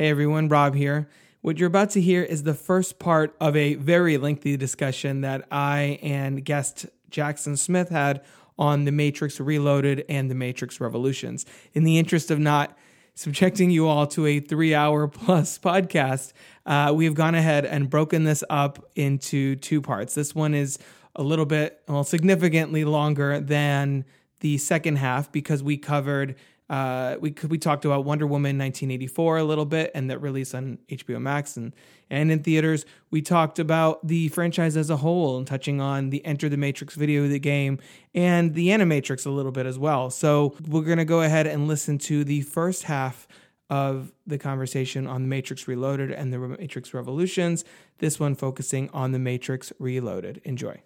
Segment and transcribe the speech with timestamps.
[0.00, 1.10] Hey everyone, Rob here.
[1.42, 5.46] What you're about to hear is the first part of a very lengthy discussion that
[5.50, 8.22] I and guest Jackson Smith had
[8.58, 11.44] on The Matrix Reloaded and The Matrix Revolutions.
[11.74, 12.78] In the interest of not
[13.14, 16.32] subjecting you all to a three hour plus podcast,
[16.64, 20.14] uh, we have gone ahead and broken this up into two parts.
[20.14, 20.78] This one is
[21.14, 24.06] a little bit, well, significantly longer than
[24.38, 26.36] the second half because we covered
[26.70, 30.78] uh, we we talked about Wonder Woman 1984 a little bit, and that release on
[30.88, 31.74] HBO Max and
[32.08, 32.86] and in theaters.
[33.10, 36.94] We talked about the franchise as a whole and touching on the Enter the Matrix
[36.94, 37.80] video the game
[38.14, 40.10] and the Animatrix a little bit as well.
[40.10, 43.26] So we're gonna go ahead and listen to the first half
[43.68, 47.64] of the conversation on the Matrix Reloaded and the Matrix Revolutions.
[47.98, 50.40] This one focusing on the Matrix Reloaded.
[50.44, 50.80] Enjoy.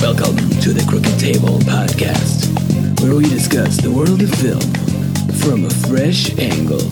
[0.00, 4.93] Welcome to the Crooked Table podcast, where we discuss the world of film
[5.36, 6.82] from a fresh angle.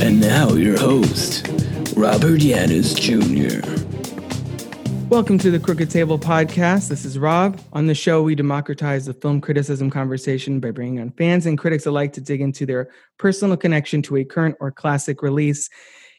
[0.00, 1.46] And now, your host,
[1.96, 3.66] Robert Yannis Jr.
[5.08, 6.88] Welcome to the Crooked Table podcast.
[6.88, 7.60] This is Rob.
[7.72, 11.86] On the show, we democratize the film criticism conversation by bringing on fans and critics
[11.86, 15.68] alike to dig into their personal connection to a current or classic release.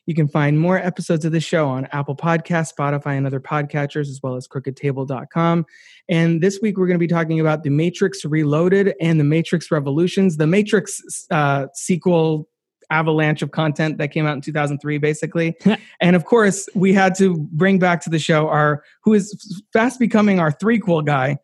[0.06, 4.10] You can find more episodes of the show on Apple Podcasts, Spotify, and other podcatchers,
[4.10, 5.66] as well as crookedtable.com.
[6.08, 9.72] And this week, we're going to be talking about The Matrix Reloaded and The Matrix
[9.72, 12.48] Revolutions, the Matrix uh, sequel
[12.92, 15.56] avalanche of content that came out in 2003 basically.
[16.02, 20.00] And of course we had to bring back to the show our who is fast
[20.00, 21.38] becoming our three threequel guy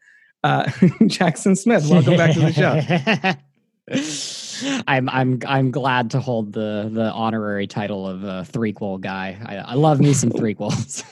[0.44, 0.70] uh,
[1.08, 1.88] jackson smith.
[1.88, 3.34] Welcome back to the show
[4.88, 9.38] I'm I'm I'm glad to hold the the honorary title of a threequel guy.
[9.46, 11.04] I, I love me some threequels.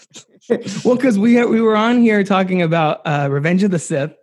[0.85, 4.13] well, because we we were on here talking about uh, Revenge of the Sith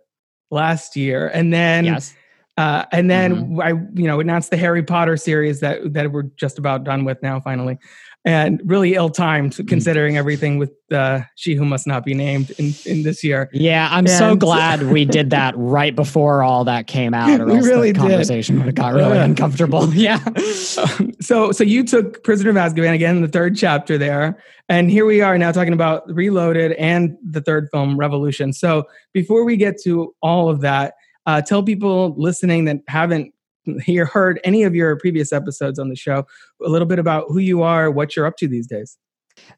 [0.49, 2.13] last year, and then yes.
[2.57, 3.61] Uh, and then mm-hmm.
[3.61, 7.21] I, you know, announced the Harry Potter series that that we're just about done with
[7.23, 7.79] now, finally,
[8.23, 9.65] and really ill timed mm-hmm.
[9.65, 13.49] considering everything with uh, She Who Must Not Be Named in, in this year.
[13.51, 17.49] Yeah, I'm and, so glad we did that right before all that came out, or
[17.49, 19.89] else really the conversation would have got really uncomfortable.
[20.01, 20.19] Yeah.
[20.25, 24.89] Um, so, so you took Prisoner of Azkaban again, in the third chapter there, and
[24.89, 28.51] here we are now talking about Reloaded and the third film, Revolution.
[28.53, 30.93] So, before we get to all of that
[31.25, 33.33] uh, tell people listening that haven't
[33.83, 36.25] hear, heard any of your previous episodes on the show
[36.63, 38.97] a little bit about who you are, what you're up to these days.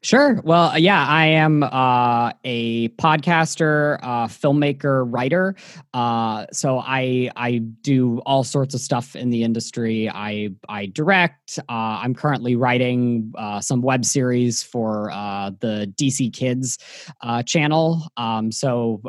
[0.02, 0.40] Sure.
[0.44, 5.56] Well, uh, yeah, I am uh, a podcaster, uh, filmmaker, writer.
[5.94, 10.10] Uh, so I I do all sorts of stuff in the industry.
[10.10, 11.58] I I direct.
[11.68, 15.10] Uh, I'm currently writing uh, some web series for
[15.60, 16.78] the DC Kids
[17.46, 18.02] channel.
[18.16, 19.00] Um, so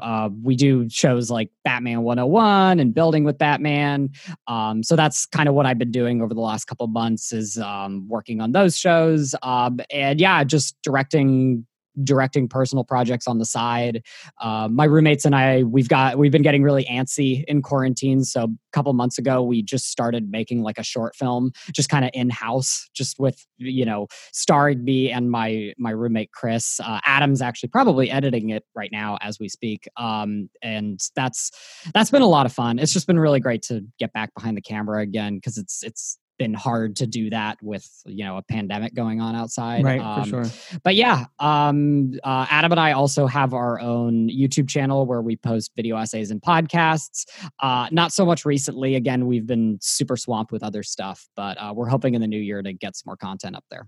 [0.44, 4.10] we do shows like Batman 101 and Building with Batman.
[4.48, 7.58] Um, so that's kind of what I've been doing over the last couple months is
[7.58, 9.36] um, working on those shows.
[9.44, 11.66] Um, and yeah, just directing
[12.04, 14.04] directing personal projects on the side.
[14.42, 18.24] Uh, my roommates and I, we've got we've been getting really antsy in quarantine.
[18.24, 22.06] So a couple months ago, we just started making like a short film, just kind
[22.06, 26.80] of in house, just with you know starring me and my my roommate Chris.
[26.80, 31.52] Uh, Adam's actually probably editing it right now as we speak, um, and that's
[31.94, 32.80] that's been a lot of fun.
[32.80, 36.18] It's just been really great to get back behind the camera again because it's it's
[36.38, 40.24] been hard to do that with you know a pandemic going on outside right um,
[40.24, 40.80] for sure.
[40.84, 45.36] but yeah um, uh, adam and i also have our own youtube channel where we
[45.36, 47.26] post video essays and podcasts.
[47.60, 48.96] Uh, not so much recently.
[48.96, 52.40] Again we've been super swamped with other stuff but uh, we're hoping in the new
[52.40, 53.88] year to get some more content up there.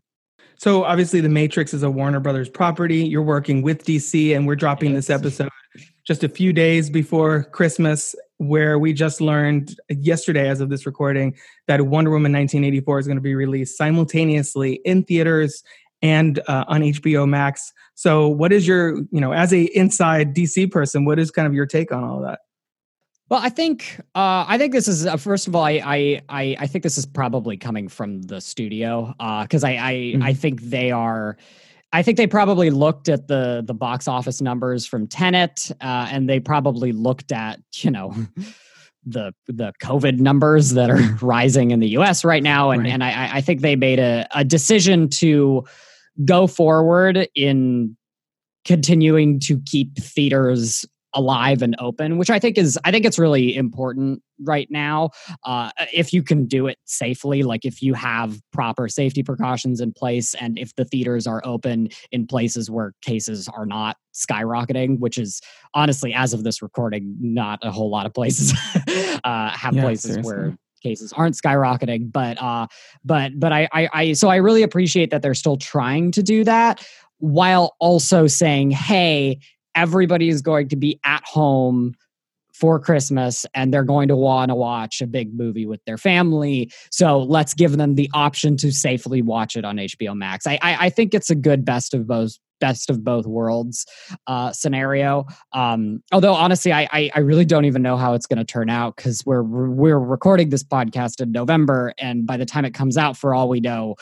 [0.58, 3.06] So obviously the matrix is a warner brothers property.
[3.06, 5.50] You're working with dc and we're dropping this episode
[6.06, 11.36] just a few days before christmas where we just learned yesterday, as of this recording,
[11.68, 15.64] that Wonder Woman 1984 is going to be released simultaneously in theaters
[16.02, 17.74] and uh, on HBO Max.
[17.96, 21.53] So, what is your, you know, as a inside DC person, what is kind of
[21.53, 22.40] your take on all that?
[23.30, 26.68] Well, I think uh, I think this is uh, first of all, I, I I
[26.68, 30.24] think this is probably coming from the studio because uh, I I, mm-hmm.
[30.24, 31.38] I think they are
[31.93, 36.29] I think they probably looked at the the box office numbers from Tenet, uh, and
[36.29, 38.13] they probably looked at you know
[39.05, 42.25] the the COVID numbers that are rising in the U.S.
[42.25, 42.91] right now, and right.
[42.91, 45.63] and I, I think they made a, a decision to
[46.25, 47.95] go forward in
[48.66, 50.85] continuing to keep theaters
[51.17, 55.09] alive and open which i think is i think it's really important right now
[55.46, 59.91] uh, if you can do it safely like if you have proper safety precautions in
[59.91, 65.17] place and if the theaters are open in places where cases are not skyrocketing which
[65.17, 65.41] is
[65.73, 68.53] honestly as of this recording not a whole lot of places
[69.23, 70.35] uh, have yeah, places seriously.
[70.35, 72.67] where cases aren't skyrocketing but uh
[73.03, 76.43] but but I, I i so i really appreciate that they're still trying to do
[76.43, 76.87] that
[77.17, 79.40] while also saying hey
[79.78, 81.96] everybody is going to be at home
[82.53, 86.72] for Christmas and they're going to want to watch a big movie with their family.
[86.91, 90.47] So let's give them the option to safely watch it on HBO Max.
[90.47, 93.85] I, I, I think it's a good best of both best of both worlds
[94.26, 95.26] uh, scenario.
[95.53, 98.70] Um, although honestly, I, I, I really don't even know how it's going to turn
[98.70, 102.97] out because we're we're recording this podcast in November, and by the time it comes
[102.97, 103.96] out, for all we know,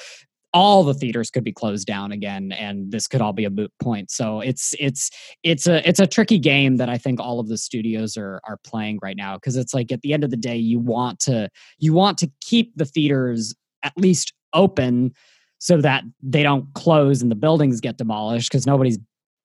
[0.55, 3.71] all the theaters could be closed down again and this could all be a moot
[3.81, 4.09] point.
[4.09, 5.11] So it's it's
[5.43, 8.57] it's a it's a tricky game that i think all of the studios are are
[8.65, 11.49] playing right now because it's like at the end of the day you want to
[11.77, 13.53] you want to keep the theaters
[13.83, 15.13] at least open
[15.59, 18.97] so that they don't close and the buildings get demolished because nobody's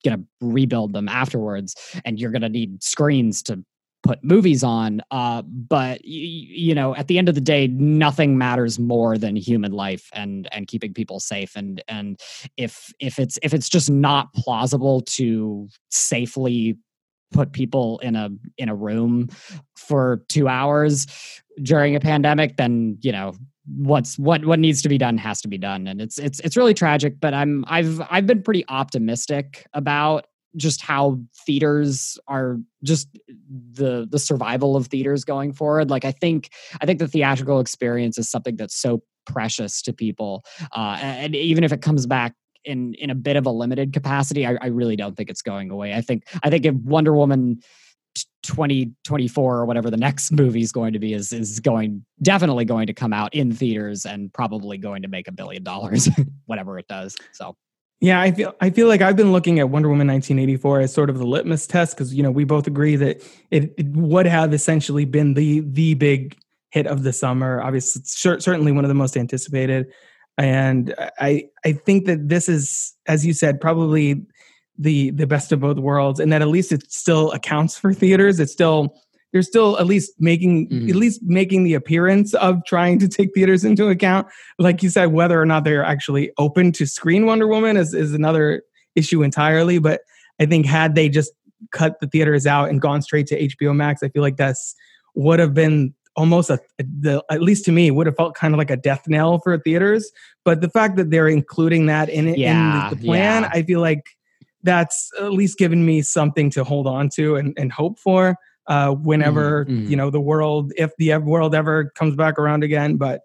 [0.05, 1.75] going to rebuild them afterwards
[2.05, 3.63] and you're going to need screens to
[4.03, 8.39] put movies on uh, but y- you know at the end of the day nothing
[8.39, 11.55] matters more than human life and and keeping people safe.
[11.57, 12.19] And and
[12.57, 16.79] if if it's if it's just not plausible to safely
[17.33, 19.29] put people in a in a room
[19.77, 21.07] for 2 hours
[21.63, 23.33] during a pandemic then you know
[23.77, 25.87] what's what what needs to be done has to be done.
[25.87, 30.27] And it's it's it's really tragic but i'm i've i've been pretty optimistic about
[30.57, 33.09] just how theaters are just
[33.73, 35.91] the the survival of theaters going forward.
[35.91, 36.51] Like i think
[36.81, 40.45] i think the theatrical experience is something that's so precious to people
[40.75, 44.47] uh, and even if it comes back in in a bit of a limited capacity
[44.47, 45.95] I, I really don't think it's going away.
[45.95, 47.61] I think i think if wonder woman
[48.43, 52.87] 2024 or whatever the next movie is going to be is is going definitely going
[52.87, 56.09] to come out in theaters and probably going to make a billion dollars
[56.47, 57.57] whatever it does so
[58.01, 61.11] yeah, I feel I feel like I've been looking at Wonder Woman 1984 as sort
[61.11, 64.55] of the litmus test because you know we both agree that it, it, would have
[64.55, 66.37] essentially been the the big
[66.71, 67.61] hit of the summer.
[67.61, 69.87] Obviously, certainly one of the most anticipated,
[70.39, 74.25] and I I think that this is, as you said, probably
[74.79, 78.41] the the best of both worlds, and that at least it still accounts for theaters.
[78.41, 78.95] It's still
[79.33, 80.89] they're still at least making mm-hmm.
[80.89, 84.27] at least making the appearance of trying to take theaters into account.
[84.59, 88.13] Like you said, whether or not they're actually open to screen Wonder Woman is, is
[88.13, 88.63] another
[88.97, 89.79] issue entirely.
[89.79, 90.01] But
[90.41, 91.33] I think had they just
[91.73, 94.75] cut the theaters out and gone straight to HBO Max, I feel like that's
[95.15, 98.59] would have been almost a the at least to me would have felt kind of
[98.59, 100.11] like a death knell for theaters.
[100.45, 103.51] But the fact that they're including that in it yeah, in the plan, yeah.
[103.53, 104.05] I feel like
[104.63, 108.37] that's at least given me something to hold on to and, and hope for
[108.71, 109.91] uh, whenever mm-hmm.
[109.91, 112.97] you know the world, if the world ever comes back around again.
[112.97, 113.21] But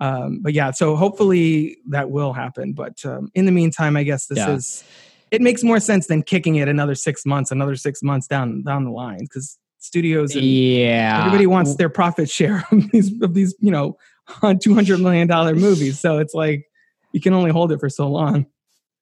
[0.00, 2.72] um, but yeah, so hopefully that will happen.
[2.72, 4.54] But um, in the meantime, I guess this yeah.
[4.54, 4.82] is
[5.30, 8.84] it makes more sense than kicking it another six months, another six months down down
[8.84, 13.54] the line because studios and yeah everybody wants their profit share of these of these
[13.60, 13.96] you know
[14.60, 16.66] 200 million dollar movies so it's like
[17.12, 18.46] you can only hold it for so long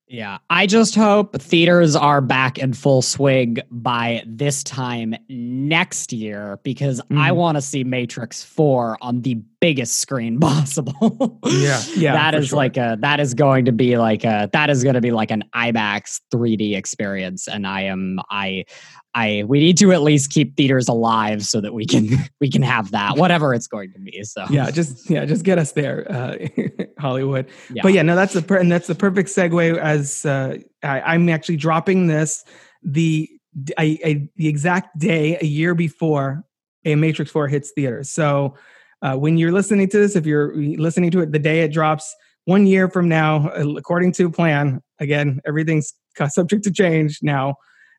[0.06, 6.58] yeah, I just hope theaters are back in full swing by this time next year
[6.62, 7.18] because mm.
[7.18, 11.40] I want to see Matrix 4 on the biggest screen possible.
[11.46, 11.82] yeah.
[11.96, 12.12] Yeah.
[12.12, 12.56] that is sure.
[12.56, 15.30] like a that is going to be like a that is going to be like
[15.30, 18.66] an IMAX 3D experience and I am I
[19.14, 22.08] I we need to at least keep theaters alive so that we can
[22.40, 24.22] we can have that whatever it's going to be.
[24.24, 26.36] So yeah, just yeah, just get us there, uh,
[26.98, 27.46] Hollywood.
[27.72, 27.82] Yeah.
[27.82, 29.78] But yeah, no, that's the per- and that's the perfect segue.
[29.78, 32.44] As uh, I, am actually dropping this
[32.82, 33.30] the
[33.78, 36.44] I, I, the exact day a year before
[36.84, 38.10] a Matrix Four hits theaters.
[38.10, 38.56] So
[39.00, 42.14] uh, when you're listening to this, if you're listening to it the day it drops,
[42.46, 45.94] one year from now, according to plan, again everything's
[46.28, 47.56] subject to change now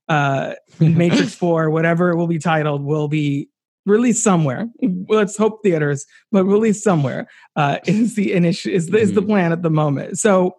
[0.08, 3.50] uh, Matrix 4, whatever it will be titled, will be
[3.86, 4.68] released somewhere.
[5.08, 9.30] Let's hope theaters, but released somewhere uh, is the initial is the, is the mm-hmm.
[9.30, 10.18] plan at the moment.
[10.18, 10.56] So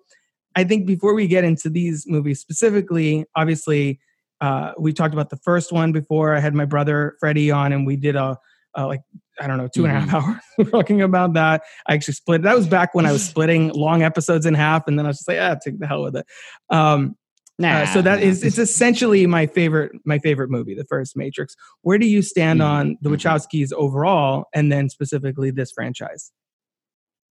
[0.54, 4.00] I think before we get into these movies specifically, obviously
[4.40, 6.34] uh, we talked about the first one before.
[6.34, 8.38] I had my brother Freddie on, and we did a,
[8.74, 9.00] a like
[9.40, 10.60] I don't know two and a half mm-hmm.
[10.62, 11.62] hours talking about that.
[11.86, 12.42] I actually split.
[12.42, 15.18] That was back when I was splitting long episodes in half, and then I was
[15.18, 16.26] just like, ah, take the hell with it.
[16.70, 17.16] Um,
[17.58, 21.56] Nah, uh, so that is it's essentially my favorite my favorite movie, the first Matrix.
[21.82, 22.70] Where do you stand mm-hmm.
[22.70, 23.28] on the mm-hmm.
[23.28, 26.32] Wachowskis overall, and then specifically this franchise?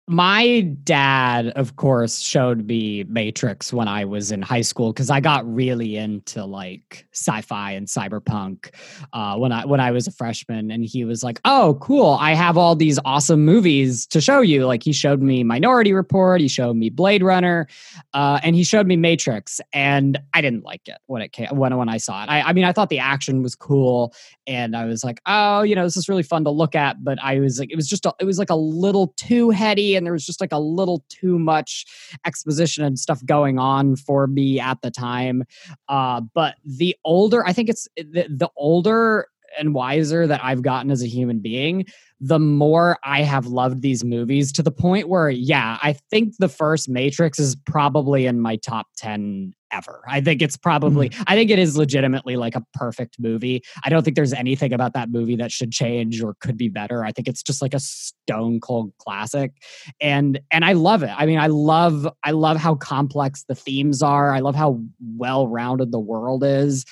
[0.07, 5.21] My dad, of course, showed me Matrix when I was in high school because I
[5.21, 8.75] got really into like sci-fi and cyberpunk
[9.15, 12.19] uh, when I when I was a freshman, and he was like, "Oh, cool!
[12.21, 16.43] I have all these awesome movies to show you." Like he showed me Minority Report,
[16.43, 17.67] he showed me Blade Runner,
[18.13, 21.75] uh, and he showed me Matrix, and I didn't like it when it came when
[21.79, 22.27] when I saw it.
[22.29, 24.13] I, I mean, I thought the action was cool,
[24.47, 27.19] and I was like, "Oh, you know, this is really fun to look at," but
[27.23, 30.07] I was like, it was just a, it was like a little too heady and
[30.07, 31.87] there was just like a little too much
[32.27, 35.45] exposition and stuff going on for me at the time.
[35.89, 40.91] Uh, but the older, I think it's the, the older and wiser that I've gotten
[40.91, 41.87] as a human being,
[42.21, 46.49] the more I have loved these movies to the point where, yeah, I think the
[46.49, 50.03] first Matrix is probably in my top 10 ever.
[50.09, 51.23] I think it's probably, mm-hmm.
[51.27, 53.63] I think it is legitimately like a perfect movie.
[53.85, 57.05] I don't think there's anything about that movie that should change or could be better.
[57.05, 59.53] I think it's just like a stone cold classic.
[60.01, 61.11] And, and I love it.
[61.17, 64.33] I mean, I love, I love how complex the themes are.
[64.33, 64.81] I love how
[65.17, 66.85] well rounded the world is.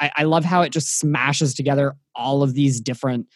[0.00, 3.26] I, I love how it just smashes together all of these different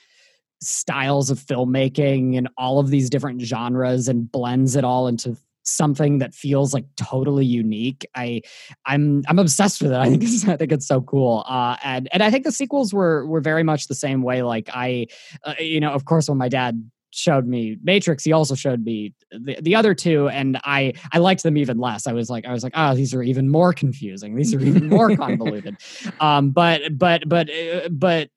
[0.63, 6.19] styles of filmmaking and all of these different genres and blends it all into something
[6.19, 8.07] that feels like totally unique.
[8.15, 8.43] I
[8.87, 9.99] I'm I'm obsessed with it.
[9.99, 11.45] I think it's, I think it's so cool.
[11.49, 14.43] Uh, and and I think the sequels were were very much the same way.
[14.43, 15.07] Like I,
[15.45, 19.15] uh, you know, of course, when my dad showed me Matrix, he also showed me
[19.31, 22.07] the, the other two, and I I liked them even less.
[22.07, 24.35] I was like I was like, oh, these are even more confusing.
[24.35, 25.77] These are even more convoluted.
[26.21, 28.31] um, but but but uh, but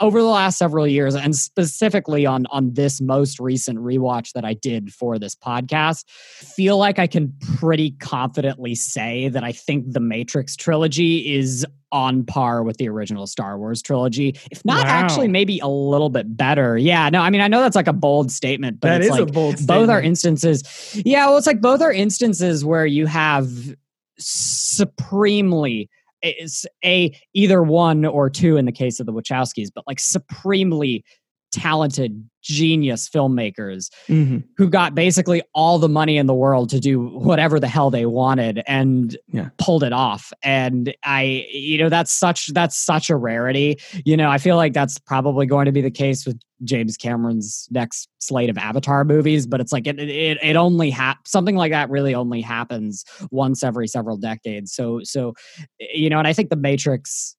[0.00, 4.54] over the last several years and specifically on on this most recent rewatch that I
[4.54, 10.00] did for this podcast feel like I can pretty confidently say that I think the
[10.00, 14.92] Matrix trilogy is on par with the original Star Wars trilogy if not wow.
[14.92, 17.92] actually maybe a little bit better yeah no I mean I know that's like a
[17.92, 19.68] bold statement but that it's like bold statement.
[19.68, 23.48] both are instances yeah well it's like both are instances where you have
[24.18, 25.88] supremely
[26.22, 31.04] is a either one or two in the case of the Wachowskis, but like supremely
[31.52, 34.38] talented genius filmmakers mm-hmm.
[34.56, 38.06] who got basically all the money in the world to do whatever the hell they
[38.06, 39.48] wanted and yeah.
[39.58, 44.30] pulled it off and i you know that's such that's such a rarity you know
[44.30, 48.50] i feel like that's probably going to be the case with james cameron's next slate
[48.50, 52.14] of avatar movies but it's like it it, it only ha- something like that really
[52.14, 55.34] only happens once every several decades so so
[55.78, 57.36] you know and i think the matrix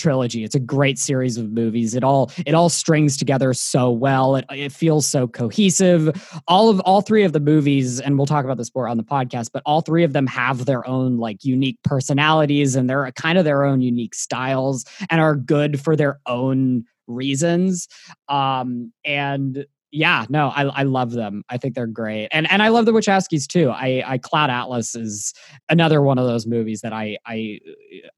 [0.00, 0.42] trilogy.
[0.44, 1.94] It's a great series of movies.
[1.94, 4.36] It all it all strings together so well.
[4.36, 6.40] It, it feels so cohesive.
[6.48, 9.04] All of all three of the movies, and we'll talk about this more on the
[9.04, 13.38] podcast, but all three of them have their own like unique personalities and they're kind
[13.38, 17.88] of their own unique styles and are good for their own reasons.
[18.28, 21.42] Um, and yeah, no, I I love them.
[21.48, 23.70] I think they're great, and and I love the Wachowskis too.
[23.70, 25.34] I I Cloud Atlas is
[25.68, 27.58] another one of those movies that I I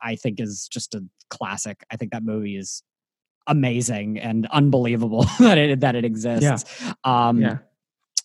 [0.03, 1.83] I think is just a classic.
[1.91, 2.83] I think that movie is
[3.47, 6.81] amazing and unbelievable that it that it exists.
[6.81, 6.93] Yeah.
[7.05, 7.59] Um, yeah.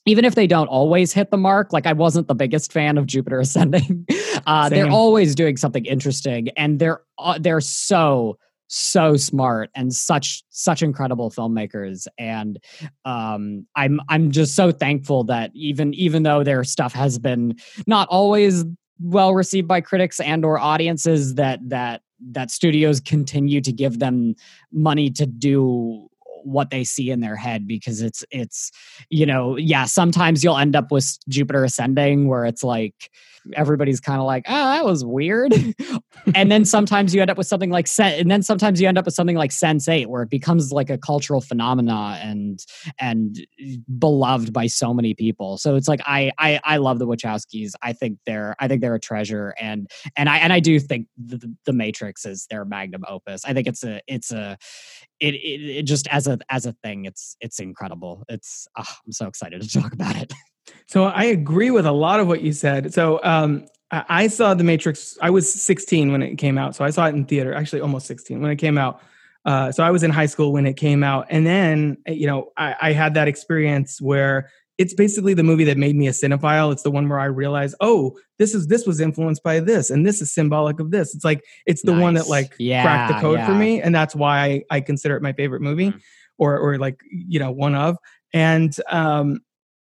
[0.05, 3.05] Even if they don't always hit the mark, like I wasn't the biggest fan of
[3.05, 4.05] Jupiter Ascending.
[4.45, 8.37] Uh, they're always doing something interesting, and they're uh, they're so
[8.67, 12.07] so smart and such such incredible filmmakers.
[12.17, 12.59] And
[13.05, 17.55] um i'm i'm just so thankful that even even though their stuff has been
[17.85, 18.65] not always
[18.99, 24.35] well received by critics and or audiences that that that studios continue to give them
[24.71, 26.07] money to do
[26.43, 28.71] what they see in their head because it's it's
[29.09, 33.11] you know yeah sometimes you'll end up with jupiter ascending where it's like
[33.53, 35.53] everybody's kind of like, oh, that was weird.
[36.35, 38.97] and then sometimes you end up with something like Sen- and then sometimes you end
[38.97, 42.63] up with something like Sense8, where it becomes like a cultural phenomena and
[42.99, 43.45] and
[43.97, 45.57] beloved by so many people.
[45.57, 47.73] So it's like I I, I love the Wachowskis.
[47.81, 51.07] I think they're I think they're a treasure, and and I and I do think
[51.17, 53.45] the, the Matrix is their magnum opus.
[53.45, 54.57] I think it's a it's a
[55.19, 58.23] it, it, it just as a as a thing, it's it's incredible.
[58.29, 60.33] It's oh, I'm so excited to talk about it.
[60.85, 62.93] So I agree with a lot of what you said.
[62.93, 65.17] So um, I saw The Matrix.
[65.21, 67.53] I was 16 when it came out, so I saw it in theater.
[67.53, 69.01] Actually, almost 16 when it came out.
[69.45, 72.51] Uh, so I was in high school when it came out, and then you know
[72.57, 76.73] I, I, had that experience where it's basically the movie that made me a cinephile.
[76.73, 80.05] It's the one where I realized, oh, this is this was influenced by this, and
[80.05, 81.15] this is symbolic of this.
[81.15, 82.01] It's like it's the nice.
[82.01, 83.47] one that like yeah, cracked the code yeah.
[83.47, 85.99] for me, and that's why I, I consider it my favorite movie, mm-hmm.
[86.37, 87.95] or or like you know one of.
[88.33, 89.39] And um,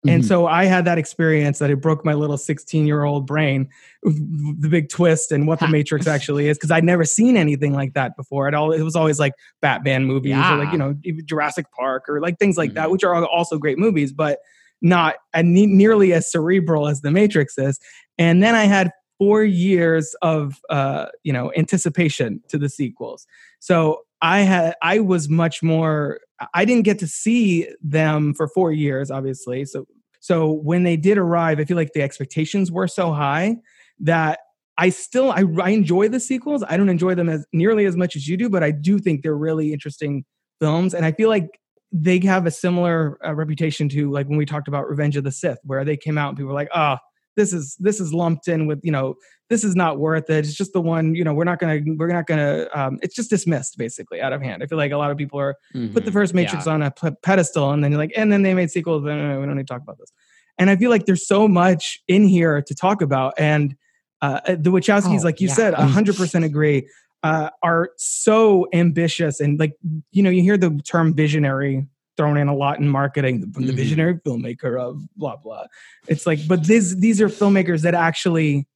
[0.07, 0.27] and mm-hmm.
[0.27, 3.69] so I had that experience that it broke my little 16 year old brain,
[4.03, 7.93] the big twist and what the Matrix actually is, because I'd never seen anything like
[7.93, 8.47] that before.
[8.47, 10.55] It all it was always like Batman movies yeah.
[10.55, 12.77] or like you know Jurassic Park or like things like mm-hmm.
[12.77, 14.11] that, which are also great movies.
[14.11, 14.39] But
[14.81, 17.79] not ne- nearly as cerebral as the Matrix is.
[18.17, 23.27] And then I had four years of uh, you know anticipation to the sequels.
[23.59, 26.19] So I had I was much more.
[26.53, 29.65] I didn't get to see them for four years, obviously.
[29.65, 29.85] So
[30.19, 33.57] so when they did arrive, I feel like the expectations were so high
[33.99, 34.39] that
[34.77, 36.63] I still I, I enjoy the sequels.
[36.67, 39.23] I don't enjoy them as nearly as much as you do, but I do think
[39.23, 40.23] they're really interesting
[40.59, 41.59] films, and I feel like
[41.91, 45.31] they have a similar uh, reputation to like when we talked about Revenge of the
[45.31, 46.97] Sith, where they came out and people were like, "Oh,
[47.35, 49.15] this is this is lumped in with you know
[49.49, 50.45] this is not worth it.
[50.45, 53.29] It's just the one you know we're not gonna we're not gonna um, it's just
[53.29, 54.63] dismissed basically out of hand.
[54.63, 55.93] I feel like a lot of people are mm-hmm.
[55.93, 56.19] put the mm-hmm.
[56.19, 56.73] first Matrix yeah.
[56.73, 59.05] on a p- pedestal and then you're like, and then they made sequels.
[59.05, 60.11] And we don't need to talk about this.
[60.57, 63.75] And I feel like there's so much in here to talk about and.
[64.23, 65.53] Uh, the Wachowskis, oh, like you yeah.
[65.55, 66.87] said, 100% agree
[67.23, 69.73] uh, are so ambitious and like
[70.11, 71.87] you know you hear the term visionary
[72.21, 73.77] thrown in a lot in marketing from the mm-hmm.
[73.77, 75.65] visionary filmmaker of blah blah
[76.07, 78.67] it's like but these these are filmmakers that actually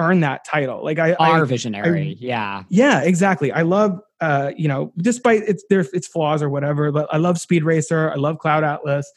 [0.00, 4.50] earn that title like i are I, visionary I, yeah yeah exactly i love uh
[4.56, 8.16] you know despite its their its flaws or whatever but i love speed racer i
[8.16, 9.08] love cloud atlas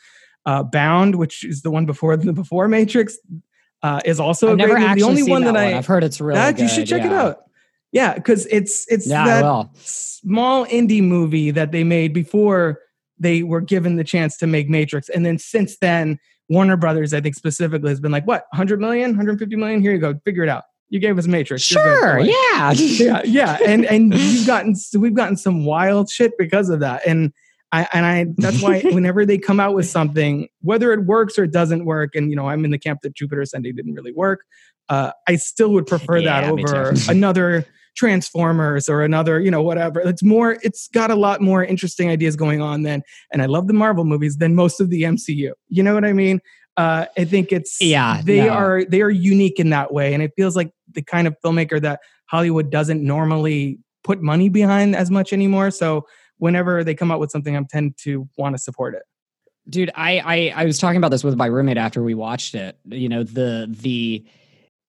[0.46, 3.18] uh bound which is the one before the before matrix
[3.82, 5.02] uh, is also never great movie.
[5.02, 6.62] The only one that, I I've heard it's really that good.
[6.62, 7.08] you should check yeah.
[7.08, 7.40] it out.
[7.92, 12.80] Yeah, because it's it's yeah, that small indie movie that they made before
[13.24, 17.22] they were given the chance to make Matrix, and then since then, Warner Brothers, I
[17.22, 19.82] think specifically, has been like, what, 100 million, 150 million?
[19.82, 20.64] Here you go, figure it out.
[20.90, 21.64] You gave us Matrix.
[21.64, 26.82] Sure, yeah, yeah, yeah, and and you've gotten we've gotten some wild shit because of
[26.82, 27.34] that, and
[27.72, 31.46] I and I that's why whenever they come out with something, whether it works or
[31.46, 34.14] it doesn't work, and you know I'm in the camp that Jupiter Ascending didn't really
[34.14, 34.46] work,
[34.90, 40.00] uh, I still would prefer yeah, that over another Transformers or another, you know, whatever.
[40.02, 43.68] It's more, it's got a lot more interesting ideas going on than, and I love
[43.68, 45.52] the Marvel movies than most of the MCU.
[45.70, 46.42] You know what I mean?
[46.76, 48.50] Uh, I think it's yeah, they no.
[48.50, 51.80] are they are unique in that way, and it feels like the kind of filmmaker
[51.82, 55.70] that Hollywood doesn't normally put money behind as much anymore.
[55.70, 56.08] So
[56.38, 59.04] whenever they come out with something, I tend to want to support it.
[59.70, 62.78] Dude, I, I I was talking about this with my roommate after we watched it.
[62.86, 64.26] You know the the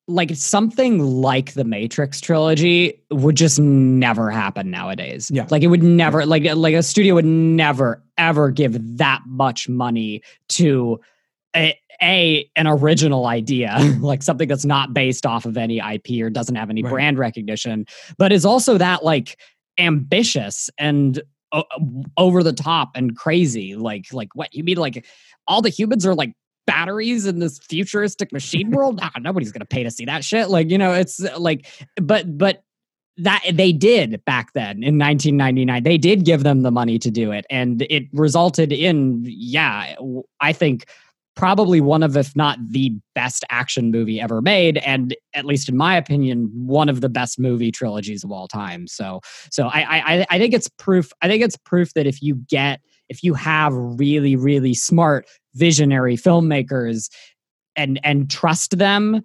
[0.07, 5.31] like something like the Matrix trilogy would just never happen nowadays.
[5.31, 5.47] Yeah.
[5.51, 10.23] Like it would never like like a studio would never ever give that much money
[10.51, 11.01] to
[11.57, 16.29] a, a an original idea, like something that's not based off of any IP or
[16.29, 16.91] doesn't have any right.
[16.91, 17.87] brand recognition,
[18.19, 19.39] but is also that like
[19.79, 21.63] ambitious and uh,
[22.19, 23.75] over the top and crazy.
[23.75, 25.07] Like like what you mean like
[25.47, 26.35] all the humans are like
[26.67, 29.01] batteries in this futuristic machine world?
[29.01, 30.51] Nah, nobody's gonna pay to see that shit.
[30.51, 32.63] Like you know it's uh, like but but
[33.17, 37.31] that they did back then in 1999 they did give them the money to do
[37.31, 37.47] it.
[37.51, 39.95] And it resulted in yeah
[40.41, 40.87] i think
[41.37, 45.77] probably one of if not the best action movie ever made and at least in
[45.77, 48.87] my opinion one of the best movie trilogies of all time.
[48.87, 52.37] So so i i i think it's proof i think it's proof that if you
[52.49, 57.11] get if you have really really smart visionary filmmakers
[57.77, 59.23] and and trust them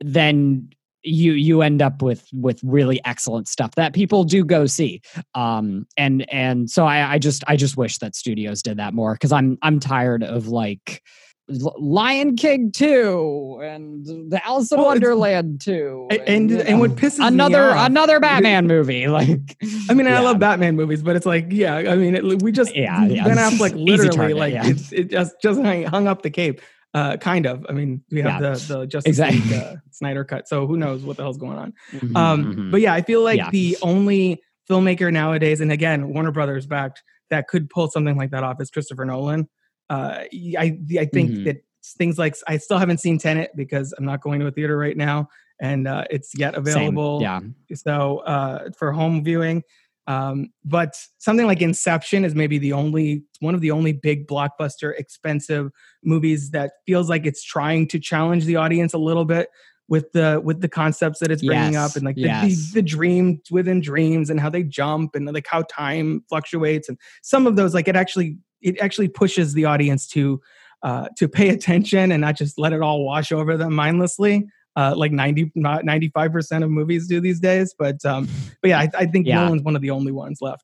[0.00, 0.68] then
[1.02, 5.00] you you end up with with really excellent stuff that people do go see.
[5.34, 9.14] Um and and so i i just i just wish that studios did that more
[9.14, 11.02] because i'm i'm tired of like
[11.48, 17.26] Lion King 2 and the Alice in well, Wonderland 2 and and, and, what pisses
[17.26, 19.56] another off, another Batman movie like
[19.88, 20.18] I mean yeah.
[20.18, 23.24] I love Batman movies but it's like yeah I mean it, we just yeah, yeah.
[23.24, 24.66] Ben Affleck literally target, like yeah.
[24.66, 26.60] it, it, just just hung, hung up the cape
[26.92, 28.50] uh, kind of I mean we have yeah.
[28.50, 29.40] the the Justice exactly.
[29.40, 32.70] League uh, Snyder cut so who knows what the hell's going on mm-hmm, um mm-hmm.
[32.72, 37.48] but yeah I feel like the only filmmaker nowadays and again Warner Brothers backed that
[37.48, 39.48] could pull something like that off is Christopher Nolan
[39.90, 40.24] uh,
[40.58, 41.44] I I think mm-hmm.
[41.44, 41.56] that
[41.96, 44.96] things like I still haven't seen Tenet because I'm not going to a theater right
[44.96, 45.28] now,
[45.60, 47.20] and uh, it's yet available.
[47.20, 47.54] Same.
[47.68, 47.76] Yeah.
[47.76, 49.62] So uh, for home viewing,
[50.06, 54.98] um, but something like Inception is maybe the only one of the only big blockbuster
[54.98, 55.70] expensive
[56.02, 59.48] movies that feels like it's trying to challenge the audience a little bit
[59.88, 61.90] with the with the concepts that it's bringing yes.
[61.90, 62.72] up and like the, yes.
[62.72, 66.98] the, the dream within dreams and how they jump and like how time fluctuates and
[67.22, 70.40] some of those like it actually it actually pushes the audience to
[70.82, 74.46] uh, to pay attention and not just let it all wash over them mindlessly.
[74.76, 77.74] Uh, like 90, 95% of movies do these days.
[77.76, 78.28] But, um,
[78.62, 79.42] but yeah, I, I think yeah.
[79.42, 80.62] Nolan's one of the only ones left.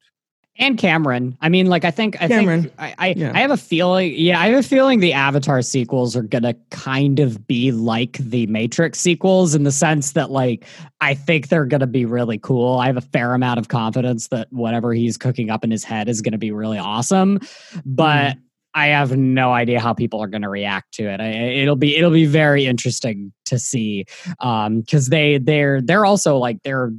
[0.56, 1.36] And Cameron.
[1.40, 2.62] I mean, like I think I Cameron.
[2.62, 3.32] think I I, yeah.
[3.34, 7.18] I, have a feeling yeah, I have a feeling the Avatar sequels are gonna kind
[7.18, 10.64] of be like the Matrix sequels in the sense that like
[11.00, 12.78] I think they're gonna be really cool.
[12.78, 16.08] I have a fair amount of confidence that whatever he's cooking up in his head
[16.08, 17.40] is gonna be really awesome.
[17.84, 18.40] But mm
[18.74, 21.20] I have no idea how people are going to react to it.
[21.20, 26.38] I, it'll be it'll be very interesting to see because um, they they're they're also
[26.38, 26.92] like they're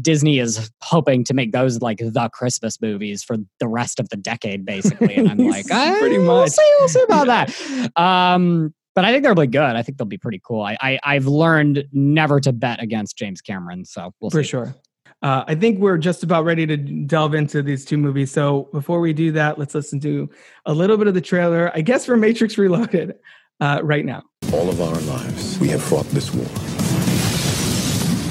[0.00, 4.16] Disney is hoping to make those like the Christmas movies for the rest of the
[4.16, 5.14] decade, basically.
[5.16, 6.26] And I'm like, pretty much.
[6.26, 7.90] We'll see, we'll see about that.
[7.96, 9.76] Um, but I think they'll be good.
[9.76, 10.62] I think they'll be pretty cool.
[10.62, 14.48] I, I have learned never to bet against James Cameron, so we'll for see.
[14.48, 14.74] sure.
[15.22, 18.30] Uh, I think we're just about ready to delve into these two movies.
[18.30, 20.30] So before we do that, let's listen to
[20.66, 21.70] a little bit of the trailer.
[21.74, 23.16] I guess for Matrix Reloaded
[23.60, 24.22] uh, right now.
[24.52, 26.46] All of our lives, we have fought this war.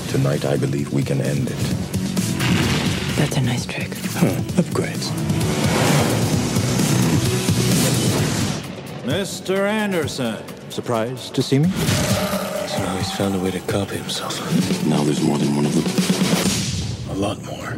[0.09, 1.57] Tonight, I believe we can end it.
[3.15, 3.89] That's a nice trick.
[4.13, 4.25] Huh,
[4.57, 5.11] upgrades.
[9.03, 9.67] Mr.
[9.67, 10.43] Anderson.
[10.69, 11.69] Surprised to see me?
[11.69, 14.39] So now he's found a way to copy himself.
[14.87, 17.15] Now there's more than one of them.
[17.15, 17.69] A lot more.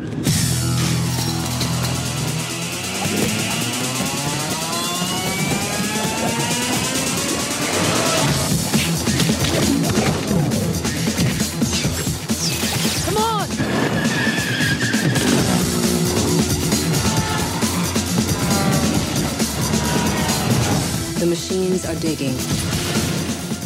[21.22, 22.34] The machines are digging.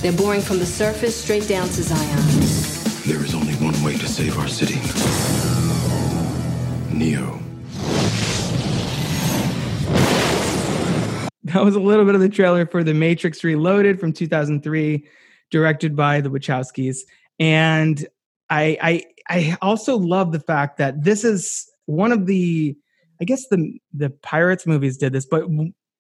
[0.02, 2.20] They're boring from the surface straight down to Zion.
[3.06, 4.76] There is only one way to save our city.
[6.94, 7.40] Neo.
[11.46, 15.08] That was a little bit of the trailer for The Matrix Reloaded from 2003,
[15.50, 16.98] directed by the Wachowskis.
[17.40, 18.06] And
[18.50, 22.76] I, I, I also love the fact that this is one of the,
[23.22, 25.46] I guess the the Pirates movies did this, but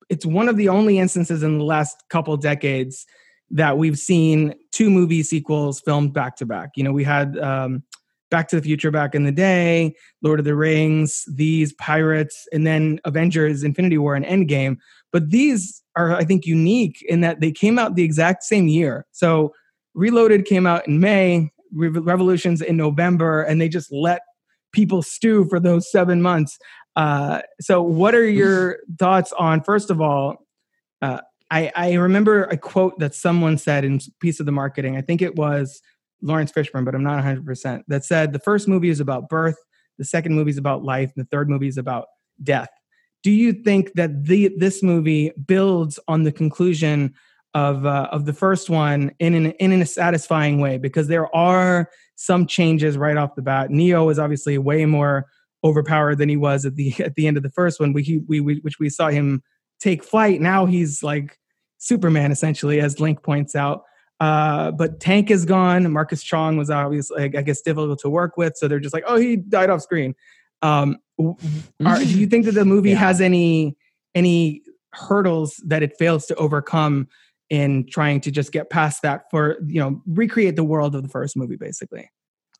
[0.10, 3.06] it's one of the only instances in the last couple decades
[3.52, 6.72] that we've seen two movie sequels filmed back to back.
[6.76, 7.84] You know, we had um,
[8.32, 12.65] Back to the Future back in the day, Lord of the Rings, these Pirates, and
[12.65, 14.78] then Avengers, Infinity War, and Endgame.
[15.12, 19.06] But these are, I think, unique in that they came out the exact same year.
[19.12, 19.54] So
[19.94, 24.22] Reloaded came out in May, Revolutions in November, and they just let
[24.74, 26.58] people stew for those seven months.
[26.95, 30.45] Uh, so, what are your thoughts on, first of all,
[31.01, 31.19] uh,
[31.51, 34.97] I, I, remember a quote that someone said in piece of the marketing.
[34.97, 35.81] I think it was
[36.21, 37.84] Laurence Fishburne, but I'm not 100%.
[37.88, 39.58] That said, the first movie is about birth,
[39.97, 42.08] the second movie is about life, and the third movie is about
[42.41, 42.69] death.
[43.23, 47.13] Do you think that the this movie builds on the conclusion
[47.53, 50.77] of uh, of the first one in an in a satisfying way?
[50.77, 53.71] Because there are some changes right off the bat.
[53.71, 55.25] Neo is obviously way more
[55.65, 57.91] overpowered than he was at the at the end of the first one.
[57.91, 59.43] We, we, we which we saw him
[59.80, 60.39] take flight.
[60.39, 61.38] Now he's like
[61.80, 63.84] Superman essentially, as Link points out.
[64.21, 65.91] Uh, but Tank is gone.
[65.91, 68.56] Marcus Chong was obviously, I guess, difficult to work with.
[68.56, 70.15] So they're just like, oh, he died off screen.
[70.62, 70.97] Um,
[71.86, 72.97] are, do you think that the movie yeah.
[72.97, 73.75] has any
[74.13, 74.62] any
[74.93, 77.10] hurdles that it fails to overcome
[77.49, 81.10] in trying to just get past that for you know recreate the world of the
[81.10, 82.10] first movie, basically?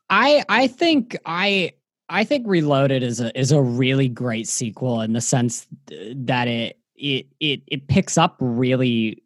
[0.10, 1.72] I I think I
[2.10, 6.48] I think Reloaded is a is a really great sequel in the sense uh, that
[6.48, 9.24] it it it it picks up really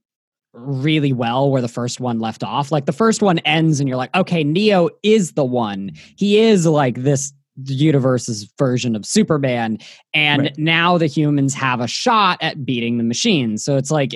[0.53, 2.71] really well where the first one left off.
[2.71, 5.91] Like the first one ends and you're like, okay, Neo is the one.
[6.15, 7.33] He is like this
[7.65, 9.77] universe's version of Superman.
[10.13, 10.57] And right.
[10.57, 13.63] now the humans have a shot at beating the machines.
[13.63, 14.13] So it's like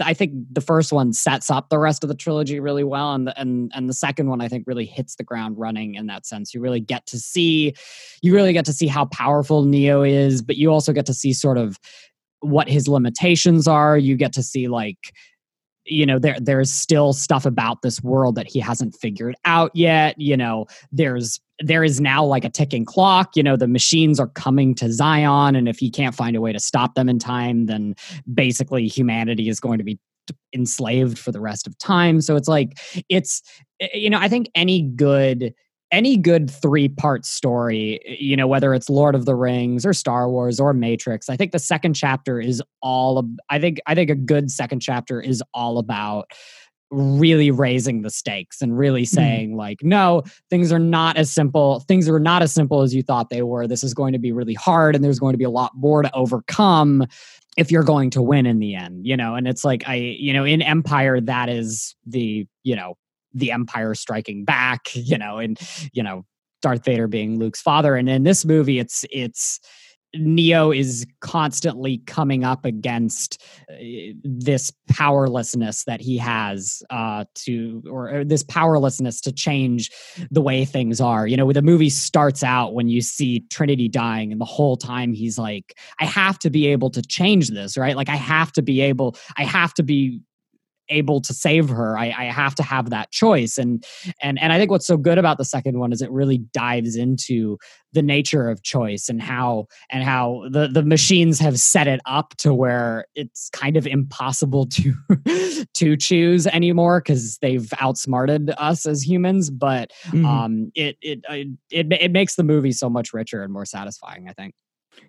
[0.00, 3.26] I think the first one sets up the rest of the trilogy really well, and
[3.26, 6.26] the, and and the second one I think really hits the ground running in that
[6.26, 6.54] sense.
[6.54, 7.74] You really get to see,
[8.22, 11.32] you really get to see how powerful Neo is, but you also get to see
[11.32, 11.78] sort of
[12.40, 13.96] what his limitations are.
[13.96, 15.12] You get to see like
[15.86, 20.14] you know there there's still stuff about this world that he hasn't figured out yet
[20.18, 24.28] you know there's there is now like a ticking clock you know the machines are
[24.28, 27.66] coming to zion and if he can't find a way to stop them in time
[27.66, 27.94] then
[28.34, 29.98] basically humanity is going to be
[30.52, 32.20] enslaved for the rest of time.
[32.20, 33.42] So it's like it's
[33.92, 35.52] you know i think any good
[35.92, 40.28] any good three part story, you know, whether it's Lord of the Rings or Star
[40.28, 44.14] Wars or Matrix, I think the second chapter is all, I think, I think a
[44.14, 46.32] good second chapter is all about
[46.90, 49.14] really raising the stakes and really mm-hmm.
[49.14, 49.56] saying mm.
[49.56, 53.28] like no things are not as simple things are not as simple as you thought
[53.28, 55.50] they were this is going to be really hard and there's going to be a
[55.50, 57.04] lot more to overcome
[57.56, 60.32] if you're going to win in the end you know and it's like i you
[60.32, 62.96] know in empire that is the you know
[63.36, 65.58] the Empire striking back, you know, and
[65.92, 66.24] you know,
[66.62, 67.94] Darth Vader being Luke's father.
[67.94, 69.60] And in this movie, it's it's
[70.14, 73.74] Neo is constantly coming up against uh,
[74.24, 79.90] this powerlessness that he has uh, to, or, or, this powerlessness to change
[80.30, 81.26] the way things are.
[81.26, 85.12] You know, the movie starts out when you see Trinity dying, and the whole time
[85.12, 87.96] he's like, I have to be able to change this, right?
[87.96, 90.20] Like, I have to be able, I have to be
[90.88, 93.58] able to save her I, I, have to have that choice.
[93.58, 93.84] And
[94.22, 96.96] and and i think what's so good about the second one is it really dives
[96.96, 97.58] into
[97.92, 102.34] the nature of choice and how and how the the machines have set it up
[102.38, 104.94] to where it's kind of impossible to
[105.74, 109.50] to choose anymore because they've outsmarted us as humans.
[109.50, 110.26] But mm-hmm.
[110.26, 111.20] um it, it
[111.70, 114.54] it it makes the movie so much richer and more satisfying i think.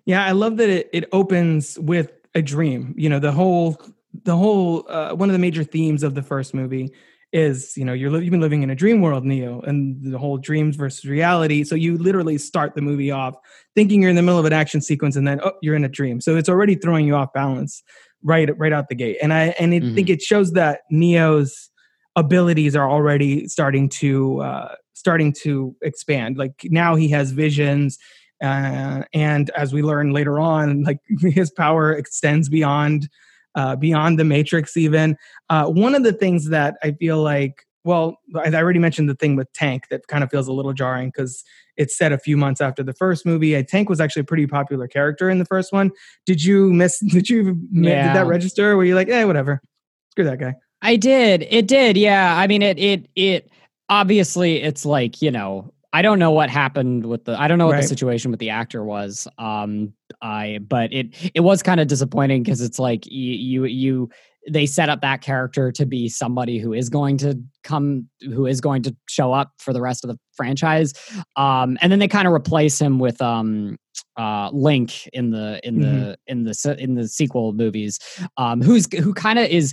[0.04, 2.94] Yeah i love that it, it opens with a dream.
[2.96, 3.76] You know the whole
[4.24, 6.92] the whole uh, one of the major themes of the first movie
[7.32, 10.18] is you know you're li- you've been living in a dream world neo and the
[10.18, 11.62] whole dreams versus reality.
[11.64, 13.34] So you literally start the movie off
[13.74, 15.88] thinking you're in the middle of an action sequence and then oh you're in a
[15.88, 16.20] dream.
[16.20, 17.82] So it's already throwing you off balance
[18.22, 19.18] right right out the gate.
[19.22, 19.94] And i and I mm-hmm.
[19.94, 21.70] think it shows that neo's
[22.16, 26.38] abilities are already starting to uh starting to expand.
[26.38, 27.98] Like now he has visions
[28.42, 33.08] uh, and as we learn later on like his power extends beyond
[33.54, 35.16] uh, beyond the matrix even.
[35.50, 39.36] Uh, one of the things that i feel like well i already mentioned the thing
[39.36, 41.44] with tank that kind of feels a little jarring because
[41.78, 44.46] it's set a few months after the first movie a tank was actually a pretty
[44.46, 45.90] popular character in the first one.
[46.26, 48.08] Did you miss did you yeah.
[48.08, 48.76] did that register?
[48.76, 49.62] Were you like eh whatever.
[50.10, 50.54] Screw that guy.
[50.82, 51.46] I did.
[51.48, 51.96] It did.
[51.96, 52.36] Yeah.
[52.36, 53.50] I mean it it it
[53.88, 57.66] obviously it's like you know I don't know what happened with the I don't know
[57.66, 57.82] what right.
[57.82, 59.26] the situation with the actor was.
[59.38, 64.10] Um I but it it was kind of disappointing because it's like you, you you
[64.50, 68.60] they set up that character to be somebody who is going to come who is
[68.60, 70.92] going to show up for the rest of the franchise.
[71.36, 73.78] Um and then they kind of replace him with um
[74.18, 75.98] uh Link in the in mm-hmm.
[75.98, 77.98] the in the in the sequel movies.
[78.36, 79.72] Um who's who kind of is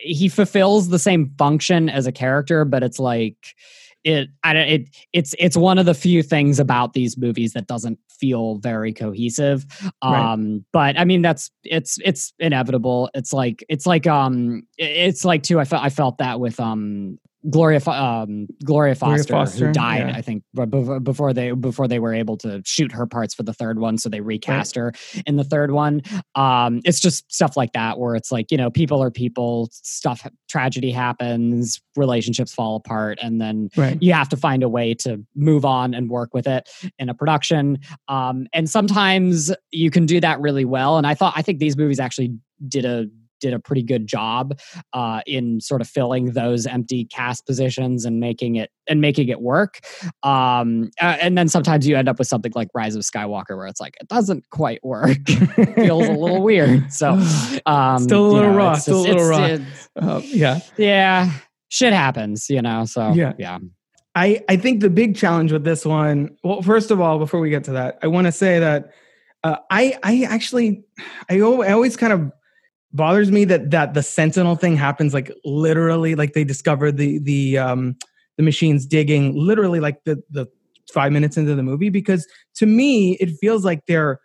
[0.00, 3.36] he fulfills the same function as a character but it's like
[4.04, 7.66] it I don't it it's it's one of the few things about these movies that
[7.66, 9.66] doesn't feel very cohesive.
[10.02, 10.62] Um right.
[10.72, 13.10] but I mean that's it's it's inevitable.
[13.14, 17.18] It's like it's like um it's like too I felt I felt that with um
[17.50, 20.16] Gloria um, Gloria Foster, Gloria Foster who died, yeah.
[20.16, 20.44] I think,
[21.02, 24.08] before they before they were able to shoot her parts for the third one, so
[24.08, 24.82] they recast right.
[24.82, 26.02] her in the third one.
[26.34, 30.26] Um, it's just stuff like that where it's like you know people are people, stuff
[30.48, 33.98] tragedy happens, relationships fall apart, and then right.
[34.00, 37.14] you have to find a way to move on and work with it in a
[37.14, 37.78] production.
[38.08, 40.96] Um, and sometimes you can do that really well.
[40.96, 42.34] And I thought I think these movies actually
[42.68, 43.06] did a
[43.44, 44.58] did a pretty good job
[44.94, 49.42] uh, in sort of filling those empty cast positions and making it and making it
[49.42, 49.80] work.
[50.22, 53.80] Um, and then sometimes you end up with something like Rise of Skywalker, where it's
[53.80, 55.18] like it doesn't quite work,
[55.74, 56.90] feels a little weird.
[56.90, 57.22] So
[57.66, 59.58] um, still a little know, raw, still a little raw.
[59.94, 61.30] Uh, yeah, yeah,
[61.68, 62.86] shit happens, you know.
[62.86, 63.58] So yeah, yeah.
[64.16, 67.50] I, I think the big challenge with this one, well, first of all, before we
[67.50, 68.92] get to that, I want to say that
[69.42, 70.84] uh, I I actually
[71.28, 72.32] I, I always kind of
[72.94, 77.58] bothers me that that the sentinel thing happens like literally like they discover the the
[77.58, 77.96] um
[78.36, 80.46] the machines digging literally like the the
[80.92, 84.20] five minutes into the movie because to me it feels like they're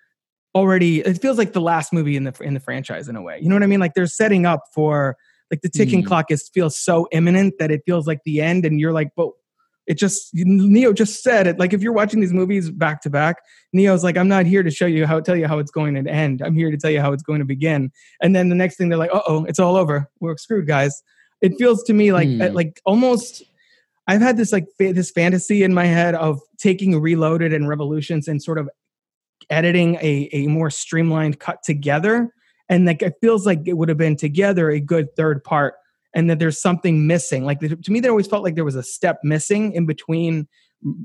[0.54, 3.40] already it feels like the last movie in the in the franchise in a way
[3.42, 5.16] you know what i mean like they're setting up for
[5.52, 6.06] like the ticking mm.
[6.06, 9.30] clock is feels so imminent that it feels like the end and you're like but
[9.90, 11.58] it just Neo just said it.
[11.58, 13.38] Like if you're watching these movies back to back,
[13.74, 16.10] Neo's like, I'm not here to show you how tell you how it's going to
[16.10, 16.44] end.
[16.44, 17.92] I'm here to tell you how it's going to begin.
[18.22, 20.08] And then the next thing they're like, uh oh, it's all over.
[20.20, 21.02] We're screwed, guys.
[21.42, 22.54] It feels to me like mm.
[22.54, 23.44] like almost.
[24.08, 28.28] I've had this like fa- this fantasy in my head of taking Reloaded and Revolutions
[28.28, 28.70] and sort of
[29.50, 32.32] editing a a more streamlined cut together.
[32.70, 35.74] And like it feels like it would have been together a good third part
[36.14, 37.46] and that there's something missing.
[37.46, 40.48] Like to me, there always felt like there was a step missing in between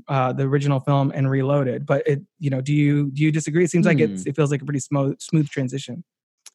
[0.07, 1.85] uh, the original film and Reloaded.
[1.85, 3.63] But it, you know, do you do you disagree?
[3.63, 3.89] It seems hmm.
[3.89, 4.29] like it's hmm.
[4.29, 6.03] it feels like a pretty smooth smooth transition.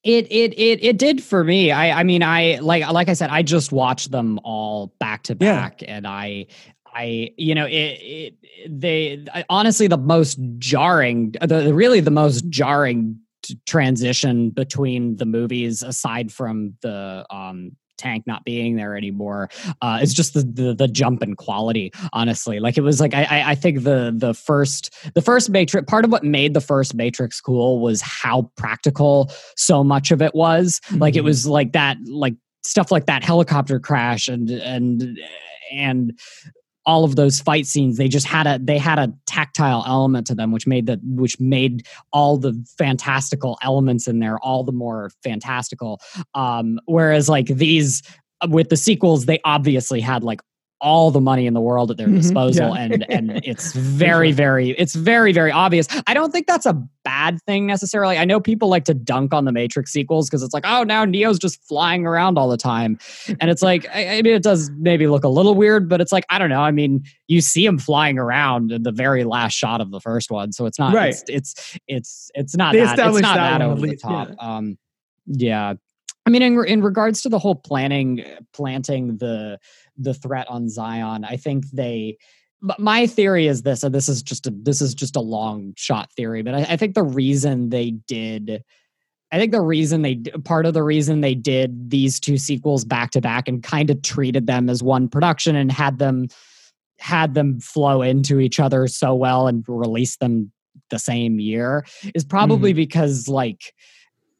[0.02, 1.70] It it it it did for me.
[1.72, 5.34] I I mean I like like I said I just watched them all back to
[5.34, 6.46] back, and I
[6.94, 8.34] I, you know, it, it
[8.68, 13.18] they honestly the most jarring, the really the most jarring
[13.66, 19.48] transition between the movies, aside from the um tank not being there anymore
[19.82, 23.50] uh, it's just the, the, the jump in quality honestly like it was like I,
[23.50, 27.40] I think the the first the first matrix part of what made the first matrix
[27.40, 30.98] cool was how practical so much of it was mm-hmm.
[30.98, 31.26] like it mm-hmm.
[31.26, 35.18] was like that like stuff like that helicopter crash and and
[35.72, 36.18] and
[36.90, 40.34] all of those fight scenes they just had a they had a tactile element to
[40.34, 45.08] them which made the which made all the fantastical elements in there all the more
[45.22, 46.00] fantastical.
[46.34, 48.02] Um whereas like these
[48.48, 50.40] with the sequels they obviously had like
[50.80, 52.82] all the money in the world at their Mhm, disposal yeah.
[52.82, 55.86] and and it's very very it's very very obvious.
[56.06, 58.16] I don't think that's a bad thing necessarily.
[58.18, 61.04] I know people like to dunk on the matrix sequels because it's like oh now
[61.04, 62.98] neo's just flying around all the time.
[63.40, 66.12] And it's like I, I mean it does maybe look a little weird but it's
[66.12, 66.62] like i don't know.
[66.62, 70.30] I mean you see him flying around in the very last shot of the first
[70.30, 71.10] one so it's not Right.
[71.10, 74.34] it's it's it's, it's not They that it's not that that over the top yeah.
[74.56, 74.78] um
[75.26, 75.74] yeah.
[76.26, 79.58] I mean, in in regards to the whole planning, planting the
[80.02, 82.18] the threat on Zion, I think they.
[82.78, 86.12] My theory is this, and this is just a this is just a long shot
[86.12, 88.62] theory, but I, I think the reason they did,
[89.32, 93.12] I think the reason they part of the reason they did these two sequels back
[93.12, 96.28] to back and kind of treated them as one production and had them
[96.98, 100.52] had them flow into each other so well and release them
[100.90, 102.76] the same year is probably mm-hmm.
[102.76, 103.72] because like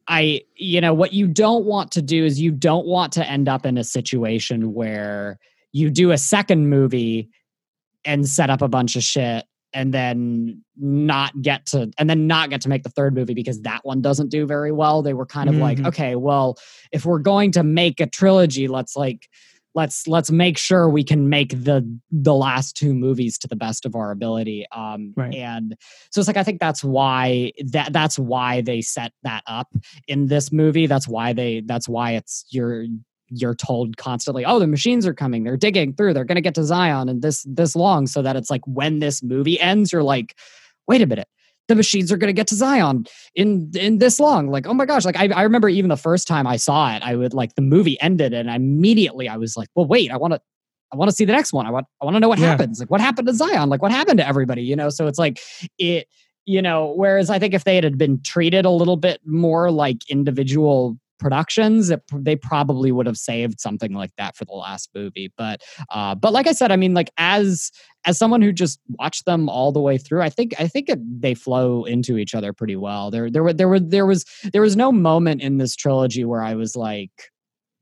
[0.07, 3.47] I, you know, what you don't want to do is you don't want to end
[3.47, 5.39] up in a situation where
[5.71, 7.29] you do a second movie
[8.05, 12.49] and set up a bunch of shit and then not get to and then not
[12.49, 15.01] get to make the third movie because that one doesn't do very well.
[15.01, 15.87] They were kind of like, Mhm.
[15.87, 16.57] okay, well,
[16.91, 19.29] if we're going to make a trilogy, let's like
[19.73, 23.85] let's let's make sure we can make the the last two movies to the best
[23.85, 25.33] of our ability um Right.
[25.33, 25.77] and
[26.11, 29.69] so it's like i think that's why that that's why they set that up
[30.09, 32.85] in this movie that's why they that's why it's you're
[33.33, 35.43] you're told constantly oh the machines are coming.
[35.43, 36.13] They're digging through.
[36.13, 38.99] They're going to get to zion and this this long so that it's like when
[38.99, 40.37] this movie ends you're like
[40.87, 41.27] wait a minute.
[41.67, 44.49] The machines are going to get to zion in in this long.
[44.49, 45.05] Like oh my gosh.
[45.05, 47.61] Like I, I remember even the first time i saw it i would like the
[47.61, 50.41] movie ended and immediately i was like well wait i want to
[50.91, 51.65] i want to see the next one.
[51.65, 52.47] I want i want to know what Yeah.
[52.47, 52.79] happens.
[52.79, 53.69] Like what happened to zion?
[53.69, 54.63] Like what happened to everybody?
[54.63, 55.39] You know so it's like
[55.77, 56.07] it
[56.45, 59.97] you know whereas i think if they had been treated a little bit more like
[60.09, 65.31] individual productions it, they probably would have saved something like that for the last movie
[65.37, 67.71] but uh but like i said i mean like as
[68.05, 70.99] as someone who just watched them all the way through i think i think it,
[71.21, 74.61] they flow into each other pretty well there there were there were there was there
[74.63, 77.11] was no moment in this trilogy where i was like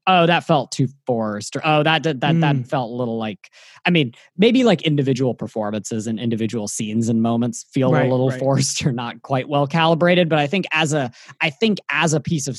[0.07, 2.41] oh that felt too forced or oh that that that, Mm.
[2.41, 3.49] that felt a little like
[3.85, 8.29] i mean maybe like individual performances and individual scenes and moments feel Right, a little
[8.29, 8.39] right.
[8.39, 12.19] forced or not quite well calibrated but i think as a i think as a
[12.19, 12.57] piece of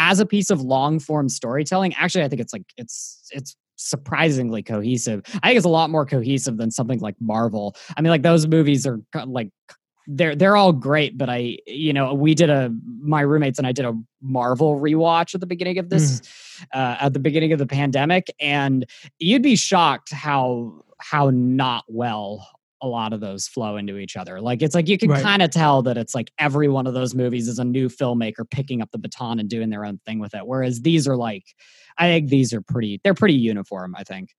[0.00, 4.62] as a piece of long form storytelling actually i think it's like it's it's surprisingly
[4.62, 5.22] cohesive.
[5.42, 7.74] I think it's a lot more cohesive than something like marvel.
[7.96, 9.50] I mean like those movies are like
[10.06, 13.70] they're they're all great but i you know we did a my roommates and i
[13.70, 16.22] did a marvel rewatch at the beginning of this
[16.72, 18.86] uh, at the beginning of the pandemic and
[19.18, 22.48] you'd be shocked how how not well
[22.82, 25.22] a lot of those flow into each other like it's like you can Right.
[25.22, 28.48] kind of tell that it's like every one of those movies is a new filmmaker
[28.48, 31.44] picking up the baton and doing their own thing with it whereas these are like
[31.98, 34.30] i think these are pretty they're pretty uniform i think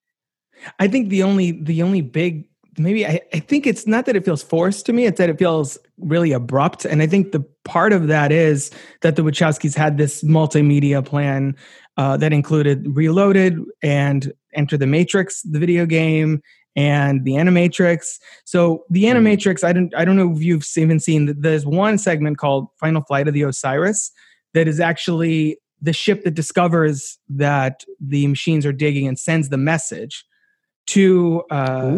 [0.79, 4.23] I think the only the only big maybe I, I think it's not that it
[4.23, 6.85] feels forced to me, it's that it feels really abrupt.
[6.85, 11.55] And I think the part of that is that the Wachowskis had this multimedia plan
[11.97, 16.41] uh, that included Reloaded and Enter the Matrix, the video game,
[16.75, 18.19] and the Animatrix.
[18.45, 22.37] So the Animatrix, I don't I don't know if you've even seen there's one segment
[22.37, 24.11] called Final Flight of the Osiris
[24.53, 29.57] that is actually the ship that discovers that the machines are digging and sends the
[29.57, 30.25] message
[30.87, 31.95] to uh,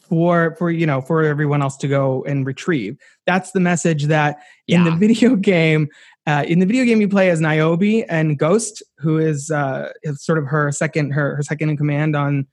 [0.00, 2.96] for for you know for everyone else to go and retrieve.
[3.26, 5.88] That's the message that in the video game.
[6.24, 10.24] Uh, in the video game, you play as Niobe and Ghost, who is, uh, is
[10.24, 12.46] sort of her second her, her second in command on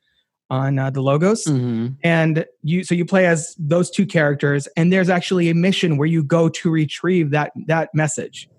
[0.50, 1.96] on uh, the logos Mhm.
[2.04, 6.08] and you so you play as those two characters and there's actually a mission where
[6.08, 8.50] you go to retrieve that that message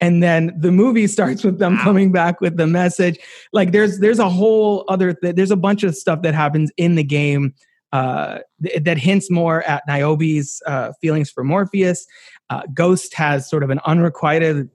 [0.00, 3.18] and then the movie starts with them coming back with the message
[3.52, 6.96] like there's there's a whole other th- there's a bunch of stuff that happens in
[6.96, 7.54] the game
[7.92, 12.06] uh, th- that hints more at Niobe's uh, feelings for Morpheus.
[12.50, 14.68] Uh, Ghost has sort of an unrequited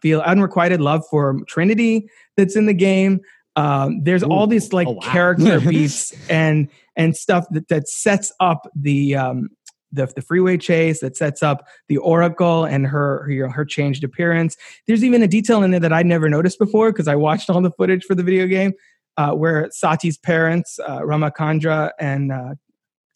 [0.00, 3.20] feel unrequited love for Trinity that's in the game.
[3.56, 5.00] Um, there's all these like Oh, wow.
[5.02, 9.50] character beats and and stuff that, that sets up the um,
[9.92, 14.56] the the freeway chase that sets up the Oracle and her her, her changed appearance.
[14.86, 17.60] There's even a detail in there that I'd never noticed before because I watched all
[17.60, 18.72] the footage for the video game
[19.18, 22.54] uh, where Sati's parents, uh, Ramakandra and uh,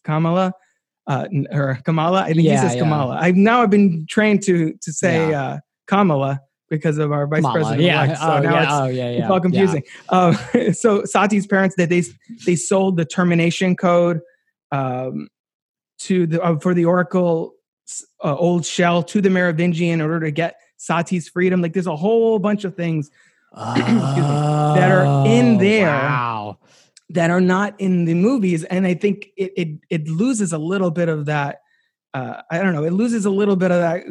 [0.03, 0.53] Kamala,
[1.07, 2.81] uh, or Kamala, I think Yeah, he says yeah.
[2.81, 3.17] Kamala.
[3.19, 5.41] I've now I've been trained to to say Yeah.
[5.41, 7.53] uh, Kamala because of our vice Kamala.
[7.59, 7.81] president.
[7.83, 8.13] Yeah.
[8.15, 8.63] So oh, now yeah.
[8.63, 9.09] it's, oh, yeah.
[9.11, 9.17] Yeah.
[9.21, 9.83] it's all confusing.
[10.09, 10.37] Um,
[10.73, 12.03] so Sati's parents that they
[12.45, 14.21] they sold the termination code
[14.71, 15.27] um,
[15.99, 17.53] to the uh, for the Oracle
[18.23, 21.61] uh, old shell to the Merovingian in order to get Sati's freedom.
[21.61, 23.09] Like there's a whole bunch of things
[23.57, 24.73] Yeah.
[24.75, 25.87] that are in Oh, there.
[25.87, 26.59] Wow.
[27.11, 30.91] that are not in the movies, and I think it it, it loses a little
[30.91, 31.61] bit of that.
[32.13, 32.83] Uh, I don't know.
[32.83, 34.03] It loses a little bit of that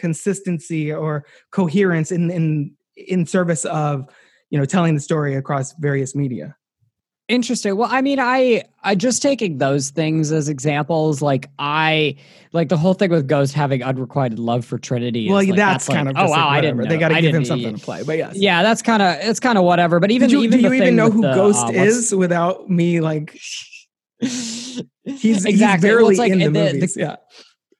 [0.00, 4.08] consistency or coherence in in in service of
[4.50, 6.56] you know telling the story across various media.
[7.26, 7.76] Interesting.
[7.78, 12.16] Well, I mean, I I just taking those things as examples, like I
[12.52, 15.30] like the whole thing with Ghost having unrequited love for Trinity.
[15.30, 16.76] well, is like, that's, like, kind of oh wow, like I didn't.
[16.76, 16.84] Know.
[16.84, 18.02] They got to give him something to play.
[18.04, 20.00] But yes, Yeah, that's kind of it's kind of whatever.
[20.00, 22.68] But even Did you, even do you even know who the, Ghost uh, is without
[22.68, 23.30] me like
[24.20, 26.94] he's he's exactly Well, barely it's like in the, the- the- movies?
[26.94, 27.16] yeah.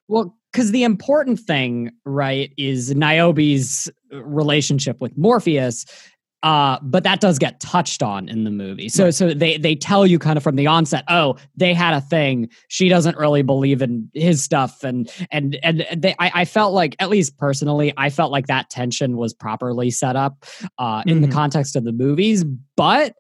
[0.09, 5.85] Well, because the important thing, right, is Niobe's relationship with Morpheus.
[6.45, 8.91] Uh, but that does get touched on in the movie.
[8.91, 12.03] So so they they tell you kind of from the onset, oh, they had a
[12.03, 12.51] thing.
[12.69, 16.97] She doesn't really believe in his stuff, and and and they, I, I felt like,
[16.99, 20.45] at least personally, I felt like that tension was properly set up
[20.79, 21.33] uh, in the Mhm.
[21.33, 22.45] context of the movies.
[22.77, 23.15] But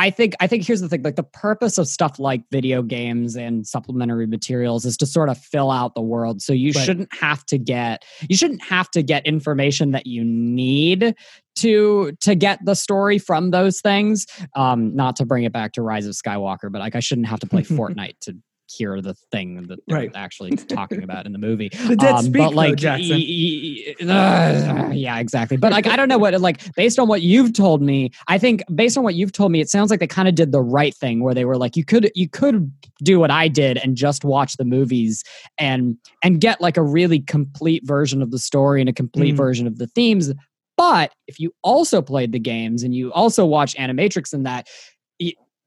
[0.00, 3.36] I think I think here's the thing: like the purpose of stuff like video games
[3.36, 6.40] and supplementary materials is to sort of fill out the world.
[6.40, 6.84] So you Right.
[6.84, 11.14] shouldn't have to get you shouldn't have to get information that you need
[11.56, 14.26] to to get the story from those things.
[14.54, 17.40] Um, not to bring it back to Rise of Skywalker, but like I shouldn't have
[17.40, 18.36] to play Fortnite to
[18.70, 20.10] hear the thing that they're Right.
[20.14, 21.70] actually talking about in the movie.
[21.88, 23.16] The dead Um, speak, but like, Jackson.
[23.18, 25.56] y- y- uh, yeah, exactly.
[25.56, 28.10] But like, I don't know what like based on what you've told me.
[28.28, 30.52] I think based on what you've told me, it sounds like they kind of did
[30.52, 32.70] the right thing where they were like, you could you could
[33.02, 35.24] do what I did and just watch the movies
[35.58, 39.38] and and get like a really complete version of the story and a complete Mhm.
[39.38, 40.32] version of the themes.
[40.76, 44.68] But if you also played the games and you also watch Animatrix in that,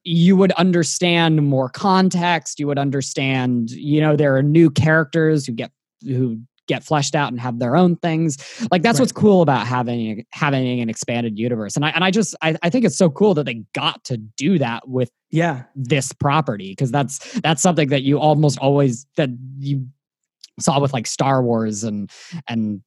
[0.03, 2.59] you would understand more context.
[2.59, 5.71] You would understand, you know, there are new characters who get
[6.03, 8.37] who get fleshed out and have their own things.
[8.71, 9.03] Like that's Right.
[9.03, 11.75] what's cool about having having an expanded universe.
[11.75, 14.17] And I and I just I, I think it's so cool that they got to
[14.17, 15.63] do that with Yeah.
[15.75, 19.29] this property because that's that's something that you almost always that
[19.59, 19.85] you
[20.59, 22.09] saw with like Star Wars and
[22.47, 22.81] and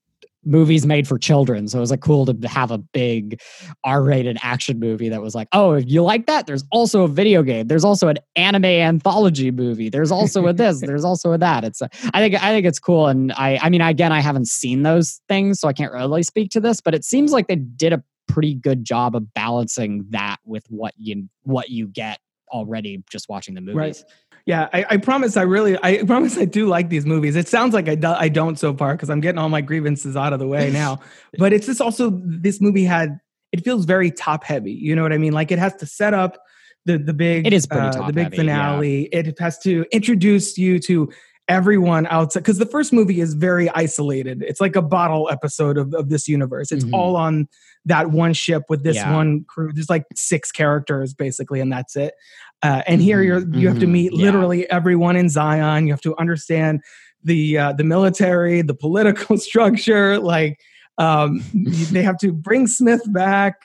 [0.45, 1.69] movies made for children.
[1.69, 3.41] So it was like cool to have a big
[3.85, 6.47] R-rated action movie that was like, oh, if you like that?
[6.47, 7.67] There's also a video game.
[7.67, 9.89] There's also an anime anthology movie.
[9.89, 10.81] There's also a this.
[10.85, 11.65] There's also a that.
[11.65, 13.09] It's a, I think I think it's cool.
[13.09, 16.51] And I I mean again I haven't seen those things, so I can't really speak
[16.51, 20.39] to this, but it seems like they did a pretty good job of balancing that
[20.45, 22.19] with what you what you get
[22.51, 23.77] already just watching the movies.
[23.77, 24.05] Right.
[24.47, 25.37] Yeah, I, I promise.
[25.37, 26.37] I really, I promise.
[26.37, 27.37] I do like these movies.
[27.37, 30.17] It sounds like I, do, I don't so far because I'm getting all my grievances
[30.17, 31.01] out of the way now.
[31.39, 33.19] but it's just also this movie had.
[33.53, 34.73] It feels very top heavy.
[34.73, 35.33] You know what I mean?
[35.33, 36.39] Like it has to set up
[36.85, 37.47] the the big.
[37.47, 39.03] It is pretty uh, the big heavy, finale.
[39.13, 41.11] It has to introduce you to
[41.49, 44.43] everyone outside because the first movie is very isolated.
[44.43, 46.73] It's like a bottle episode of, of this universe.
[46.73, 46.95] It's Mhm.
[46.95, 47.49] all on
[47.85, 49.13] that one ship with this Yeah.
[49.13, 49.71] one crew.
[49.73, 52.15] There's like six characters basically, and that's it.
[52.63, 54.23] Uh, and here Mhm, you're you have to mhm, meet yeah.
[54.25, 55.87] literally everyone in Zion.
[55.87, 56.81] You have to understand
[57.23, 60.19] the uh, the military, the political structure.
[60.19, 60.59] Like
[60.97, 61.43] um,
[61.91, 63.57] they have to bring Smith back,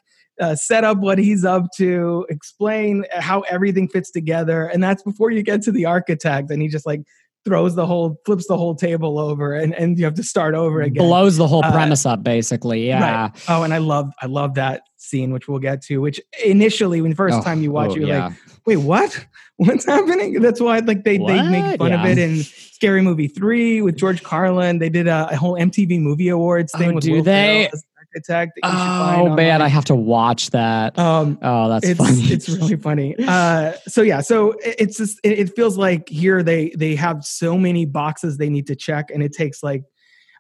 [0.42, 5.30] uh, set up what he's up to, explain how everything fits together, and that's before
[5.32, 6.50] you get to the architect.
[6.52, 7.02] And he just like
[7.50, 10.82] throws the whole flips the whole table over, and and you have to start over
[10.82, 11.04] again.
[11.04, 12.88] Blows the whole Uh, premise up basically.
[12.88, 13.24] Yeah.
[13.24, 13.32] Right.
[13.50, 15.98] Oh, and I love I love that scene, which we'll get to.
[16.00, 18.28] Which initially, when the first Oh, time you watch, oh, it, you're yeah.
[18.28, 19.26] like, "Wait, what?
[19.58, 23.82] What's happening?" That's why like they they make fun of it in Scary Movie Three
[23.82, 24.80] with George Carlin.
[24.80, 27.68] They did a, a whole MTV Movie Awards thing Oh, with do Will they?
[27.72, 27.84] Ferrell
[28.16, 28.60] as architect.
[28.62, 29.62] that you should find Oh man.
[29.62, 30.98] I have to watch that.
[30.98, 32.22] um, Oh, that's it's funny.
[32.24, 33.16] it's really funny.
[33.20, 37.24] Uh, so yeah, so it- it's just it, it feels like here they they have
[37.24, 39.84] so many boxes they need to check, and it takes like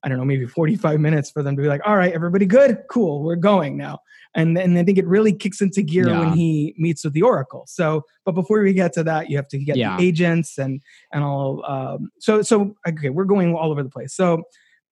[0.03, 2.45] I don't know maybe forty five minutes for them to be like, all right, everybody
[2.45, 3.99] good, cool, we're going now.
[4.35, 6.19] And and I think it really kicks into gear Yeah.
[6.19, 7.65] when he meets with the Oracle.
[7.67, 9.97] So, but before we get to that, you have to get Yeah.
[9.97, 11.65] the agents and and all.
[11.67, 14.13] Um, so so okay, we're going all over the place.
[14.15, 14.43] So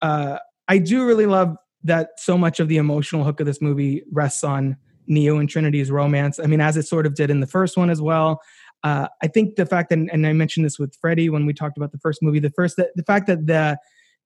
[0.01, 4.03] uh, I do really love that so much of the emotional hook of this movie
[4.11, 6.39] rests on Neo and Trinity's romance.
[6.39, 8.41] I mean, as it sort of did in the first one as well.
[8.83, 11.77] Uh, I think the fact that, and I mentioned this with Freddie when we talked
[11.77, 13.77] about the first movie, the first that the fact that the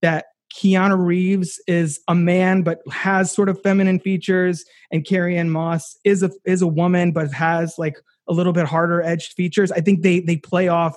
[0.01, 5.49] that Keanu Reeves is a man but has sort of feminine features, and Carrie Ann
[5.49, 7.95] Moss is a is a woman but has like
[8.27, 9.71] a little bit harder edged features.
[9.71, 10.95] I think they they play off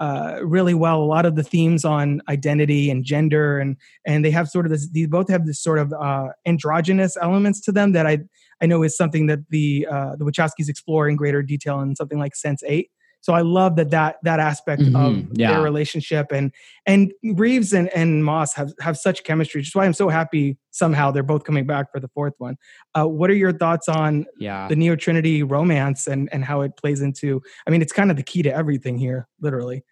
[0.00, 3.76] uh, really well a lot of the themes on identity and gender and
[4.06, 7.60] and they have sort of this these both have this sort of uh, androgynous elements
[7.60, 8.18] to them that I
[8.62, 12.18] I know is something that the uh, the Wachowskis explore in greater detail in something
[12.18, 12.86] like Sense8.
[13.22, 15.52] So I love that that that aspect Mhm, of yeah.
[15.52, 16.50] their relationship and
[16.86, 20.56] and Reeves and, and Moss have have such chemistry, which is why I'm so happy
[20.70, 22.56] somehow they're both coming back for the fourth one.
[22.94, 24.68] Uh, what are your thoughts on Yeah.
[24.68, 27.42] the Neo Trinity romance and and how it plays into?
[27.66, 29.84] I mean, it's kind of the key to everything here, literally.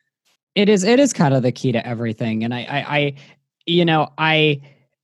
[0.55, 3.14] It is it is kind of the key to everything and I, I i
[3.66, 4.61] you know i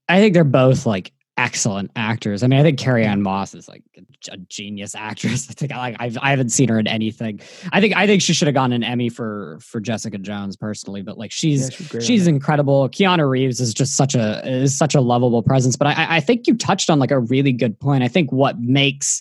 [0.09, 2.45] i think they're both like excellent actors.
[2.45, 3.83] I mean i think carrie ann moss is like
[4.31, 5.47] a, genius actress.
[5.51, 7.41] I think i like I've, i haven't seen her in anything.
[7.73, 11.03] I think i think she should have gotten an emmy for for jessica jones personally
[11.03, 12.89] but like she's Yeah, she's she's incredible.
[12.89, 16.47] Keanu reeves is just such a is such a lovable presence but i i think
[16.47, 18.05] you touched on like a really good point.
[18.05, 19.21] I think what makes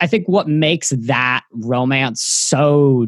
[0.00, 3.06] i think what makes that romance so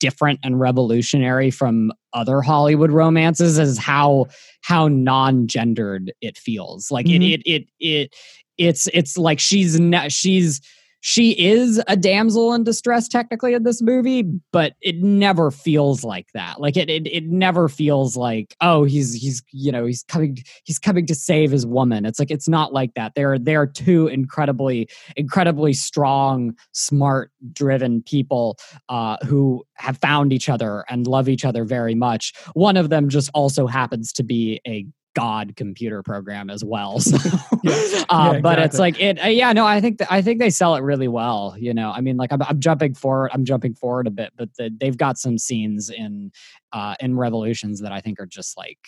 [0.00, 4.26] different and revolutionary from other Hollywood romances is how
[4.62, 6.90] how non-gendered it feels.
[6.90, 7.32] Like Mhm.
[7.34, 8.14] it, it it it
[8.56, 10.60] it's it's like she's not she's
[11.00, 16.26] she is a damsel in distress technically in this movie, but it never feels like
[16.34, 16.60] that.
[16.60, 20.78] Like it, it it never feels like oh he's he's you know he's coming he's
[20.78, 22.04] coming to save his woman.
[22.04, 23.12] It's like it's not like that.
[23.14, 30.84] They're they're two incredibly incredibly strong, smart, driven people uh, who have found each other
[30.88, 32.32] and love each other very much.
[32.54, 34.84] One of them just also happens to be a
[35.18, 37.00] god computer program as well.
[37.08, 37.16] So,
[37.64, 38.04] Yeah.
[38.08, 39.22] uh, Yeah, but it's like it.
[39.22, 41.56] Uh, yeah, no, I think th- I think they sell it really well.
[41.58, 43.30] You know, I mean, like I'm, I'm jumping forward.
[43.34, 46.30] I'm jumping forward a bit, but the, they've got some scenes in
[46.72, 48.78] uh, in Revolutions that I think are just like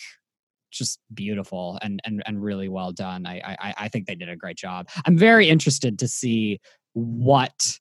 [0.70, 3.26] just beautiful and and and really well done.
[3.26, 4.88] I I I think they did a great job.
[5.06, 6.60] I'm very interested to see
[6.92, 7.79] what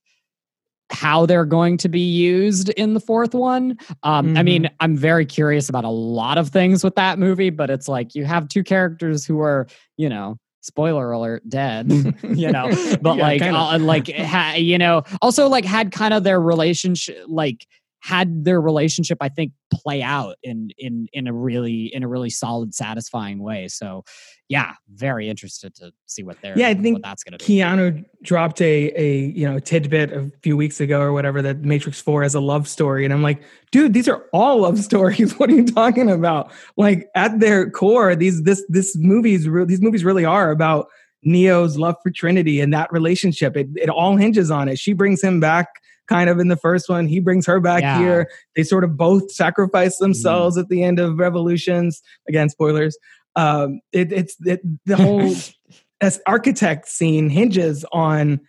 [0.91, 3.77] how they're going to be used in the fourth one.
[4.03, 7.69] Um, I mean, I'm very curious about a lot of things with that movie, but
[7.69, 9.67] it's like you have two characters who are,
[9.97, 11.91] you know, spoiler alert, dead,
[12.23, 12.69] you know,
[13.01, 17.23] but Yeah, like, uh, like, ha, you know, also like had kind of their relationship,
[17.27, 17.67] like
[18.01, 22.29] had their relationship, I think, play out in in in a really in a really
[22.29, 23.67] solid, satisfying way.
[23.67, 24.03] So,
[24.47, 27.45] yeah, very interested to see what they're Yeah, I think that's gonna be.
[27.45, 31.99] Keanu dropped a a you know tidbit a few weeks ago or whatever that Matrix
[31.99, 35.37] Four has a love story, and I'm like, dude, these are all love stories.
[35.37, 36.51] What are you talking about?
[36.77, 40.87] Like at their core, these this this movies these movies really are about
[41.23, 43.57] Neo's love for Trinity and that relationship.
[43.57, 44.79] It it all hinges on it.
[44.79, 45.67] She brings him back
[46.09, 47.07] kind of in the first one.
[47.07, 47.99] He brings her back Yeah.
[47.99, 48.29] here.
[48.55, 52.01] They sort of both sacrifice themselves at the end of Revolutions.
[52.27, 52.97] Again, spoilers.
[53.35, 55.33] Um, it, it's it, the whole
[56.01, 58.41] as architect scene hinges on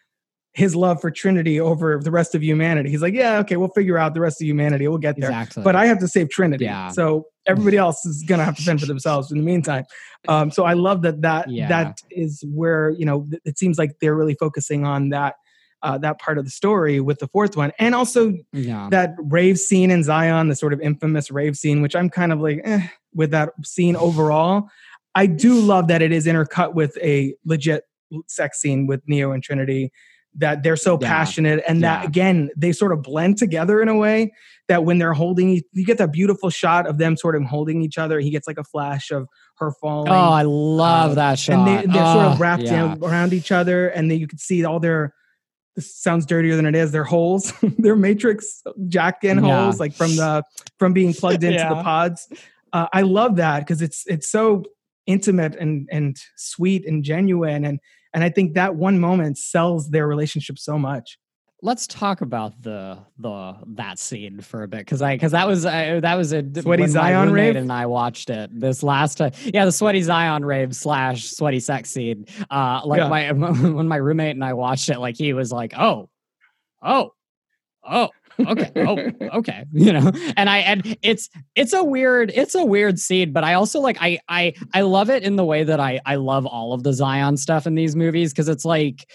[0.53, 2.91] his love for Trinity over the rest of humanity.
[2.91, 4.89] He's like, yeah, okay, we'll figure out the rest of humanity.
[4.89, 5.31] We'll get there.
[5.31, 5.63] Exactly.
[5.63, 6.65] But I have to save Trinity.
[6.65, 6.89] Yeah.
[6.89, 9.85] So everybody else is gonna have to fend for themselves in the meantime.
[10.29, 11.69] Um, so I love that that Yeah.
[11.69, 15.37] that is where you know it seems like they're really focusing on that
[15.83, 18.89] uh, that part of the story with the fourth one, and also yeah.
[18.91, 22.41] that rave scene in Zion, the sort of infamous rave scene, which I'm kind of
[22.41, 24.69] like eh, with that scene overall.
[25.15, 27.85] I do love that it is intercut with a legit
[28.29, 29.91] sex scene with Neo and Trinity.
[30.37, 31.09] That they're so Yeah.
[31.09, 32.09] passionate, and that Yeah.
[32.09, 34.33] again they sort of blend together in a way
[34.69, 37.99] that when they're holding, you get that beautiful shot of them sort of holding each
[37.99, 38.21] other.
[38.21, 39.27] He gets like a flash of
[39.59, 40.13] her falling.
[40.13, 41.57] Oh, I love Uh, that shot.
[41.59, 42.93] and they, they're sort Oh, of wrapped yeah.
[42.95, 45.15] in- around each other, and then you can see all their.
[45.77, 46.93] This sounds dirtier than it is.
[46.93, 49.65] They're holes, they're matrix jack in Yeah.
[49.65, 50.43] holes, like from the
[50.79, 52.29] from being plugged into the pods.
[52.73, 54.65] Uh, I love that because it's it's so
[55.07, 57.79] intimate and and sweet and genuine, and
[58.15, 61.19] and I think that one moment sells their relationship so much.
[61.63, 65.67] Let's talk about the the that scene for a bit because I because that was
[65.67, 67.57] uh, that was a Sweaty Zion rave?
[67.57, 69.33] and I watched it this last time.
[69.45, 72.25] Yeah, the sweaty Zion rave slash sweaty sex scene.
[72.51, 73.09] Uh, like Yeah.
[73.09, 76.09] my when my roommate and I watched it, like he was like, oh,
[76.83, 77.11] oh,
[77.85, 78.09] oh.
[78.41, 78.99] okay oh
[79.39, 83.45] okay you know and i and it's it's a weird it's a weird scene but
[83.45, 86.47] i also like i i i love it in the way that i i love
[86.47, 89.07] all of the zion stuff in these movies because it's like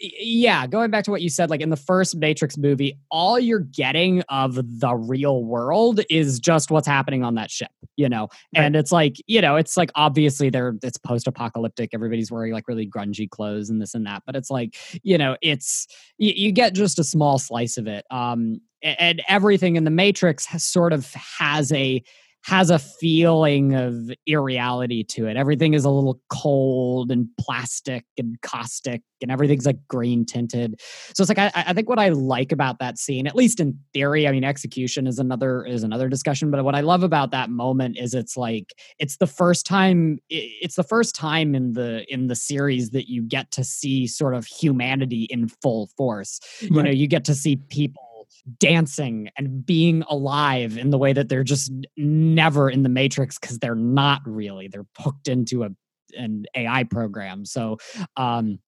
[0.00, 3.60] yeah going back to what you said like in the first matrix movie all you're
[3.60, 8.28] getting of the real world is just what's happening on that ship you know?
[8.54, 12.86] And it's like you know it's like obviously they're it's post-apocalyptic everybody's wearing like really
[12.86, 15.86] grungy clothes and this and that but it's like you know it's
[16.18, 18.04] you, you get just a small slice of it.
[18.10, 22.02] Um and everything in the matrix has sort of has a
[22.46, 25.36] has a feeling of irreality to it.
[25.36, 30.80] Everything is a little cold and plastic and caustic, and everything's like green tinted.
[31.12, 33.76] So it's like I, I think what I like about that scene, at least in
[33.92, 36.52] theory, I mean execution is another is another discussion.
[36.52, 40.76] But what I love about that moment is it's like it's the first time it's
[40.76, 44.46] the first time in the in the series that you get to see sort of
[44.46, 46.38] humanity in full force.
[46.62, 46.70] Right.
[46.70, 48.15] You know, you get to see people
[48.58, 53.58] dancing and being alive in the way that they're just never in the matrix because
[53.58, 54.68] they're not really.
[54.68, 55.70] They're hooked into a
[56.16, 57.44] an ai program.
[57.44, 57.78] So
[58.16, 58.58] um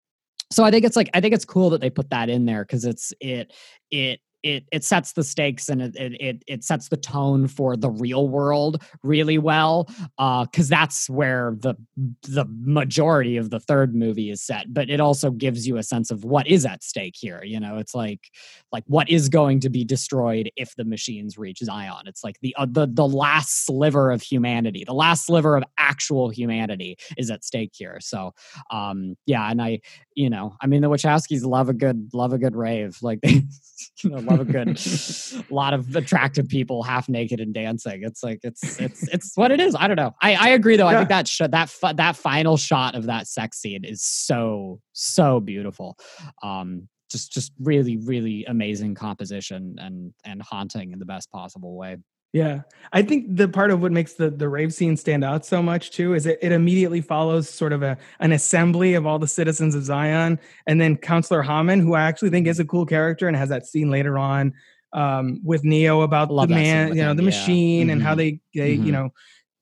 [0.51, 2.65] so i think it's like i think it's cool that they put that in there
[2.65, 3.53] because it's it
[3.91, 7.91] it it it sets the stakes and it it it sets the tone for the
[7.91, 11.74] real world really well uh cuz that's where the
[12.22, 16.11] the majority of the third movie is set but it also gives you a sense
[16.11, 17.78] of what is at stake here you know?
[17.78, 18.30] It's like
[18.72, 22.03] like what is going to be destroyed if the machines reach Zion?
[22.07, 26.28] It's like the uh, the the last sliver of humanity the last sliver of actual
[26.30, 27.99] humanity is at stake here.
[28.01, 28.34] So
[28.70, 29.80] um yeah and I
[30.19, 33.45] you know I mean the Wachowskis love a good love a good rave like they
[34.03, 34.81] you know love a good
[35.51, 38.01] lot of attractive people half naked and dancing.
[38.03, 39.77] It's like it's it's it's what it is.
[39.79, 40.14] I don't know.
[40.21, 40.91] I I agree though.
[40.91, 40.97] Yeah.
[40.97, 45.39] I think that sh- that that final shot of that sex scene is so so
[45.39, 45.97] beautiful.
[46.43, 51.97] Um, just just really really amazing composition and and haunting in the best possible way.
[52.33, 52.62] Yeah.
[52.93, 55.91] I think the part of what makes the, the rave scene stand out so much
[55.91, 59.74] too is it, it immediately follows sort of a an assembly of all the citizens
[59.74, 63.37] of Zion and then Counselor Hamann, who I actually think is a cool character and
[63.37, 64.53] has that scene later on
[64.93, 67.26] um, with Neo about Love the man, you know, him, the yeah.
[67.26, 67.91] machine mm-hmm.
[67.91, 68.18] and how mm-hmm.
[68.18, 68.87] they, they mm-hmm.
[68.87, 69.11] you know,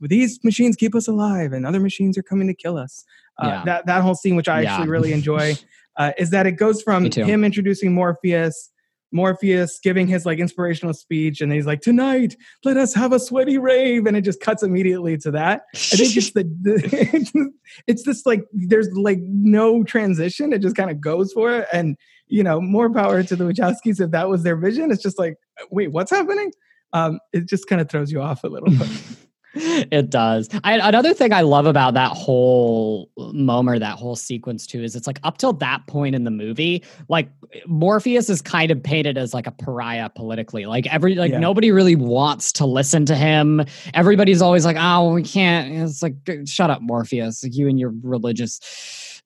[0.01, 3.05] these machines keep us alive and other machines are coming to kill us.
[3.39, 3.65] Uh, yeah.
[3.65, 4.73] That that whole scene, which I yeah.
[4.73, 5.55] actually really enjoy,
[5.97, 8.71] uh, is that it goes from him introducing Morpheus
[9.17, 13.59] Morpheus giving his like inspirational speech, and he's like, "Tonight, let us have a sweaty
[13.59, 15.63] rave," and it just cuts immediately to that.
[15.75, 17.53] I think it's the, the
[17.89, 21.97] it's this like there's like no transition; it just kind of goes for it, and
[22.29, 24.91] you know, more power to the Wachowskis if that was their vision.
[24.91, 25.37] It's just like,
[25.71, 26.53] wait, what's happening?
[26.93, 28.89] Um, it just kind of throws you off a little bit.
[29.91, 30.49] it does.
[30.65, 35.07] I, another thing I love about that whole moment, that whole sequence too, is it's
[35.07, 37.31] like up till that point in the movie, like
[37.67, 40.67] Morpheus is kind of painted as like a pariah politically.
[40.67, 41.39] Like every like yeah.
[41.39, 43.65] nobody really wants to listen to him.
[43.95, 45.73] Everybody's always like, oh, we can't.
[45.73, 47.43] It's like shut up, Morpheus.
[47.43, 48.61] Like you and your religious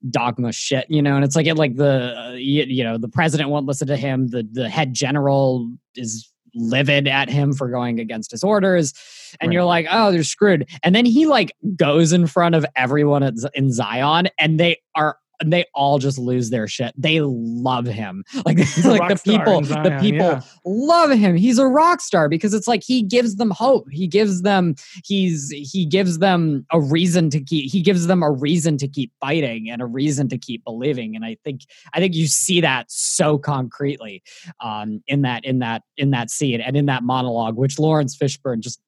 [0.08, 1.16] dogma shit, you know.
[1.16, 3.96] And it's like it like the uh, you, you know the president won't listen to
[3.96, 4.28] him.
[4.28, 8.94] The the head general is livid at him for going against his orders
[9.40, 9.54] and right.
[9.54, 13.22] you're like oh they're screwed and then he like goes in front of everyone
[13.54, 16.92] in zion and they are and they all just lose their shit.
[16.96, 18.24] They love him.
[18.50, 20.40] Like, like the people, Zion, the people yeah.
[20.64, 21.36] love him.
[21.36, 23.86] He's a rock star because it's like he gives them hope.
[23.90, 24.74] He gives them
[25.04, 29.12] he's he gives them a reason to keep he gives them a reason to keep
[29.20, 31.14] fighting and a reason to keep believing.
[31.14, 31.60] And I think
[31.92, 34.22] I think you see that so concretely
[34.60, 38.60] um in that in that in that scene and in that monologue, which Laurence Fishburne
[38.60, 38.80] just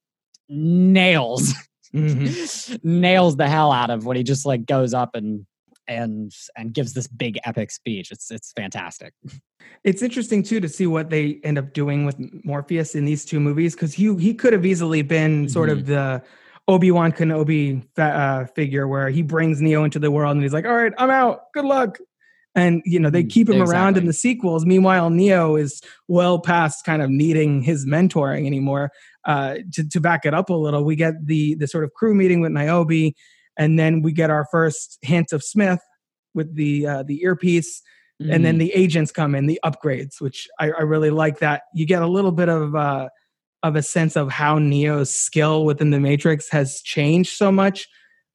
[0.49, 1.53] nails.
[1.95, 2.77] Mm-hmm.
[3.01, 5.45] nails the hell out of when he just like goes up and
[5.89, 8.11] and and gives this big epic speech.
[8.11, 9.15] It's it's fantastic.
[9.85, 13.41] It's interesting too to see what they end up doing with Morpheus in these two
[13.41, 15.81] movies because he he could have easily been sort mm-hmm.
[15.81, 16.23] of the
[16.69, 20.65] Obi Wan Kenobi uh, figure where he brings Neo into the world and he's like,
[20.65, 21.53] "All right, I'm out.
[21.53, 21.99] Good luck."
[22.55, 23.75] And you know they mm, keep him exactly.
[23.75, 24.65] around in the sequels.
[24.65, 28.91] Meanwhile, Neo is well past kind of needing his mentoring anymore.
[29.25, 32.15] Uh, to to back it up a little, we get the the sort of crew
[32.15, 33.15] meeting with Niobe
[33.59, 35.81] and then we get our first hint of Smith
[36.35, 37.83] with the uh, the earpiece,
[38.21, 38.33] mm-hmm.
[38.33, 38.61] and then mm.
[38.61, 41.39] the agents come in, the upgrades, which I, I really like.
[41.41, 43.09] That you get a little bit of uh,
[43.63, 47.89] of a sense of how Neo's skill within the Matrix has changed so much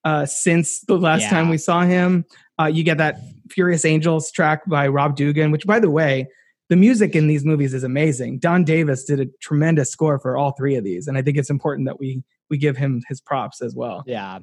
[0.03, 1.30] uh, since the last yeah.
[1.30, 2.26] time we saw him.
[2.59, 6.28] Uh, you get that Furious Angels track by Rob Dougan, which, by the way,
[6.70, 8.39] the music in these movies is amazing.
[8.39, 11.49] Don Davis did a tremendous score for all three of these, and I think it's
[11.49, 14.03] important that we we give him his props as well.
[14.07, 14.39] Yeah,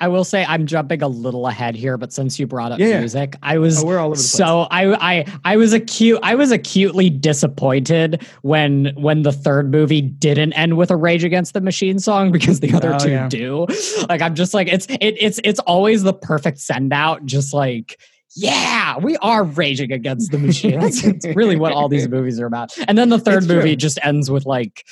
[0.00, 3.00] I will say I'm jumping a little ahead here, but since you brought up yeah.
[3.00, 4.30] music, I was oh, we're all over the place.
[4.30, 10.00] so I I I was acute I was acutely disappointed when when the third movie
[10.00, 13.28] didn't end with a Rage Against the Machine song because the other oh, two yeah.
[13.28, 13.66] do.
[14.08, 17.98] Like I'm just like it's it, it's it's always the perfect send out, just like
[18.36, 20.78] yeah, we are raging against the machine.
[20.78, 22.76] That's, that's, really what all these movies are about.
[22.86, 23.76] And then the third it's movie true.
[23.76, 24.84] just ends with like,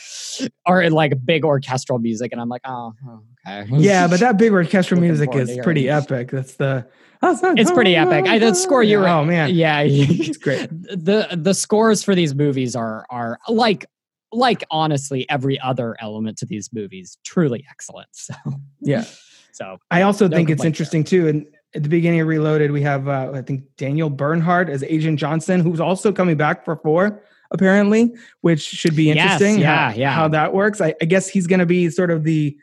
[0.66, 3.36] or like big orchestral music, and I'm like, oh, okay.
[3.47, 6.30] Yeah, but that big orchestral music is pretty epic.
[6.30, 6.86] That's the.
[7.22, 8.26] it's pretty epic.
[8.26, 10.68] I, the score you were, oh man, yeah, it's great.
[10.70, 13.86] The the scores for these movies are are like
[14.32, 18.09] like honestly every other element to these movies, truly excellent.
[18.12, 18.34] So
[18.80, 19.05] Yeah.
[19.53, 21.28] so I also No think it's complaint interesting too.
[21.28, 25.18] And at the beginning of Reloaded, we have uh, I think Daniel Bernhardt as Agent
[25.18, 29.61] Johnson, who's also coming back for four, apparently, which should be Yes, interesting.
[29.61, 30.11] yeah, how, yeah.
[30.12, 30.80] How that works.
[30.80, 32.57] I, I guess he's going to be sort of the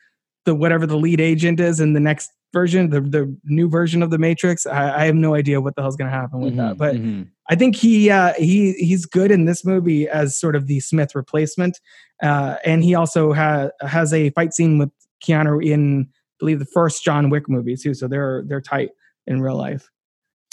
[0.46, 4.10] the whatever the lead agent is in the next version, the the new version of
[4.10, 4.66] the Matrix.
[4.66, 6.96] I, I have no idea what the hell's going to happen with that, Mhm, but
[6.96, 7.28] mhm.
[7.50, 11.16] I think he uh, he he's good in this movie as sort of the Smith
[11.16, 11.80] replacement,
[12.22, 14.90] uh, and he also ha- has a fight scene with
[15.26, 17.94] Keanu in, I believe, the first John Wick movie too.
[17.94, 18.92] So they're they're tight
[19.28, 19.90] in real life.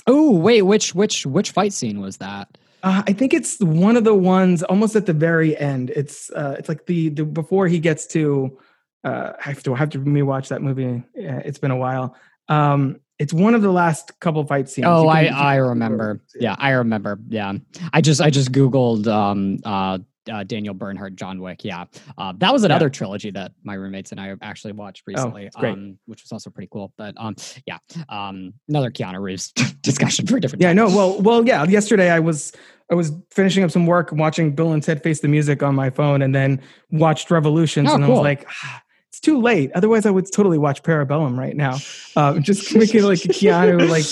[0.07, 2.57] Oh wait, which which which fight scene was that?
[2.83, 5.91] Uh, I think it's one of the ones almost at the very end.
[5.91, 8.57] It's uh, it's like the, the before he gets to.
[9.05, 11.03] Uh, I have to I have to rewatch that movie.
[11.15, 12.15] It's been a while.
[12.49, 14.87] Um, it's one of the last couple fight scenes.
[14.89, 16.21] Oh, I I remember.
[16.39, 17.19] Yeah, I remember.
[17.29, 17.53] Yeah,
[17.93, 19.99] I just I just googled um uh.
[20.31, 21.65] Uh, Daniel Bernhardt, John Wick.
[21.65, 21.87] Yeah,
[22.19, 25.99] uh, that was another trilogy that my roommates and I actually watched recently, Oh, um,
[26.05, 26.93] which was also pretty cool.
[26.99, 27.35] But um,
[27.67, 27.79] yeah,
[28.11, 29.51] um, another Keanu Reeves
[29.83, 30.61] discussion for a different.
[30.63, 30.77] Yeah, time.
[30.77, 30.87] no.
[30.89, 31.65] Well, well, yeah.
[31.65, 32.53] Yesterday, I was
[32.93, 35.89] I was finishing up some work, watching Bill and Ted Face the Music on my
[35.89, 39.71] phone, and then watched Revolutions, Oh, and I was like, ah, it's too late.
[39.75, 41.77] Otherwise, I would totally watch Parabellum right now.
[42.17, 44.05] Um, just make it like a Keanu like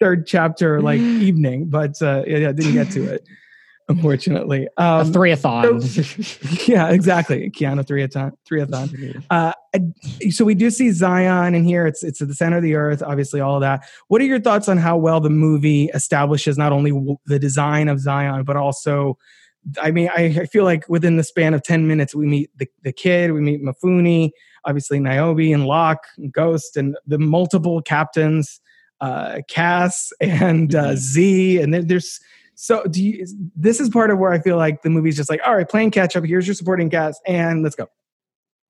[0.00, 3.24] third chapter like evening, but uh, yeah, I didn't get to it,
[3.88, 4.66] unfortunately.
[4.76, 6.68] a Um, threeathon.
[6.68, 7.50] yeah, exactly.
[7.50, 8.32] Keanu threeathon.
[8.50, 9.22] Threeathon.
[9.30, 11.86] Uh, I- so we do see Zion in here.
[11.86, 13.02] It's it's at the center of the earth.
[13.04, 13.84] Obviously, all of that.
[14.08, 17.88] What are your thoughts on how well the movie establishes not only w- the design
[17.88, 19.16] of Zion, but also,
[19.80, 22.68] I mean, I, I feel like within the span of ten minutes, we meet the
[22.82, 24.30] the kid, we meet Mifune,
[24.64, 28.60] obviously Niobe and Locke, and Ghost, and the multiple captains,
[29.00, 32.20] uh, Cass and uh, Z, and there, there's.
[32.56, 35.40] So do you, this is part of where I feel like the movie's just like,
[35.46, 36.24] all right, playing catch up.
[36.24, 37.88] Here's your supporting cast, and let's go.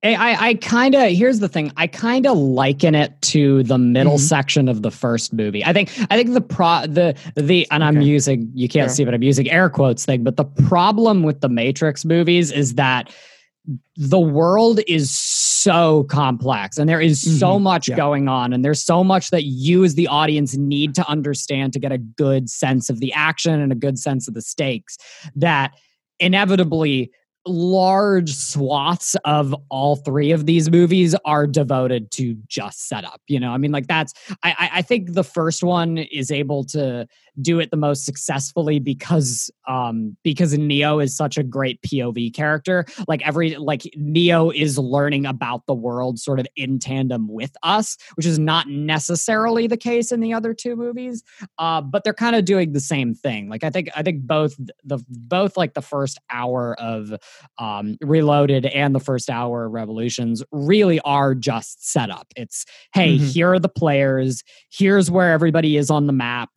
[0.03, 1.73] I, I, I kind of here's the thing.
[1.77, 4.21] I kind of liken it to the middle Mhm.
[4.21, 5.63] section of the first movie.
[5.65, 8.95] I think I think the pro the the and I'm using you can't Sure.
[8.97, 10.25] see but I'm using air quotes thing.
[10.25, 13.13] But the problem with the Matrix movies is that
[13.97, 17.63] the world is so complex and there is so Mhm.
[17.63, 17.97] much Yeah.
[17.97, 21.79] going on and there's so much that you as the audience need to understand to
[21.79, 24.97] get a good sense of the action and a good sense of the stakes
[25.37, 25.73] that
[26.19, 27.11] inevitably
[27.47, 33.53] large swaths of all three of these movies are devoted to just setup you know?
[33.53, 34.13] I mean like that's
[34.43, 37.07] I, I think the first one is able to
[37.41, 42.85] do it the most successfully because um because neo is such a great pov character.
[43.09, 47.97] Like every like neo is learning about the world sort of in tandem with us
[48.17, 51.23] which is not necessarily the case in the other two movies
[51.59, 53.49] uh but they're kind of doing the same thing.
[53.49, 57.15] Like i think i think both the both like the first hour of
[57.59, 62.27] um, Reloaded and the first hour of Revolutions really are just setup.
[62.37, 62.65] It's
[62.95, 63.33] hey, Mhm.
[63.33, 66.51] here are the players, here's where everybody is on the map,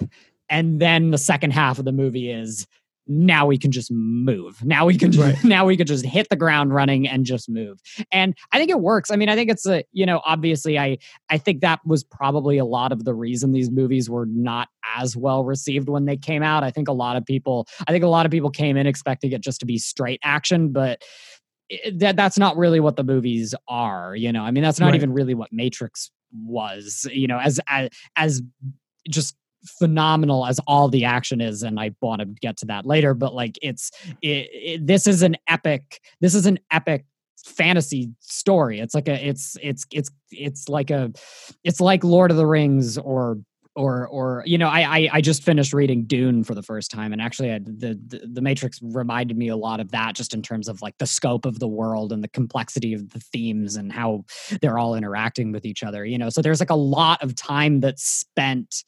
[0.49, 2.65] and then the second half of the movie is
[3.07, 4.63] now we can just move.
[4.63, 5.43] Now we can just, Right.
[5.49, 7.79] now we can just hit the ground running and just move.
[8.11, 9.11] And I think it works.
[9.11, 10.97] I mean, I think it's a you know obviously I
[11.29, 15.17] I think that was probably a lot of the reason these movies were not as
[15.17, 16.63] well received when they came out.
[16.63, 19.31] I think a lot of people I think a lot of people came in expecting
[19.33, 21.01] it just to be straight action, but
[21.69, 24.43] it- that that's not really what the movies are, you know.
[24.43, 24.95] I mean, that's not Right.
[24.95, 26.09] even really what Matrix
[26.45, 28.41] was, you know, as as as
[29.09, 29.35] just
[29.65, 33.33] phenomenal as all the action is and i want to get to that later but
[33.33, 33.91] like it's
[34.21, 37.05] it, it, this is an epic this is an epic
[37.43, 38.79] fantasy story.
[38.79, 41.11] It's like a it's it's it's it's like a
[41.63, 43.37] it's like lord of the rings or
[43.75, 47.11] or or you know I, I i just finished reading dune for the first time
[47.11, 50.43] and actually I, the, the the matrix reminded me a lot of that just in
[50.43, 53.91] terms of like the scope of the world and the complexity of the themes and
[53.91, 54.25] how
[54.61, 56.29] they're all interacting with each other you know?
[56.29, 58.83] So there's like a lot of time that's spent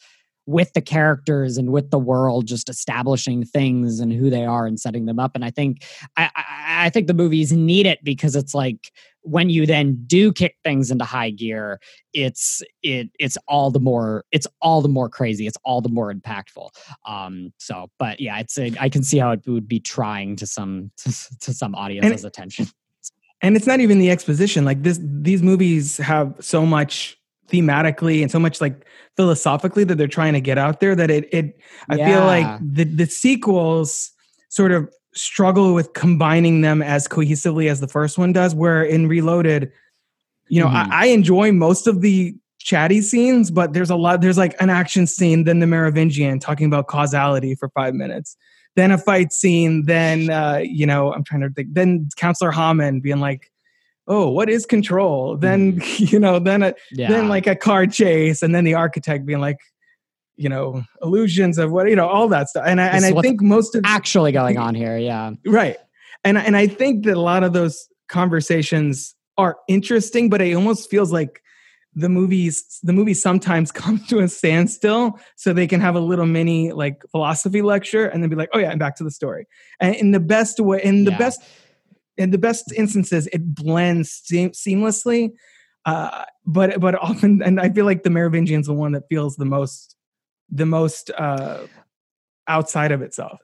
[0.47, 4.79] with the characters and with the world just establishing things and who they are and
[4.79, 5.31] setting them up.
[5.35, 5.83] And i think
[6.17, 8.91] I, I i think the movies need it because it's like
[9.21, 11.79] when you then do kick things into high gear
[12.13, 16.13] it's it it's all the more it's all the more crazy it's all the more
[16.13, 16.69] impactful.
[17.05, 20.45] Um so but yeah it's a, i can see how it would be trying to
[20.45, 22.67] some to, to some audience's attention.
[23.41, 27.17] and it's not even the exposition like this these movies have so much
[27.49, 28.85] thematically and so much like
[29.15, 32.83] philosophically that they're trying to get out there that it it i feel like the
[32.83, 34.11] the sequels
[34.49, 39.07] sort of struggle with combining them as cohesively as the first one does where in
[39.07, 39.71] reloaded
[40.47, 40.87] you know Mhm.
[40.91, 44.71] I, I enjoy most of the chatty scenes but there's a lot there's like an
[44.71, 48.35] action scene then the merovingian talking about causality for five minutes
[48.75, 51.73] then a fight scene, then uh, you know, I'm trying to think.
[51.73, 53.49] Then Counselor Hamann being like,
[54.07, 56.05] "Oh, what is control?" Then mm-hmm.
[56.13, 57.09] you know, then a, Yeah.
[57.09, 59.57] then like a car chase, and then the architect being like,
[60.37, 62.63] you know, illusions of what you know, all that stuff.
[62.67, 64.97] And I, This and I think most of actually going on here.
[64.97, 65.31] Yeah.
[65.45, 65.77] right,
[66.23, 70.89] and and I think that a lot of those conversations are interesting, but it almost
[70.89, 71.41] feels like
[71.97, 76.25] the movies the movie sometimes comes to a standstill so they can have a little
[76.25, 79.47] mini like philosophy lecture and then be like oh yeah and back to the story
[79.79, 81.17] and in the best way in the Yeah.
[81.17, 81.41] best
[82.17, 85.31] in the best instances it blends seam- seamlessly
[85.85, 89.45] uh but but often and i feel like the merovingian's the one that feels the
[89.45, 89.95] most
[90.49, 91.59] the most uh
[92.47, 93.39] outside of itself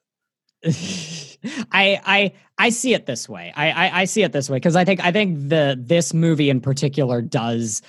[1.71, 3.51] I I I see it this way.
[3.55, 6.51] I I, I see it this way because I think I think the this movie
[6.51, 7.81] in particular does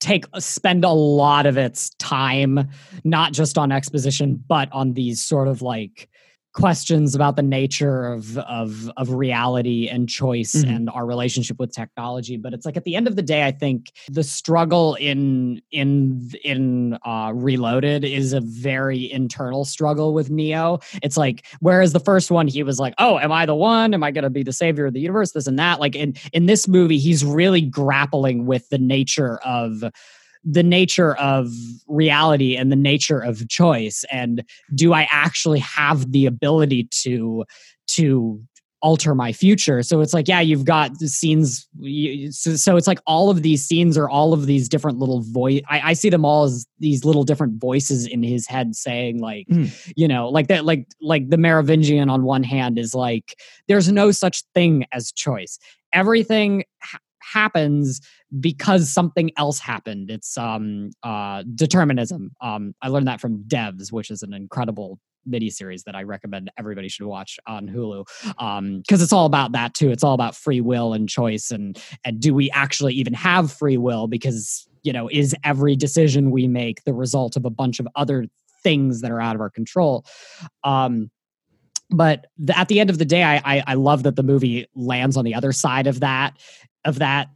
[0.00, 2.68] take spend a lot of its time
[3.04, 6.08] not just on exposition but on these sort of like
[6.52, 10.76] questions about the nature of of of reality and choice Mhm.
[10.76, 12.36] and our relationship with technology.
[12.36, 16.30] But it's like at the end of the day i think the struggle in in
[16.42, 20.80] in uh reloaded is a very internal struggle with neo.
[21.02, 23.94] It's like whereas the first one he was like oh am i the one?
[23.94, 25.30] Am i going to be the savior of the universe?
[25.32, 25.78] This and that.
[25.78, 29.84] Like in in this movie he's really grappling with the nature of
[30.44, 31.48] the nature of
[31.86, 34.04] reality and the nature of choice?
[34.10, 34.42] And
[34.74, 37.44] do i actually have the ability to
[37.88, 38.40] to
[38.82, 39.82] alter my future?
[39.82, 41.68] So it's like yeah you've got the scenes
[42.30, 45.60] so, so it's like all of these scenes are all of these different little voice
[45.68, 49.46] I, I see them all as these little different voices in his head saying like
[49.50, 49.92] Mm.
[49.96, 53.36] you know like that like like the merovingian on one hand is like
[53.68, 55.58] there's no such thing as choice.
[55.92, 56.64] Everything
[57.22, 58.00] happens
[58.38, 60.10] because something else happened.
[60.10, 62.32] It's um uh determinism.
[62.40, 64.98] Um i learned that from devs which is an incredible
[65.28, 68.04] miniseries that i recommend everybody should watch on hulu.
[68.38, 69.90] Um because it's all about that too.
[69.90, 73.76] It's all about free will and choice and and do we actually even have free
[73.76, 74.06] will?
[74.08, 78.26] Because you know is every decision we make the result of a bunch of other
[78.62, 80.04] things that are out of our control?
[80.64, 81.10] Um
[81.92, 84.66] but the, at the end of the day I, I i love that the movie
[84.74, 86.36] lands on the other side of that
[86.84, 87.28] of that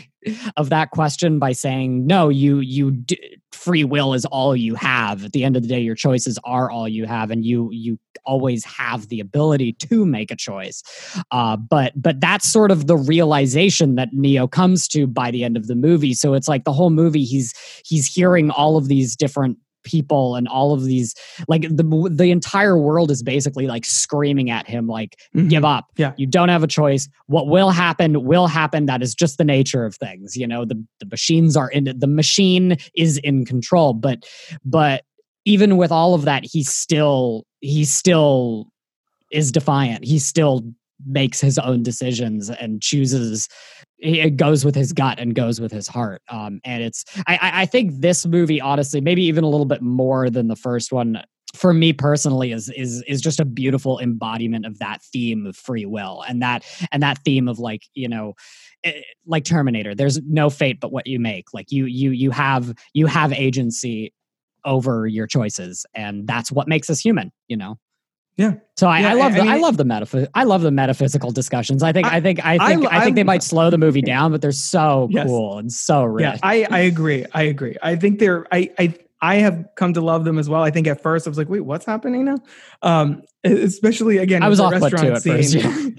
[0.56, 5.24] of that question by saying no you you d- free will is all you have.
[5.24, 7.98] At the end of the day your choices are all you have and you you
[8.24, 10.82] always have the ability to make a choice.
[11.30, 15.56] Uh, but but that's sort of the realization that neo comes to by the end
[15.56, 16.14] of the movie.
[16.14, 20.46] So it's like the whole movie he's he's hearing all of these different people and
[20.48, 21.14] all of these
[21.48, 25.48] like the the entire world is basically like screaming at him like Mhm.
[25.50, 25.86] give up.
[25.96, 26.12] Yeah.
[26.16, 27.08] you don't have a choice.
[27.26, 28.86] What will happen will happen.
[28.86, 30.64] That is just the nature of things you know?
[30.64, 33.92] The the machines are in the machine is in control.
[33.94, 34.24] But
[34.64, 35.02] but
[35.44, 38.68] even with all of that he still he still
[39.30, 40.04] is defiant.
[40.04, 40.62] He still
[41.06, 43.48] makes his own decisions and chooses
[44.02, 46.22] he goes with his gut and goes with his heart.
[46.28, 49.82] Um and it's I, I i think this movie honestly maybe even a little bit
[49.82, 51.22] more than the first one
[51.54, 55.84] for me personally is is is just a beautiful embodiment of that theme of free
[55.84, 58.32] will and that and that theme of like you know
[58.84, 61.52] eh, like terminator there's no fate but what you make.
[61.52, 64.12] Like you you you have you have agency
[64.64, 67.78] over your choices and that's what makes us human you know
[68.38, 68.54] Yeah.
[68.76, 70.70] so I, Yeah, I love I- the I I, love the metaph- I love the
[70.70, 71.82] metaphysical discussions.
[71.82, 74.40] I think I, think I think I, think they might slow the movie down, but
[74.40, 75.26] they're so Yes.
[75.26, 76.22] cool and so rich.
[76.24, 77.26] Yeah, I, I agree.
[77.34, 77.76] I agree.
[77.82, 80.62] I think they're I, I I have come to love them as well.
[80.62, 82.38] I think at first I was like, wait, what's happening now?
[82.82, 85.52] Um, especially again, I was the off put too at first.
[85.52, 85.96] scene.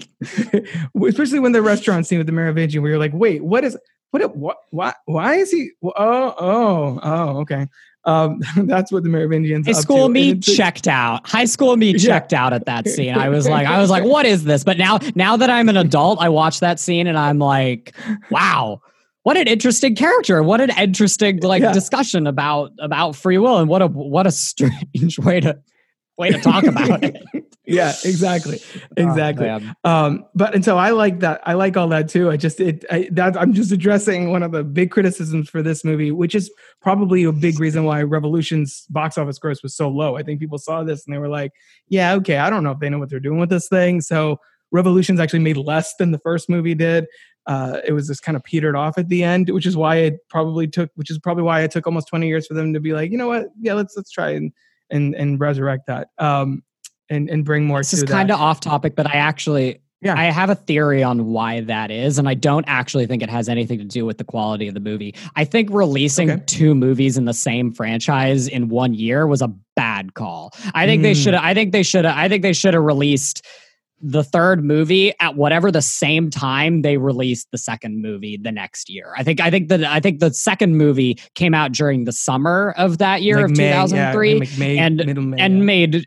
[1.08, 3.78] especially when the restaurant scene with the Merovingian, where you're like, wait, what is
[4.22, 5.92] what what why why is he oh
[6.38, 7.66] oh oh okay.
[8.06, 9.66] Um, that's what the Merovingians.
[9.66, 11.26] High school me checked out.
[11.26, 11.98] High school me Yeah.
[11.98, 13.14] checked out at that scene.
[13.14, 14.62] I was like, I was like, what is this?
[14.62, 17.94] But now, now that I'm an adult, I watch that scene and I'm like,
[18.30, 18.82] wow,
[19.22, 20.42] what an interesting character.
[20.42, 21.72] What an interesting like Yeah.
[21.72, 25.58] discussion about about free will and what a what a strange way to
[26.18, 27.53] way to talk about it.
[27.66, 28.60] Yeah, exactly,
[28.96, 29.48] exactly.
[29.48, 32.30] Oh, um but and so i like that i like all that too.
[32.30, 35.84] I just it I, that i'm just addressing one of the big criticisms for this
[35.84, 36.50] movie which is
[36.80, 40.16] probably a big reason why revolution's box office gross was so low.
[40.16, 41.52] I think people saw this and they were like
[41.88, 44.00] yeah okay i don't know if they know what they're doing with this thing.
[44.00, 44.38] So
[44.74, 47.06] revolution's actually made less than the first movie did.
[47.46, 50.28] Uh, it was just kind of petered off at the end, which is why it
[50.28, 52.92] probably took, which is probably why it took almost 20 years for them to be
[52.92, 54.52] like, you know what, yeah, let's let's try and
[54.90, 56.63] and and resurrect that, um,
[57.10, 60.14] and and bring more This is kind of off topic, but I actually Yeah.
[60.18, 63.48] I have a theory on why that is, and I don't actually think it has
[63.48, 65.14] anything to do with the quality of the movie.
[65.34, 66.42] I think releasing Okay.
[66.46, 70.52] two movies in the same franchise in one year was a bad call.
[70.74, 71.22] I think they Mm.
[71.22, 73.44] should have I think they should have I think they should have released
[74.06, 78.90] the third movie at whatever the same time they released the second movie the next
[78.90, 79.14] year.
[79.16, 82.74] I think I think that I think the second movie came out during the summer
[82.76, 84.96] of that year Like of May, yeah, 2003 like May, and-
[85.30, 85.64] May, and yeah.
[85.64, 86.04] made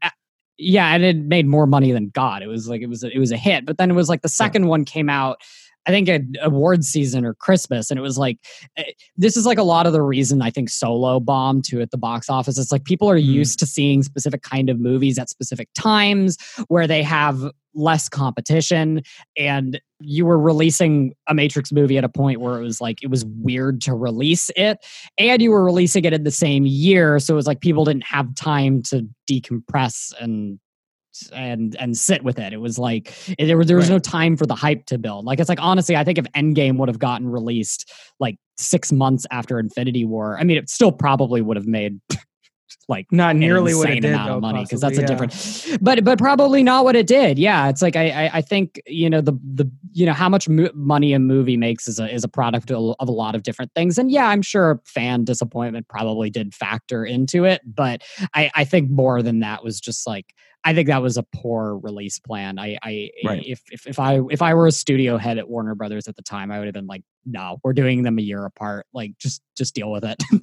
[0.57, 2.41] yeah and it made more money than god.
[2.41, 3.65] It was like it was a, it was a hit.
[3.65, 5.41] But then it was like the second one came out
[5.87, 8.37] i think at awards season or christmas and it was like
[8.77, 8.83] eh,
[9.17, 11.97] this is like a lot of the reason i think solo bombed too at the
[11.97, 13.23] box office it's like people are Mm.
[13.25, 17.41] used to seeing specific kind of movies at specific times where they have
[17.73, 19.01] less competition
[19.37, 23.07] and you were releasing a matrix movie at a point where it was like it
[23.09, 24.77] was weird to release it
[25.17, 28.03] and you were releasing it in the same year so it was like people didn't
[28.05, 30.59] have time to decompress and
[31.33, 33.95] and and sit with it it was like there was there was Right.
[33.95, 36.77] no time for the hype to build like it's like honestly i think if endgame
[36.77, 41.41] would have gotten released like six months after infinity war i mean it still probably
[41.41, 41.99] would have made
[42.89, 45.01] like not an nearly what it insane did amount though, of money because that's a
[45.01, 45.07] yeah.
[45.07, 48.81] different but but probably not what it did yeah it's like i i, I think
[48.85, 52.13] you know the the you know how much mo- money a movie makes is a
[52.13, 55.23] is a product of, of a lot of different things and yeah i'm sure fan
[55.25, 58.01] disappointment probably did factor into it but
[58.33, 60.33] i i think more than that was just like
[60.67, 62.59] I think that was a poor release plan.
[62.59, 63.43] I, I Right.
[63.45, 66.21] if, if if I if I were a studio head at Warner Brothers at the
[66.23, 68.85] time, I would have been like, no, we're doing them a year apart.
[68.93, 70.21] Like, just just deal with it.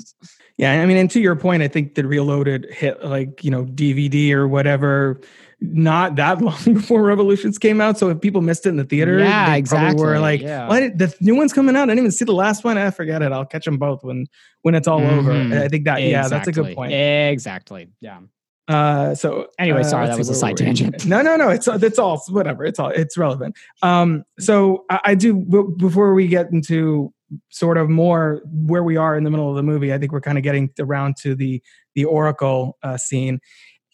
[0.57, 3.65] Yeah, I mean, and to your point, I think the Reloaded hit like you know
[3.65, 5.21] DVD or whatever,
[5.61, 7.99] not that long before Revolutions came out.
[7.99, 10.69] So if people missed it in the theater, Yeah, they probably were exactly, like, yeah.
[10.69, 10.97] "What?
[10.97, 11.83] The new one's coming out.
[11.83, 12.79] I didn't even see the last one.
[12.79, 13.33] I forget it.
[13.33, 14.27] I'll catch them both when
[14.63, 15.61] when it's all over." Mhm.
[15.61, 16.93] I think that yeah, that's a good point.
[16.93, 17.89] Exactly.
[18.01, 18.21] Yeah.
[18.67, 21.05] Uh, so Anyway, uh, sorry, let's that was a side tangent.
[21.07, 21.51] No, no, no.
[21.51, 22.65] It's it's all whatever.
[22.65, 23.57] It's all it's relevant.
[23.83, 27.13] Um, so I, I do b- before we get into
[27.51, 29.93] sort of more where we are in the middle of the movie.
[29.93, 31.63] I think we're kind of getting around to the
[31.95, 33.41] the Oracle uh, scene.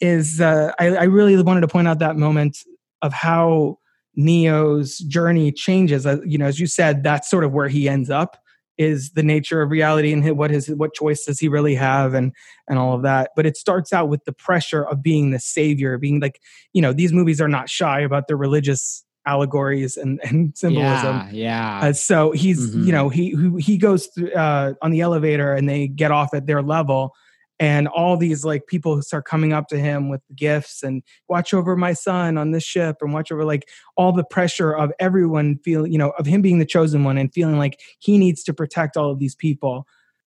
[0.00, 2.58] Is uh, I, I really wanted to point out that moment
[3.02, 3.78] of how
[4.14, 6.06] Neo's journey changes.
[6.06, 8.36] Uh, you know, as you said, that's sort of where he ends up.
[8.80, 12.32] Is the nature of reality and what his what choice does he really have and
[12.66, 13.30] and all of that.
[13.36, 16.40] But it starts out with the pressure of being the savior, being like,
[16.72, 21.16] you know, these movies are not shy about their religious allegories and, and symbolism.
[21.30, 21.80] Yeah.
[21.82, 21.88] Yeah.
[21.88, 22.86] Uh, so he's, Mhm.
[22.86, 26.32] you know, he he, he goes through, uh, on the elevator and they get off
[26.32, 27.12] at their level,
[27.60, 31.76] and all these like people start coming up to him with gifts and watch over
[31.76, 35.92] my son on this ship and watch over like all the pressure of everyone feeling,
[35.92, 38.96] you know, of him being the chosen one and feeling like he needs to protect
[38.96, 39.86] all of these people.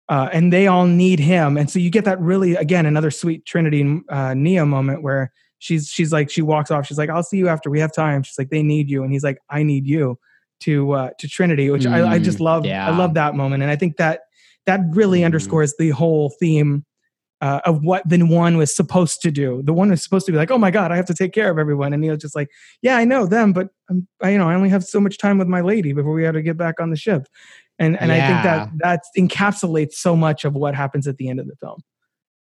[0.10, 3.46] Uh, and they all need him, and so you get that really again another sweet
[3.46, 6.86] Trinity uh, Neo moment where she's she's like she walks off.
[6.86, 9.14] She's like, "I'll see you after we have time." She's like, "They need you," and
[9.14, 10.20] he's like, "I need you."
[10.62, 12.66] To uh, to Trinity, which I, I just Mm, love.
[12.86, 14.22] I love that moment, and I think that
[14.66, 15.26] that really Mhm.
[15.26, 16.86] underscores the whole theme
[17.42, 19.62] uh, of what the one was supposed to do.
[19.64, 21.50] The one was supposed to be like, "Oh my God, I have to take care
[21.50, 22.50] of everyone," and Neo's just like,
[22.82, 25.38] "Yeah, I know them, but um, I, you know, I only have so much time
[25.38, 27.28] with my lady before we have to get back on the ship."
[27.80, 31.40] And and I think that that encapsulates so much of what happens at the end
[31.40, 31.82] of the film.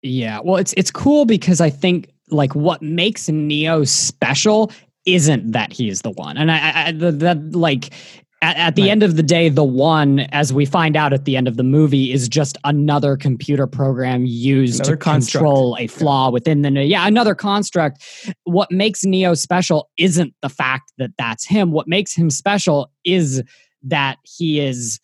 [0.03, 4.72] Yeah, well, it's it's cool because I think like what makes Neo special
[5.05, 7.92] isn't that he's the one, and I, I the, that like
[8.43, 8.91] at, at the Right.
[8.91, 11.62] end of the day, the one, as we find out at the end of the
[11.62, 15.43] movie, is just another computer program used Another to construct.
[15.43, 18.05] control a flaw within the yeah another construct.
[18.45, 21.72] What makes Neo special isn't the fact that that's him.
[21.72, 23.43] What makes him special is
[23.82, 25.01] that he is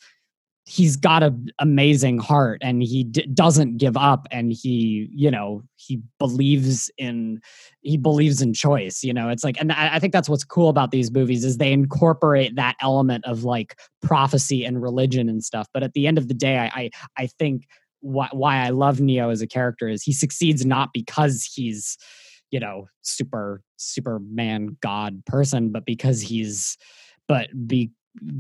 [0.65, 5.63] he's got a amazing heart and he d- doesn't give up and he you know
[5.75, 7.41] he believes in
[7.81, 9.29] he believes in choice you know?
[9.29, 12.55] It's like and I, I think that's what's cool about these movies is they incorporate
[12.57, 16.35] that element of like prophecy and religion and stuff but at the end of the
[16.35, 17.67] day i i, I think
[18.01, 21.99] why, why i love neo as a character is he succeeds not because he's
[22.53, 26.77] you know super superman god person but because he's
[27.27, 27.91] but be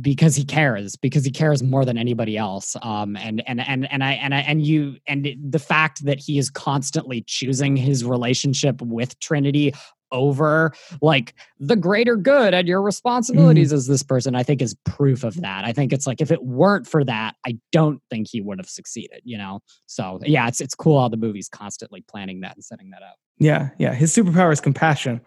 [0.00, 4.04] because he cares because he cares more than anybody else um and and and and
[4.04, 8.82] i and i and you and the fact that he is constantly choosing his relationship
[8.82, 9.72] with trinity
[10.10, 15.24] over like the greater good and your responsibilities as this person i think is proof
[15.24, 18.42] of that i think it's like if it weren't for that i don't think he
[18.42, 22.40] would have succeeded you know so yeah it's it's cool how the movie's constantly planning
[22.40, 23.94] that and setting that up Yeah, yeah.
[23.94, 25.20] His superpower is compassion,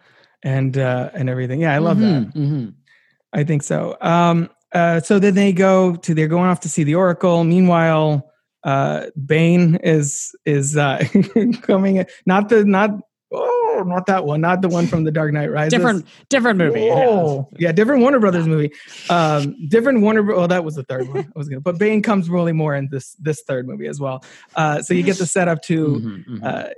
[0.43, 1.59] and uh, and everything.
[1.61, 2.33] Yeah, I love that.
[2.33, 2.73] Mhm, mhm.
[3.35, 3.97] I think so.
[4.01, 7.43] Um, uh, so then they go to they're going off to see the Oracle.
[7.43, 8.31] Meanwhile,
[8.63, 11.03] uh, Bane is is uh,
[11.61, 12.05] coming.
[12.25, 12.91] Not the not.
[13.37, 15.71] Oh, not that one, not the one from The Dark Knight Rises.
[15.73, 16.87] different different movie.
[16.87, 17.49] Whoa.
[17.57, 18.71] Yeah, different Warner Brothers movie.
[19.09, 20.23] Um, different Warner.
[20.23, 21.25] Bro- Oh, that was the third one.
[21.25, 24.23] I was gonna, but Bane comes really more in this this third movie as well.
[24.55, 26.73] Uh, so you get the setup to Mhm, mhm.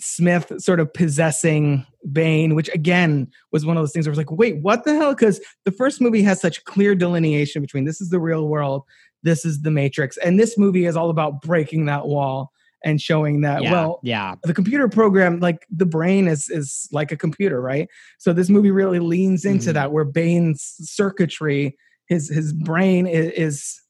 [0.00, 4.18] Smith sort of possessing Bane, which again was one of those things where I was
[4.18, 5.14] like, wait, what the hell?
[5.14, 8.84] Because the first movie has such clear delineation between this is the real world,
[9.22, 13.42] this is the Matrix, and this movie is all about breaking that wall and showing
[13.42, 14.34] that yeah, well yeah.
[14.42, 18.70] the computer program like the brain is is like a computer right so this movie
[18.70, 19.74] really leans into Mhm.
[19.74, 21.76] that where bane's circuitry
[22.06, 23.80] his his brain is, is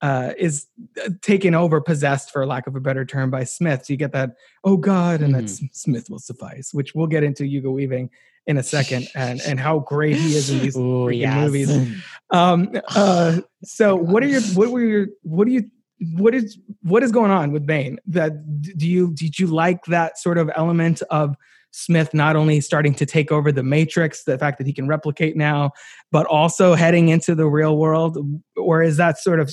[0.00, 0.66] uh is
[1.04, 4.12] uh, taken over possessed for lack of a better term by smith so you get
[4.12, 4.30] that
[4.64, 8.08] oh god and that smith will suffice which we'll get into hugo weaving
[8.46, 11.36] in a second and and how great he is in these Ooh, freaking yes.
[11.36, 16.58] movies um uh so what are your what were your what do you what is
[16.82, 17.98] what is going on with Bane?
[18.06, 18.32] That
[18.76, 21.34] do you did you like that sort of element of
[21.70, 25.36] Smith not only starting to take over the Matrix, the fact that he can replicate
[25.36, 25.70] now,
[26.10, 28.18] but also heading into the real world,
[28.56, 29.52] or is that sort of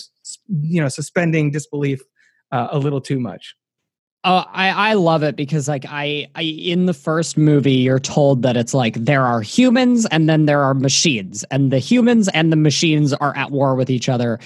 [0.62, 2.02] you know suspending disbelief
[2.52, 3.56] uh, a little too much?
[4.28, 8.42] Oh, I, I love it because like I, I in the first movie you're told
[8.42, 12.52] that it's like there are humans and then there are machines and the humans and
[12.52, 14.40] the machines are at war with each other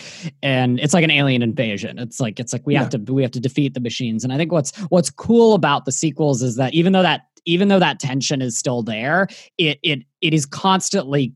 [0.44, 1.98] and it's like an alien invasion.
[1.98, 4.26] It's like it's like we have to we have to defeat the machines.
[4.26, 7.68] And I think what's what's cool about the sequels is that even though that even
[7.68, 9.28] though that tension is still there,
[9.58, 11.34] it it it is constantly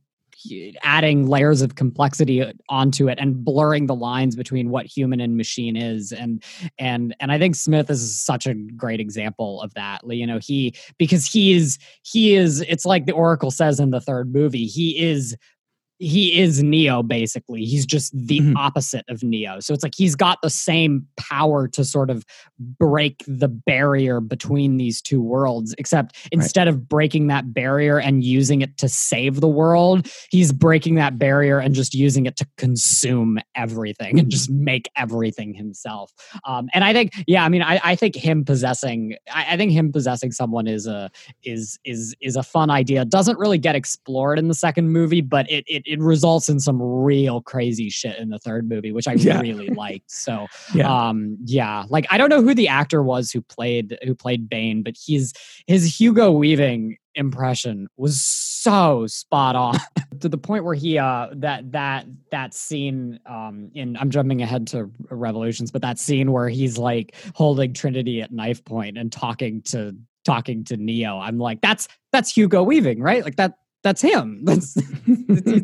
[0.52, 5.20] eh, adding layers of complexity eh, onto it and blurring the lines between what human
[5.20, 6.44] and machine is and
[6.80, 10.02] and and I think Smith is such a great example of that.
[10.08, 14.02] You know, he because he is he is it's like the Oracle says in the
[14.02, 15.36] third movie, he is
[16.00, 17.64] he is Neo basically.
[17.66, 18.56] He's just the Mhm.
[18.58, 19.60] opposite of Neo.
[19.60, 22.26] So it's like he's got the same power to sort of
[22.60, 28.62] break the barrier between these two worlds, except instead of breaking that barrier and using
[28.62, 33.40] it to save the world, he's breaking that barrier and just using it to consume
[33.56, 36.12] everything and just make everything himself.
[36.46, 39.72] Um, and I think, yeah, I mean, I, I think him possessing, I, I think
[39.72, 41.10] him possessing someone is a
[41.44, 43.06] is is is a fun idea.
[43.06, 46.82] Doesn't really get explored in the second movie, but it it, it results in some
[46.82, 49.40] real crazy shit in the third movie, which I Yeah.
[49.42, 50.12] really liked.
[50.12, 50.90] So Yeah.
[51.10, 54.82] um yeah like i don't know who the actor was who played who played bane
[54.84, 55.34] but he's
[55.68, 59.76] his hugo weaving impression was so spot on
[60.20, 64.66] to the point where he uh that that that scene um in i'm jumping ahead
[64.68, 69.62] to revolutions but that scene where he's like holding trinity at knife point and talking
[69.62, 74.42] to talking to neo i'm like that's that's hugo weaving right like that that's him
[74.46, 74.74] that's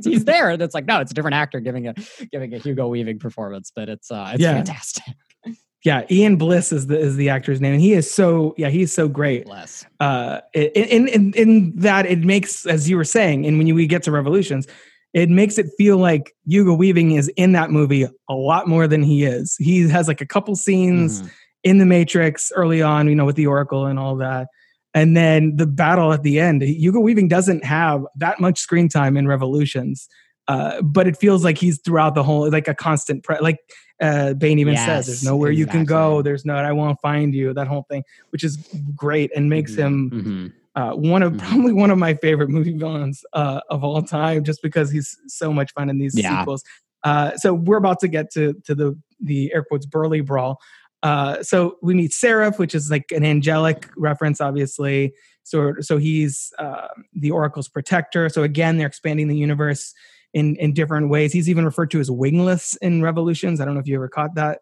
[0.05, 1.93] he's- there That's like no it's a different actor giving a
[2.31, 4.53] giving a hugo weaving performance but it's uh it's Yeah.
[4.55, 5.03] fantastic
[5.85, 8.93] Yeah, Ian Bliss is the is the actor's name, and he is so yeah he's
[8.93, 9.45] so great.
[9.45, 13.75] bless uh in, in in that it makes as you were saying and when you,
[13.75, 14.67] we get to revolutions
[15.13, 19.01] it makes it feel like Hugo Weaving is in that movie a lot more than
[19.01, 19.55] he is.
[19.57, 21.31] He has like a couple scenes Mhm.
[21.63, 24.49] in the Matrix early on, you know, with the Oracle and all that.
[24.93, 29.17] And then the battle at the end, Hugo Weaving doesn't have that much screen time
[29.17, 30.07] in Revolutions,
[30.47, 33.57] uh, but it feels like he's throughout the whole, like a constant, pre- like
[34.01, 36.21] uh, Bane even says, "There's Yes, nowhere you can go.
[36.21, 38.57] There's no, I won't find you." That whole thing, which is
[38.95, 40.53] great and makes him Mhm.
[40.75, 41.39] uh, one of Mhm.
[41.39, 45.51] probably one of my favorite movie villains uh, of all time, just because he's so
[45.53, 46.39] much fun in these Yeah.
[46.39, 46.63] sequels.
[47.03, 50.59] Uh, so we're about to get to to the the air quotes burly brawl.
[51.01, 55.13] Uh, so we meet Seraph, which is like an angelic reference, obviously.
[55.43, 58.29] So so he's uh, the Oracle's protector.
[58.29, 59.93] So again, they're expanding the universe
[60.33, 61.33] in in different ways.
[61.33, 63.59] He's even referred to as wingless in Revolutions.
[63.59, 64.59] I don't know if you ever caught that.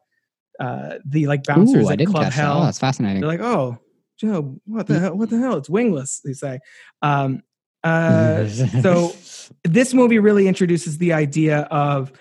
[0.60, 2.42] Uh, the like bouncers Ooh, I at didn't Club catch that.
[2.42, 2.62] Hell.
[2.62, 3.22] Oh, that's fascinating.
[3.22, 3.78] They're like, oh,
[4.18, 5.16] Joe, what the hell?
[5.16, 5.58] What the hell?
[5.58, 6.22] It's wingless.
[6.24, 6.60] They say.
[7.02, 7.44] Um,
[7.84, 9.16] uh, so
[9.64, 12.12] this movie really introduces the idea of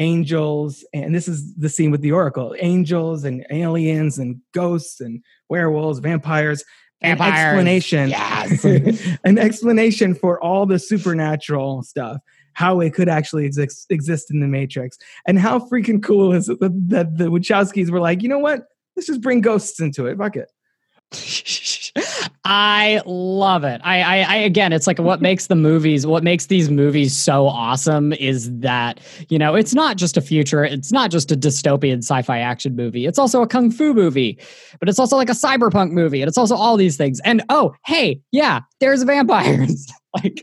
[0.00, 5.22] angels, and this is the scene with the Oracle: angels and aliens and ghosts and
[5.48, 6.64] werewolves, vampires.
[7.02, 8.62] An explanation, yes.
[9.24, 12.18] an explanation for all the supernatural stuff,
[12.52, 16.60] how it could actually exist exist in the Matrix, and how freaking cool is it
[16.60, 18.66] that, that the Wachowskis were like, you know what?
[18.96, 20.18] Let's just bring ghosts into it.
[20.18, 20.50] Fuck it.
[22.44, 23.82] I love it.
[23.84, 27.46] I, I, I, again, it's like what makes the movies, what makes these movies so
[27.46, 31.98] awesome is that, you know, it's not just a future, it's not just a dystopian
[31.98, 33.04] sci fi action movie.
[33.04, 34.38] It's also a kung fu movie,
[34.78, 36.22] but it's also like a cyberpunk movie.
[36.22, 37.20] And it's also all these things.
[37.26, 39.86] And oh, hey, yeah, there's vampires.
[40.24, 40.40] like,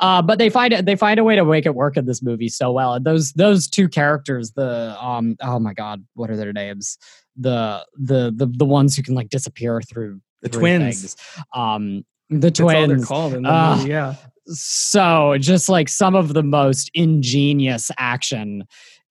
[0.00, 2.22] uh, but they find it, they find a way to make it work in this
[2.22, 2.94] movie so well.
[2.94, 6.98] And those, those two characters, the, um, oh my God, what are their names?
[7.36, 11.00] The, the, the, the ones who can like disappear through The twins.
[11.00, 11.16] things.
[11.54, 13.04] Um, The That's all they're twins.
[13.06, 13.76] called in the Ah.
[13.76, 13.90] movie.
[13.90, 14.14] Yeah.
[14.48, 18.64] so just like some of the most ingenious action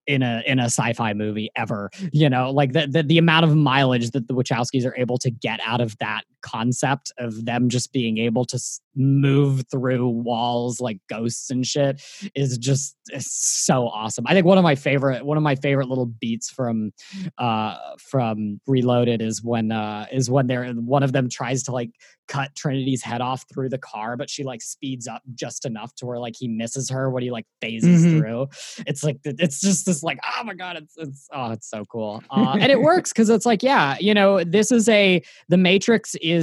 [0.07, 3.55] in a in a sci-fi movie ever you know like the, the the amount of
[3.55, 7.91] mileage that the wachowskis are able to get out of that concept of them just
[7.91, 8.59] being able to
[8.95, 12.01] move through walls like ghosts and shit
[12.35, 16.05] is just so awesome i think one of my favorite one of my favorite little
[16.05, 16.91] beats from
[17.39, 21.89] uh from reloaded is when uh is when they're one of them tries to like
[22.27, 26.07] cut Trinity's head off through the car, but she like speeds up just enough to
[26.07, 28.17] where like he misses her when he like phases Mhm.
[28.17, 28.47] through.
[28.87, 32.23] It's like it's just this like oh my god, it's it's oh it's so cool,
[32.31, 36.15] uh, and it works because it's like yeah, you know this is a the Matrix
[36.15, 36.34] is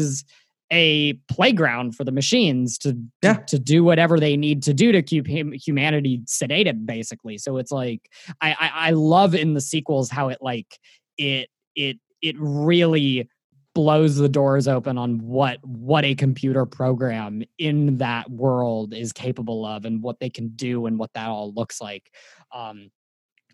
[0.71, 3.35] a playground for the machines to, to Yeah.
[3.35, 7.71] to do whatever they need to do to keep hum- humanity sedated basically so it's
[7.71, 8.09] like
[8.41, 10.79] I, I i love in the sequels how it like
[11.19, 13.29] it it it really
[13.75, 19.67] blows the doors open on what what a computer program in that world is capable
[19.67, 22.11] of and what they can do and what that all looks like
[22.55, 22.91] um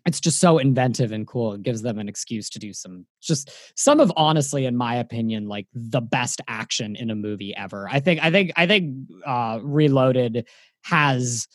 [0.09, 3.51] it's just so inventive and cool it gives them an excuse to do some just
[3.75, 7.99] some of honestly in my opinion like the best action in a movie ever i
[7.99, 10.47] think i think i think uh reloaded
[10.83, 11.47] has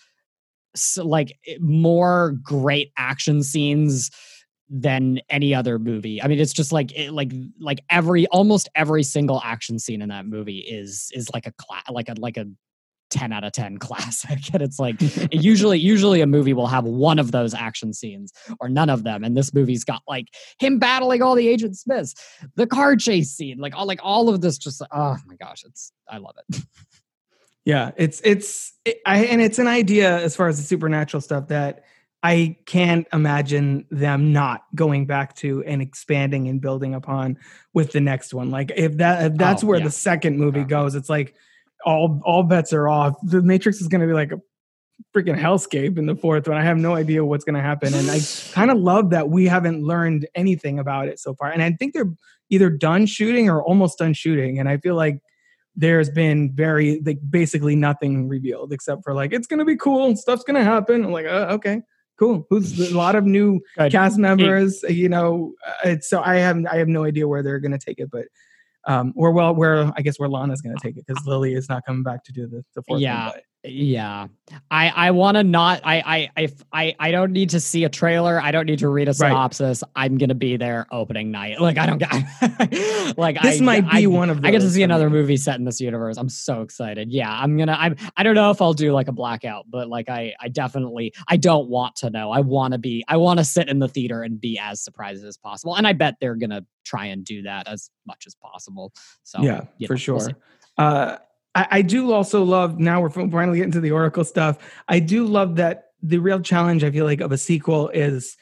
[0.98, 4.12] like more great action scenes
[4.70, 6.22] than any other movie.
[6.22, 10.08] I mean, it's just like it, like like every almost every single action scene in
[10.08, 12.46] that movie is is like a class like a like a
[13.14, 14.96] 10 out of 10 classic and it's like
[15.32, 19.22] usually usually a movie will have one of those action scenes or none of them
[19.24, 20.26] and this movie's got like
[20.58, 22.14] him battling all the agent smiths
[22.56, 25.92] the car chase scene like all like all of this just oh my gosh it's
[26.10, 26.62] i love it
[27.66, 31.48] Yeah, it's it's it, I and it's an idea as far as the supernatural stuff
[31.48, 31.84] that
[32.22, 37.38] I can't imagine them not going back to and expanding and building upon
[37.72, 38.50] with the next one.
[38.50, 39.84] Like if that if that's Oh, where yeah.
[39.86, 40.66] the second movie Yeah.
[40.66, 41.36] goes, it's like
[41.84, 43.14] all all bets are off.
[43.22, 44.40] The Matrix is going to be like a
[45.14, 46.56] freaking hellscape in the fourth one.
[46.56, 48.20] I have no idea what's going to happen, and I
[48.52, 51.50] kind of love that we haven't learned anything about it so far.
[51.50, 52.12] And I think they're
[52.50, 55.20] either done shooting or almost done shooting, and I feel like
[55.76, 60.44] there's been very like basically nothing revealed except for like it's gonna be cool stuff's
[60.44, 61.82] gonna happen i'm like uh, okay
[62.18, 63.90] cool who's a lot of new Good.
[63.90, 67.58] cast members you know uh, it's so i have i have no idea where they're
[67.58, 68.26] gonna take it but
[68.86, 71.84] um or well where i guess where lana's gonna take it because lily is not
[71.86, 73.26] coming back to do the, the fourth Yeah.
[73.30, 74.28] one, Yeah,
[74.70, 75.80] I I want to not.
[75.84, 78.38] I I I I I don't need to see a trailer.
[78.38, 79.30] I don't need to read a Right.
[79.30, 79.82] synopsis.
[79.96, 81.60] I'm gonna be there opening night.
[81.60, 83.16] Like I don't get.
[83.16, 85.58] like this I, might be I, one of I get to see another movie set
[85.58, 86.18] in this universe.
[86.18, 87.10] I'm so excited.
[87.10, 87.76] Yeah, I'm gonna.
[87.78, 87.96] I'm.
[88.18, 90.34] I don't know if I'll do like a blackout, but like I.
[90.40, 91.14] I definitely.
[91.26, 92.30] I don't want to know.
[92.30, 93.02] I want to be.
[93.08, 95.74] I want to sit in the theater and be as surprised as possible.
[95.74, 98.92] And I bet they're gonna try and do that as much as possible.
[99.22, 100.34] So yeah for sure we'll
[100.76, 101.16] uh
[101.54, 104.58] I, I do also love now we're finally getting to the oracle stuff
[104.88, 108.36] i do love that the real challenge i feel like of a sequel is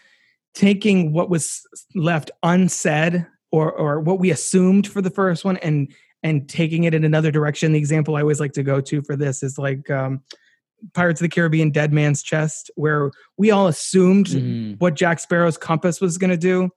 [0.54, 1.62] taking what was
[1.94, 6.94] left unsaid or or what we assumed for the first one and and taking it
[6.94, 9.90] in another direction the example i always like to go to for this is like
[9.90, 10.20] um
[10.94, 14.80] pirates of the caribbean dead man's chest where we all assumed Mhm.
[14.80, 16.70] what Jack Sparrow's compass was going to do.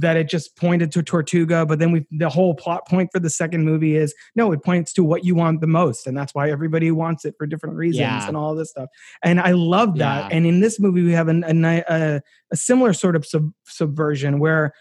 [0.00, 3.30] That it just pointed to Tortuga, but then we the whole plot point for the
[3.30, 6.50] second movie is no, it points to what you want the most, and that's why
[6.50, 8.26] everybody wants it for different reasons Yeah.
[8.26, 8.88] and all this stuff.
[9.22, 10.30] And I love that.
[10.30, 10.36] Yeah.
[10.36, 12.20] And in this movie, we have an, a, a
[12.52, 14.72] a similar sort of sub, subversion where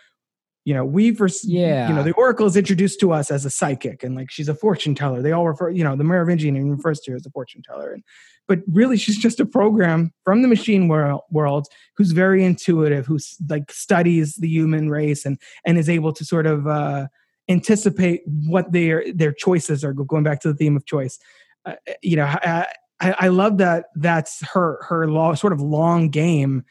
[0.66, 1.88] you know we first Yeah.
[1.88, 4.56] you know the oracle is introduced to us as a psychic and like she's a
[4.56, 5.22] fortune teller.
[5.22, 7.94] They all refer you know the merovingian refers to her as a fortune teller.
[7.94, 8.04] And
[8.48, 13.38] but really she's just a program from the machine world, world who's very intuitive who's
[13.50, 17.08] like studies the human race and and is able to sort of uh
[17.48, 21.20] anticipate what their their choices are going back to the theme of choice.
[21.66, 22.68] Uh, you know I,
[23.00, 26.64] I i love that that's her her long sort of long game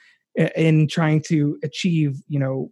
[0.57, 2.71] in trying to achieve you know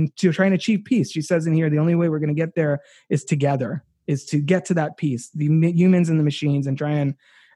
[0.00, 1.10] in to try and achieve peace.
[1.12, 4.24] She says in here the only way we're going to get there is together is
[4.26, 5.30] to get to that peace.
[5.34, 7.14] The humans and the machines and try and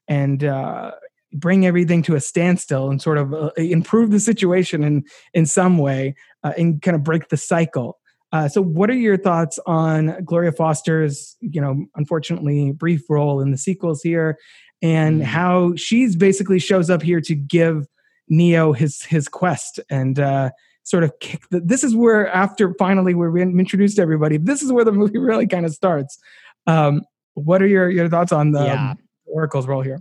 [0.09, 0.93] and uh
[1.33, 5.03] bring everything to a standstill and sort of uh, improve the situation in
[5.33, 6.15] in some way
[6.45, 7.99] uh, and kind of break the cycle.
[8.33, 13.51] Uh, so what are your thoughts on gloria foster's you know unfortunately brief role in
[13.51, 14.37] the sequels here?
[14.83, 15.25] And Mm.
[15.25, 17.87] how she's basically shows up here to give
[18.29, 20.51] neo his his quest and uh
[20.85, 24.71] sort of kick the this is where after finally we're introduced to everybody this is
[24.71, 26.19] where the movie really kind of starts.
[26.67, 27.03] Um
[27.35, 28.95] what are your your thoughts on the Yeah.
[29.27, 29.99] oracle's role here?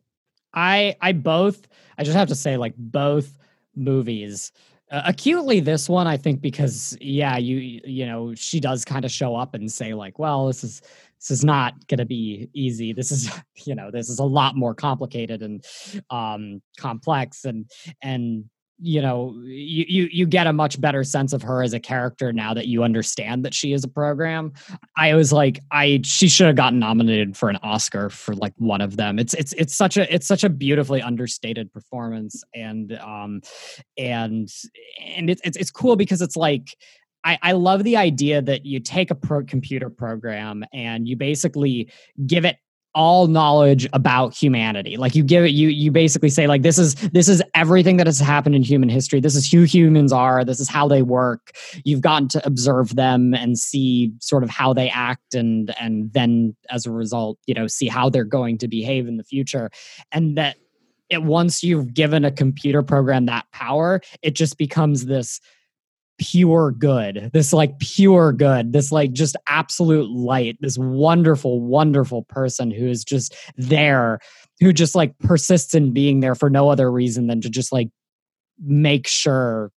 [0.53, 3.37] I I both I just have to say like both
[3.75, 4.51] movies
[4.91, 9.11] Uh, acutely this one i think because yeah you you know she does kind of
[9.11, 10.81] show up and say like well this is
[11.19, 12.91] this is not going to be easy.
[12.91, 13.31] This is
[13.65, 15.63] you know this is a lot more complicated and
[16.09, 17.65] um complex and
[18.01, 18.43] and
[18.83, 22.33] you know you, you you get a much better sense of her as a character
[22.33, 24.51] now that you understand that she is a program.
[24.97, 28.81] I was like i she should have gotten nominated for an oscar for like one
[28.81, 29.19] of them.
[29.19, 33.41] It's it's it's such a it's such a beautifully understated performance and um
[33.97, 34.49] and
[35.01, 36.75] and it's it's, it's cool because it's like
[37.23, 41.89] I, I love the idea that you take a pro computer program and you basically
[42.27, 42.57] give it
[42.95, 44.97] all knowledge about humanity.
[44.97, 48.07] Like you give it you you basically say like this is this is everything that
[48.07, 49.19] has happened in human history.
[49.19, 50.45] This is who humans are.
[50.45, 51.51] This is how they work.
[51.83, 56.55] You've gotten to observe them and see sort of how they act and and then
[56.69, 59.69] as a result you know see how they're going to behave in the future.
[60.11, 60.57] And that
[61.09, 65.39] it once you've given a computer program that power it just becomes this
[66.19, 72.69] pure good this like pure good this like just absolute light this wonderful wonderful person
[72.69, 74.19] who is just there
[74.59, 77.89] who just like persists in being there for no other reason than to just like
[78.63, 79.71] make sure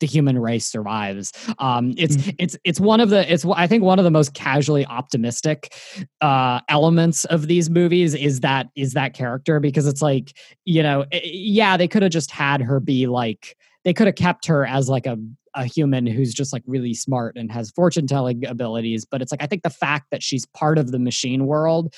[0.00, 2.30] the human race survives um it's mm-hmm.
[2.38, 5.74] it's it's one of the it's i think one of the most casually optimistic
[6.20, 11.04] uh elements of these movies is that is that character because it's like you know
[11.12, 14.66] eh, yeah they could have just had her be like they could have kept her
[14.66, 15.16] as like a
[15.54, 19.04] a human who's just like really smart and has fortune telling abilities.
[19.04, 21.94] But it's like, I think the fact that she's part of the machine world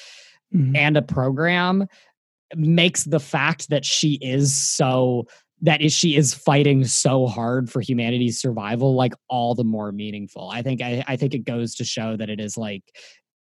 [0.55, 0.77] mm-hmm.
[0.77, 1.87] and a program
[2.55, 5.27] makes the fact that she is so
[5.62, 10.51] that is she is fighting so hard for humanity's survival like all the more meaningful
[10.51, 12.85] i think i, I think it goes to show that it is like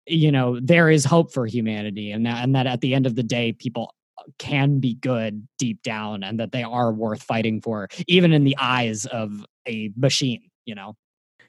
[0.08, 3.16] you know there is hope for humanity and that and that at the end of
[3.16, 3.94] the day people
[4.38, 8.56] can be good deep down and that they are worth fighting for even in the
[8.60, 10.96] eyes of a machine you know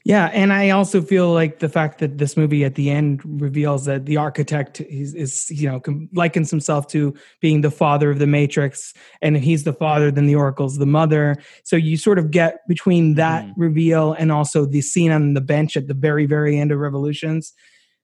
[0.07, 3.87] yeah, and I also feel like the fact that this movie at the end reveals
[3.87, 5.83] that the architect is, is, you know
[6.15, 10.27] likens himself to being the father of the Matrix, and if he's the father, then
[10.27, 11.35] the Oracle's the mother.
[11.65, 13.55] So you sort of get between that mm.
[13.57, 17.53] reveal and also the scene on the bench at the very very end of Revolutions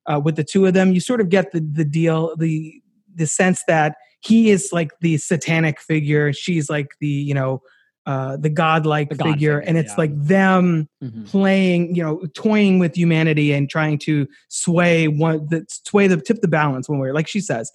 [0.07, 0.93] uh, with the two of them.
[0.93, 2.83] You sort of get the the deal, the
[3.15, 7.63] the sense that he is like the satanic figure, she's like the you know
[8.07, 9.99] uh, the godlike the God figure, and it's yeah.
[9.99, 11.25] like them mm-hmm.
[11.25, 16.41] playing, you know, toying with humanity and trying to sway one, the sway the tip
[16.41, 17.13] the balance one way.
[17.13, 17.71] Like she says,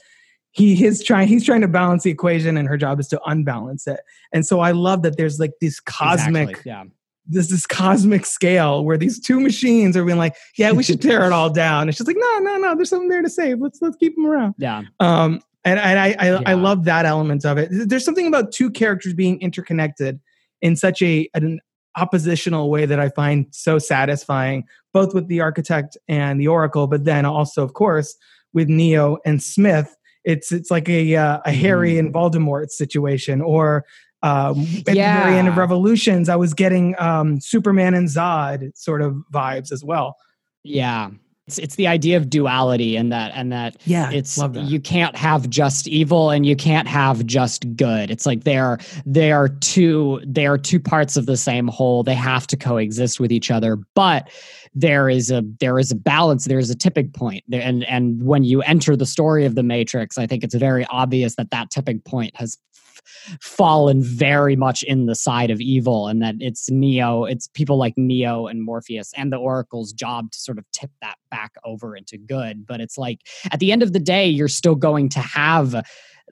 [0.52, 1.28] he is trying.
[1.28, 4.00] He's trying to balance the equation, and her job is to unbalance it.
[4.34, 6.72] And so I love that there's like this cosmic, exactly.
[6.72, 6.84] yeah.
[7.26, 11.26] This this cosmic scale where these two machines are being like, yeah, we should tear
[11.26, 11.88] it all down.
[11.88, 13.60] And she's like, no, no, no, there's something there to save.
[13.60, 14.56] Let's let's keep them around.
[14.58, 14.84] Yeah.
[15.00, 16.42] Um, and, and I I, yeah.
[16.46, 17.70] I, love that element of it.
[17.72, 20.20] There's something about two characters being interconnected
[20.62, 21.60] in such a an
[21.96, 27.06] oppositional way that I find so satisfying, both with the architect and the oracle, but
[27.06, 28.16] then also, of course,
[28.54, 29.96] with Neo and Smith.
[30.24, 32.00] It's it's like a uh, a Harry mm.
[32.00, 33.86] and Voldemort situation, or
[34.24, 35.18] um, at yeah.
[35.18, 39.72] the very end of Revolutions, I was getting um, Superman and Zod sort of vibes
[39.72, 40.18] as well.
[40.64, 41.12] Yeah,
[41.48, 44.56] it's, it's the idea of duality and that and that yeah it's that.
[44.56, 48.12] you can't have just evil and you can't have just good.
[48.12, 52.04] It's like they are they are two they are two parts of the same whole.
[52.04, 54.30] They have to coexist with each other but
[54.76, 56.46] there is a there is a balance.
[56.46, 57.44] There's a tipping point.
[57.52, 61.36] And and when you enter the story of the matrix i think it's very obvious
[61.36, 62.58] that that tipping point has
[63.42, 67.94] fallen very much in the side of evil and that it's neo it's people like
[67.98, 72.18] neo and morpheus and the oracle's job to sort of tip that back over into
[72.18, 73.22] good but it's like
[73.52, 75.76] at the end of the day you're still going to have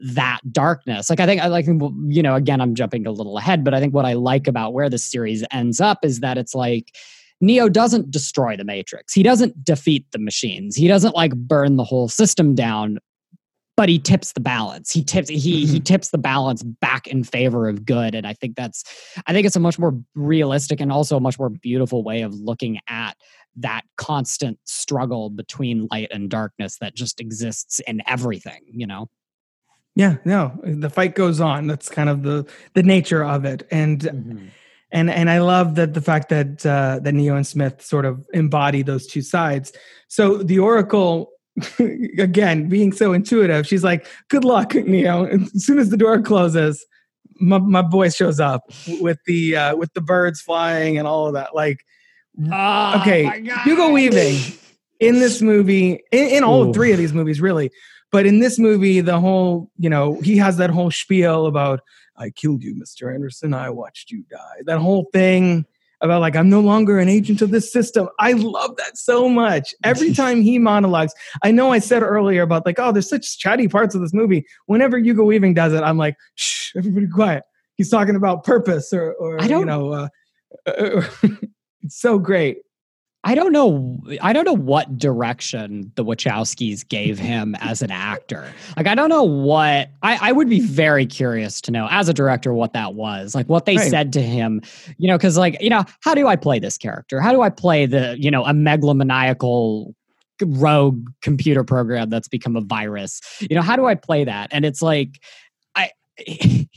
[0.01, 3.63] that darkness like i think i like you know again i'm jumping a little ahead
[3.63, 6.53] but i think what i like about where the series ends up is that it's
[6.53, 6.91] like
[7.41, 9.13] Neo doesn't destroy the Matrix.
[9.13, 10.75] He doesn't defeat the machines.
[10.75, 12.97] He doesn't like burn the whole system down,
[13.77, 14.91] but he tips the balance.
[14.91, 15.73] He tips he mm-hmm.
[15.73, 18.83] he tips the balance back in favor of good, and I think that's
[19.27, 22.33] I think it's a much more realistic and also a much more beautiful way of
[22.33, 23.17] looking at
[23.57, 28.61] that constant struggle between light and darkness that just exists in everything.
[28.67, 29.09] You know.
[29.95, 31.67] Yeah, no, the fight goes on.
[31.67, 34.01] That's kind of the the nature of it, and.
[34.01, 34.45] Mm-hmm.
[34.91, 38.25] And and I love that the fact that uh, that Neo and Smith sort of
[38.33, 39.73] embody those two sides.
[40.07, 41.31] So the Oracle
[42.19, 46.21] again, being so intuitive, she's like, "Good luck, Neo." And as soon as the door
[46.21, 46.85] closes,
[47.39, 48.63] my, my boy shows up
[48.99, 51.55] with the uh, with the birds flying and all of that.
[51.55, 51.79] Like,
[52.51, 54.37] oh, okay, Hugo Weaving
[54.99, 56.73] in this movie, in, in all Ooh.
[56.73, 57.71] three of these movies, really.
[58.11, 61.81] But in this movie, the whole, you know, he has that whole spiel about
[62.17, 63.13] I killed you, Mr.
[63.13, 63.53] Anderson.
[63.53, 64.61] I watched you die.
[64.65, 65.65] That whole thing
[66.05, 68.07] about like I'm no longer an agent of this system.
[68.19, 69.73] I love that so much.
[69.83, 71.13] Every time he monologues,
[71.43, 74.45] I know I said earlier about like, oh, there's such chatty parts of this movie.
[74.67, 77.43] Whenever Hugo Weaving does it, I'm like, shh, everybody quiet.
[77.75, 80.07] He's talking about purpose or, or I don't- you know, uh,
[81.83, 82.59] it's so great.
[83.27, 83.99] I don't know.
[84.21, 88.47] I don't know what direction the Wachowskis gave him as an actor.
[88.77, 89.89] Like, I don't know what.
[90.03, 93.33] I, I would be very curious to know, as a director, what that was.
[93.33, 93.89] Like, what they Right.
[93.89, 94.61] said to him.
[94.97, 97.19] You know, because like, you know, how do I play this character?
[97.19, 99.93] How do I play the, you know, a megalomaniacal
[100.43, 103.21] rogue computer program that's become a virus?
[103.41, 104.49] You know, how do I play that?
[104.51, 105.19] And it's like,
[105.75, 105.89] I.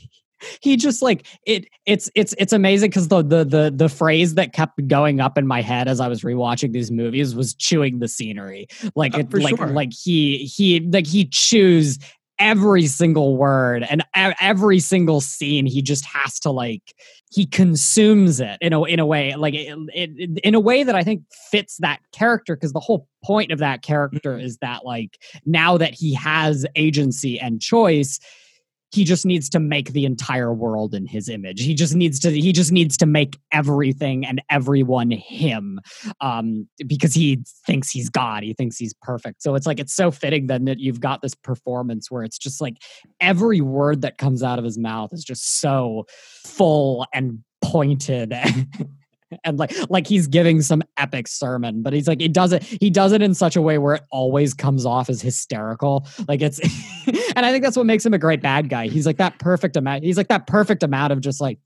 [0.61, 4.53] he just like it it's it's it's amazing because the, the the the phrase that
[4.53, 8.07] kept going up in my head as i was rewatching these movies was chewing the
[8.07, 9.67] scenery like Uh, it like sure.
[9.67, 11.99] like he he like he chews
[12.39, 16.93] every single word and every single scene he just has to like
[17.31, 20.95] he consumes it in a in a way like it, it, in a way that
[20.95, 21.21] i think
[21.51, 24.45] fits that character because the whole point of that character Mm-hmm.
[24.45, 28.19] is that like now that he has agency and choice
[28.91, 31.61] he just needs to make the entire world in his image.
[31.61, 35.79] He just needs to he just needs to make everything and everyone him
[36.21, 38.43] um because he thinks he's god.
[38.43, 39.41] He thinks he's perfect.
[39.43, 42.61] So it's like it's so fitting then that you've got this performance where it's just
[42.61, 42.77] like
[43.21, 46.05] every word that comes out of his mouth is just so
[46.45, 48.33] full and pointed
[49.43, 52.89] and like like he's giving some epic sermon but he's like he does it he
[52.89, 56.59] does it in such a way where it always comes off as hysterical like it's
[57.35, 59.75] and i think that's what makes him a great bad guy he's like that perfect
[59.77, 61.59] amount he's like that perfect amount of just like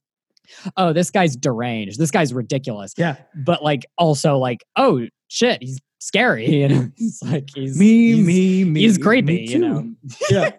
[0.77, 3.15] oh this guy's deranged this guy's ridiculous Yeah.
[3.45, 8.25] but like also like oh shit he's scary you know he's like he's Me, he's-
[8.27, 8.81] me, me.
[8.81, 9.89] he's creepy me you know
[10.29, 10.51] yeah.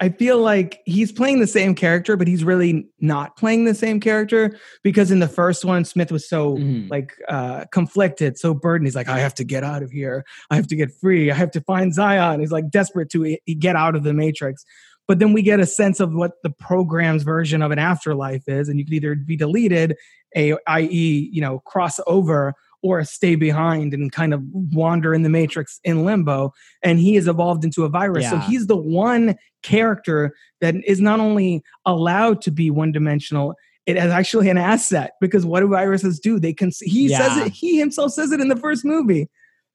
[0.00, 3.98] I feel like he's playing the same character, but he's really not playing the same
[3.98, 6.88] character because in the first one, Smith was so Mhm.
[6.88, 8.86] like uh conflicted, so burdened.
[8.86, 10.24] He's like, I have to get out of here.
[10.50, 11.30] I have to get free.
[11.30, 12.38] I have to find Zion.
[12.40, 14.64] He's like desperate to e- get out of the matrix.
[15.08, 18.68] But then we get a sense of what the program's version of an afterlife is,
[18.68, 19.96] and you can either be deleted,
[20.36, 25.28] a i.e., you know, cross over, or stay behind and kind of wander in the
[25.28, 26.52] matrix in limbo.
[26.82, 28.28] And he has evolved into a virus.
[28.30, 33.54] So he's the one character that is not only allowed to be one dimensional,
[33.86, 36.38] it is actually an asset because what do viruses do?
[36.38, 39.28] They can, he says it, he himself says it in the first movie.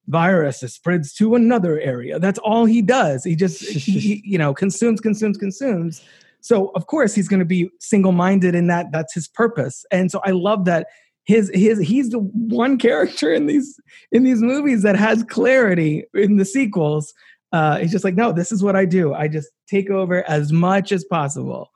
[0.08, 2.20] Virus spreads to another area.
[2.20, 3.24] That's all he does.
[3.24, 6.02] He just, he, he, you know, consumes, consumes, consumes.
[6.42, 8.92] So of course he's going to be single-minded in that.
[8.92, 9.86] That's his purpose.
[9.92, 10.88] And so I love that
[11.26, 13.80] his his he's the one character in these
[14.12, 17.14] in these movies that has clarity in the sequels.
[17.52, 19.14] Uh, he's just like, no, this is what I do.
[19.14, 21.72] I just take over as much as possible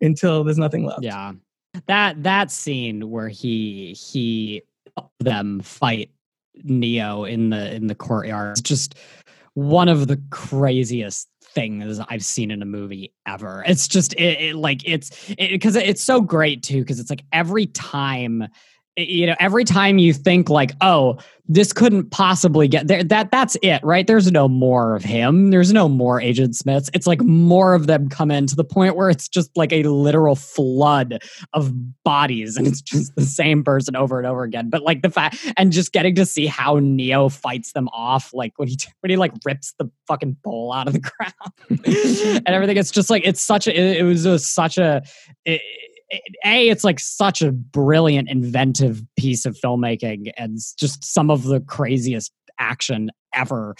[0.00, 1.02] until there's nothing left.
[1.02, 1.32] Yeah.
[1.86, 4.62] That that scene where he he
[5.20, 6.10] them fight
[6.64, 8.96] Neo in the in the courtyard is just
[9.54, 13.62] one of the craziest things I've seen in a movie ever.
[13.66, 17.66] It's just it, it like it's because it's so great too because it's like every
[17.66, 18.48] time
[18.96, 23.56] you know every time you think like oh this couldn't possibly get there that that's
[23.62, 24.06] it right?
[24.06, 25.50] There's no more of him.
[25.50, 26.88] There's no more agent smiths.
[26.94, 29.82] It's like more of them come in to the point where it's just like a
[29.82, 31.20] literal flood
[31.52, 31.72] of
[32.04, 34.70] bodies and it's just the same person over and over again.
[34.70, 38.52] But like the fact and just getting to see how neo fights them off like
[38.56, 41.00] when he when he like rips the fucking bowl out of the
[41.80, 42.42] ground.
[42.46, 45.02] And everything it's just like it's such a it, it was such a
[45.44, 45.60] it-
[46.44, 51.60] a it's like such a brilliant inventive piece of filmmaking and just some of the
[51.60, 53.74] craziest action ever.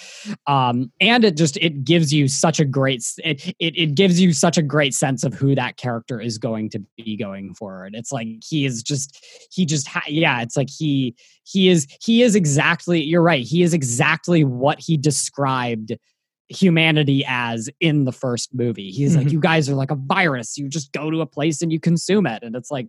[0.46, 4.32] Um and it just it gives you such a great it, it it gives you
[4.32, 7.94] such a great sense of who that character is going to be going forward.
[7.94, 9.18] It's like he is just
[9.50, 11.14] he just ha- yeah it's like he
[11.44, 15.92] he is he is exactly you're right he is exactly what he described
[16.54, 18.90] humanity as in the first movie.
[18.90, 19.32] He's like, Mhm.
[19.32, 20.56] you guys are like a virus.
[20.58, 22.42] You just go to a place and you consume it.
[22.42, 22.88] And it's like,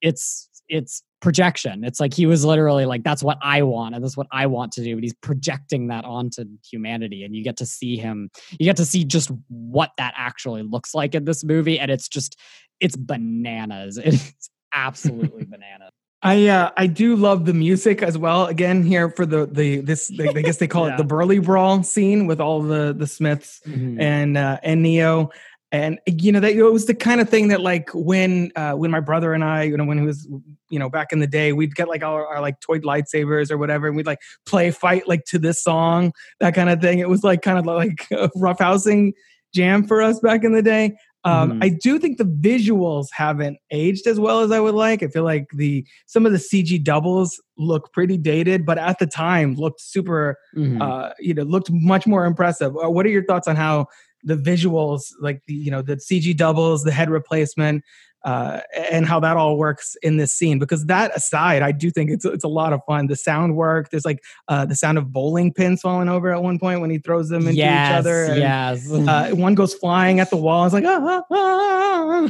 [0.00, 1.82] it's it's projection.
[1.82, 4.70] It's like he was literally like, that's what I want, and that's what I want
[4.72, 4.94] to do.
[4.96, 7.24] But he's projecting that onto humanity.
[7.24, 10.94] And you get to see him, you get to see just what that actually looks
[10.94, 11.78] like in this movie.
[11.80, 12.36] And it's just
[12.80, 13.98] it's bananas.
[14.04, 15.92] It's absolutely bananas.
[16.22, 18.46] I uh, I do love the music as well.
[18.46, 20.94] Again, here for the the this I guess they call Yeah.
[20.94, 23.60] it the Burly Brawl scene with all the the Smiths
[24.00, 25.30] and uh, and Neo.
[25.70, 28.90] And you know that it was the kind of thing that like when uh, when
[28.90, 30.26] my brother and I you know when he was
[30.70, 33.58] you know back in the day we'd get like our, our like toy lightsabers or
[33.58, 36.98] whatever and we'd like play fight like to this song that kind of thing.
[37.00, 39.12] It was like kind of like a roughhousing
[39.54, 40.96] jam for us back in the day.
[41.24, 41.64] Um, Mhm.
[41.64, 45.02] I do think the visuals haven't aged as well as I would like.
[45.02, 49.06] I feel like the some of the CG doubles look pretty dated, but at the
[49.06, 50.80] time looked super Mhm.
[50.80, 52.76] uh, you know, looked much more impressive.
[52.76, 53.86] Uh, What are your thoughts on how
[54.24, 57.84] the visuals, like the you know the CG doubles, the head replacement,
[58.24, 60.58] uh, and how that all works in this scene?
[60.58, 63.06] Because that aside, I do think it's it's a lot of fun.
[63.06, 63.90] The sound work.
[63.90, 66.98] There's like uh, the sound of bowling pins falling over at one point when he
[66.98, 68.24] throws them into yes, each other.
[68.24, 68.90] and, yes.
[68.90, 70.64] Uh, one goes flying at the wall.
[70.64, 72.28] It's like ah, ah,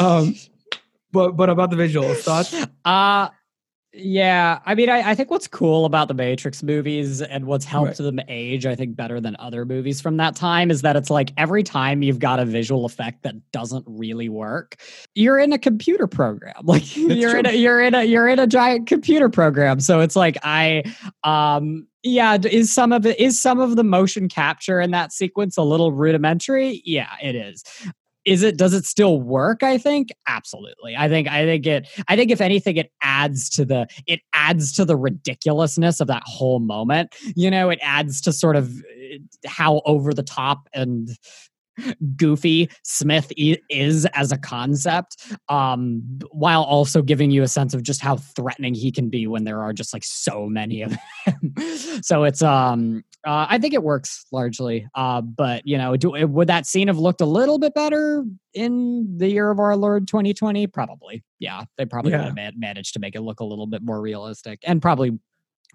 [0.00, 0.18] ah.
[0.18, 0.34] um,
[1.12, 2.54] but but about the visuals, thoughts?
[2.84, 3.28] Uh
[3.98, 7.86] yeah, I mean, I, I think what's cool about the Matrix movies and what's helped
[7.86, 7.96] Right.
[7.96, 11.32] them age, I think, better than other movies from that time is that it's like
[11.38, 14.76] every time you've got a visual effect that doesn't really work,
[15.14, 16.54] you're in a computer program.
[16.66, 19.78] Like you're in a you're in a you're in a giant computer program.
[19.80, 20.82] So it's like I
[21.22, 25.56] um yeah, is some of it is some of the motion capture in that sequence
[25.56, 26.82] a little rudimentary?
[26.84, 27.64] Yeah, it is
[28.26, 30.08] is it does it still work i think?
[30.26, 30.96] Absolutely.
[30.96, 34.72] I think i think it i think if anything it adds to the it adds
[34.74, 37.14] to the ridiculousness of that whole moment.
[37.34, 41.08] You know it adds to sort of uh, how over the top and
[42.16, 48.00] goofy smith is as a concept um while also giving you a sense of just
[48.00, 50.96] how threatening he can be when there are just like so many of
[51.26, 51.54] them.
[52.02, 54.86] so it's um uh, I think it works largely.
[54.94, 58.24] Uh, but you know, do, would that scene have looked a little bit better
[58.54, 60.68] in the year of our Lord 2020?
[60.68, 61.24] Probably.
[61.40, 62.18] Yeah, they probably Yeah.
[62.18, 65.18] would have man- managed to make it look a little bit more realistic, and probably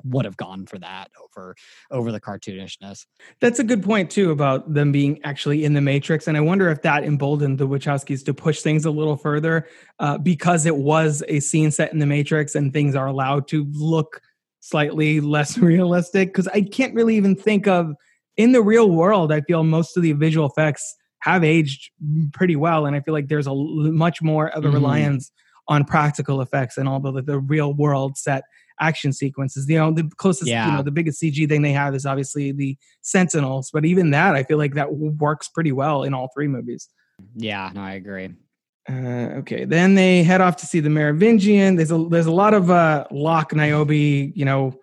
[0.03, 1.53] would have gone for that over
[1.91, 3.05] over the cartoonishness.
[3.41, 6.69] That's a good point too about them being actually in the Matrix, and I wonder
[6.69, 9.67] if that emboldened the Wachowskis to push things a little further
[9.99, 13.67] uh, because it was a scene set in the Matrix, and things are allowed to
[13.73, 14.21] look
[14.61, 16.29] slightly less realistic.
[16.29, 17.93] Because I can't really even think of
[18.37, 19.31] in the real world.
[19.33, 21.91] I feel most of the visual effects have aged
[22.33, 24.73] pretty well, and I feel like there's a much more of a Mhm.
[24.73, 25.31] reliance
[25.67, 28.43] on practical effects and all the the real world set
[28.79, 29.69] action sequences.
[29.69, 30.77] You know, the closest, you Yeah.
[30.77, 34.41] know, the biggest CG thing they have is obviously the Sentinels, but even that, I
[34.43, 36.89] feel like that works pretty well in all three movies.
[37.35, 38.29] Yeah, no, I agree.
[38.89, 41.75] Uh, okay, then they head off to see the Merovingian.
[41.75, 44.79] There's a there's a lot of uh, Lock Niobe, you know,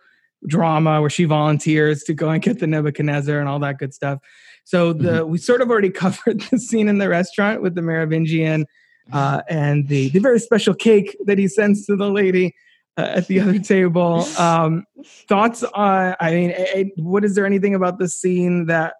[0.47, 4.21] drama where she volunteers to go and get the Nebuchadnezzar and all that good stuff.
[4.65, 8.67] So the we sort of already covered the scene in the restaurant with the Merovingian
[9.13, 12.55] uh, and the the very special cake that he sends to the lady
[12.97, 14.27] uh, at the other table.
[14.39, 14.85] Um,
[15.29, 16.15] thoughts on?
[16.21, 18.95] I mean, eh, eh, what is there anything about the scene that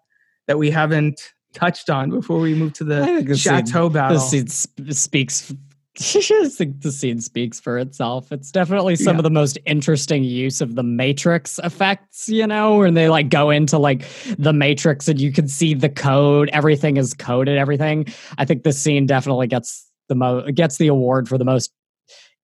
[0.47, 4.17] that we haven't touched on before we move to the the scene- chateau battle?
[4.17, 4.47] The scene
[4.93, 5.53] speaks.
[5.99, 8.31] I think the scene speaks for itself.
[8.31, 9.19] It's definitely some Yeah.
[9.19, 13.49] of the most interesting use of the Matrix effects, you know, when they like go
[13.49, 14.05] into like
[14.37, 18.05] the Matrix and you can see the code, everything is coded, everything.
[18.37, 21.71] I think this scene definitely gets the mo gets the award for the most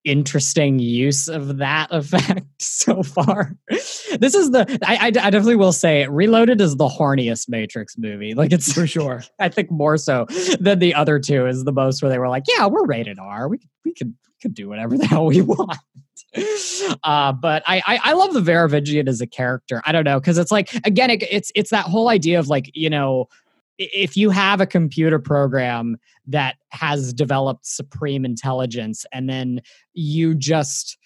[0.05, 3.55] interesting use of that effect so far.
[3.67, 8.33] this is the I, I, I definitely will say Reloaded is the horniest Matrix movie.
[8.33, 9.23] Like it's for sure.
[9.39, 10.25] I think more so
[10.59, 13.49] than the other two is the most where they were like, yeah, we're rated R.
[13.49, 15.77] We we could we could do whatever the hell we want.
[17.03, 19.81] Uh, but I, I I love the Merovingian as a character.
[19.85, 22.71] I don't know because it's like again it, it's it's that whole idea of like
[22.73, 23.27] you know
[23.77, 25.97] if you have a computer program
[26.27, 29.61] that has developed supreme intelligence and then
[29.93, 30.97] you just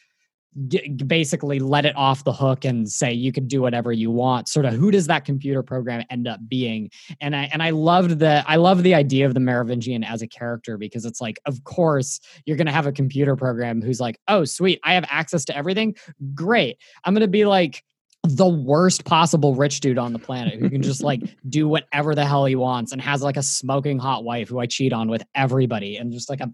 [0.68, 4.48] g- basically let it off the hook and say you can do whatever you want
[4.48, 6.90] sort of who does that computer program end up being?
[7.22, 10.28] And i and i loved the i love the idea of the merovingian as a
[10.28, 14.20] character because it's like of course you're going to have a computer program who's like
[14.28, 15.96] oh sweet i have access to everything?
[16.34, 16.78] Great.
[17.04, 17.84] I'm going to be like
[18.24, 22.26] the worst possible rich dude on the planet who can just like do whatever the
[22.26, 25.24] hell he wants and has like a smoking hot wife who I cheat on with
[25.36, 26.52] everybody and just like a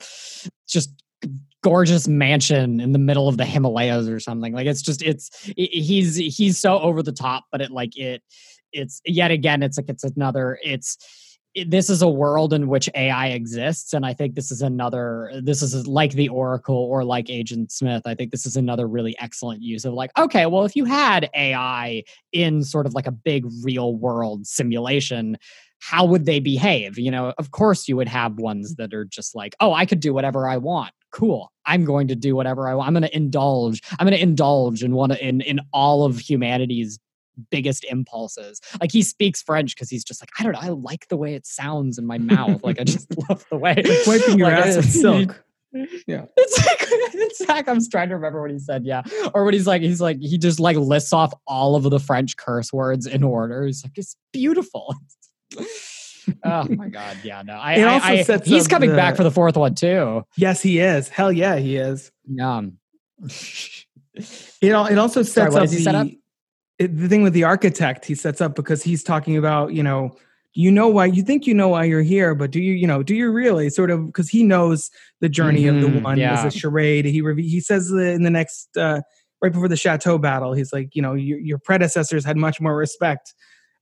[0.68, 0.92] just
[1.64, 4.54] gorgeous mansion in the middle of the Himalayas or something.
[4.54, 8.22] Like it's just it's i- he's he's so over the top, but it like it
[8.72, 11.25] it's yet again it's like it's another it's it,
[11.66, 15.32] this is a world in which AI exists, and I think this is another.
[15.42, 18.04] This is like the Oracle or like Agent Smith.
[18.06, 21.30] I think this is another really excellent use of like, okay, well, if you had
[21.34, 22.04] AI
[22.34, 25.38] in sort of like a big real world simulation,
[25.80, 26.98] how would they behave?
[26.98, 30.00] You know, of course, you would have ones that are just like, oh, I could
[30.00, 30.92] do whatever I want.
[31.12, 31.52] Cool.
[31.66, 32.88] I'm going to do whatever I want.
[32.88, 33.82] I'm going to indulge.
[33.98, 37.00] I'm going to indulge in one in in all of humanity's
[37.50, 38.62] biggest impulses.
[38.80, 41.34] Like he speaks French because he's just like, I don't know, I like the way
[41.36, 42.64] it sounds in my mouth.
[42.64, 45.44] Like I just love the way like Wiping your like, ass with silk.
[46.08, 46.26] Yeah.
[46.38, 46.78] It's like
[47.18, 49.02] it's like I'm trying to remember what he said, yeah.
[49.34, 52.38] Or when he's like, he's like, he just like lists off all of the French
[52.38, 53.66] curse words in order.
[53.66, 54.96] He's like, it's beautiful.
[56.46, 57.54] oh my god, yeah, no.
[57.54, 60.24] I, It also I- sets he's coming the- back for the fourth one too.
[60.38, 61.10] yes, he is.
[61.10, 62.12] Hell yeah, he is.
[62.42, 62.78] Um,
[63.22, 64.26] It
[64.62, 66.08] it also sets what up the, set up?
[66.80, 68.06] It- the thing with the architect.
[68.06, 70.16] He sets up because he's talking about you know
[70.54, 73.04] you know why you think you know why you're here, but do you you know
[73.04, 74.90] do you really sort of because he knows
[75.22, 76.46] the journey of the Mhm, one yeah.
[76.46, 77.06] is a charade.
[77.06, 79.02] He rev- he says in the next uh,
[79.42, 82.76] right before the chateau battle, he's like you know your, your predecessors had much more
[82.76, 83.34] respect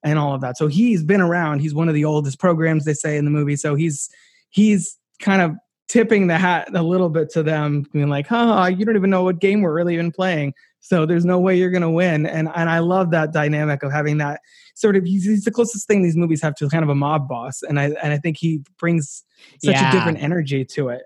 [0.03, 0.57] and all of that.
[0.57, 1.59] So he's been around.
[1.59, 3.55] He's one of the oldest programs they say in the movie.
[3.55, 4.09] So he's
[4.49, 5.51] he's kind of
[5.87, 9.23] tipping the hat a little bit to them, being like, "Huh, you don't even know
[9.23, 12.25] what game we're really even playing." So there's no way you're going to win.
[12.25, 14.41] And and I love that dynamic of having that
[14.75, 15.05] sort of.
[15.05, 17.79] He's, he's the closest thing these movies have to kind of a mob boss, and
[17.79, 19.23] I and I think he brings
[19.63, 19.89] such Yeah.
[19.89, 21.03] a different energy to it.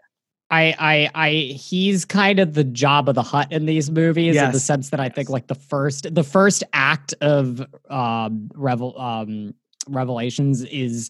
[0.49, 4.61] I, I, I, he's kind of the Jabba the Hutt in these movies in the
[4.61, 9.53] sense that I think like the first, the first act of um, revel, um,
[9.89, 11.09] Revelations is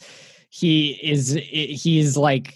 [0.49, 2.55] he is he's like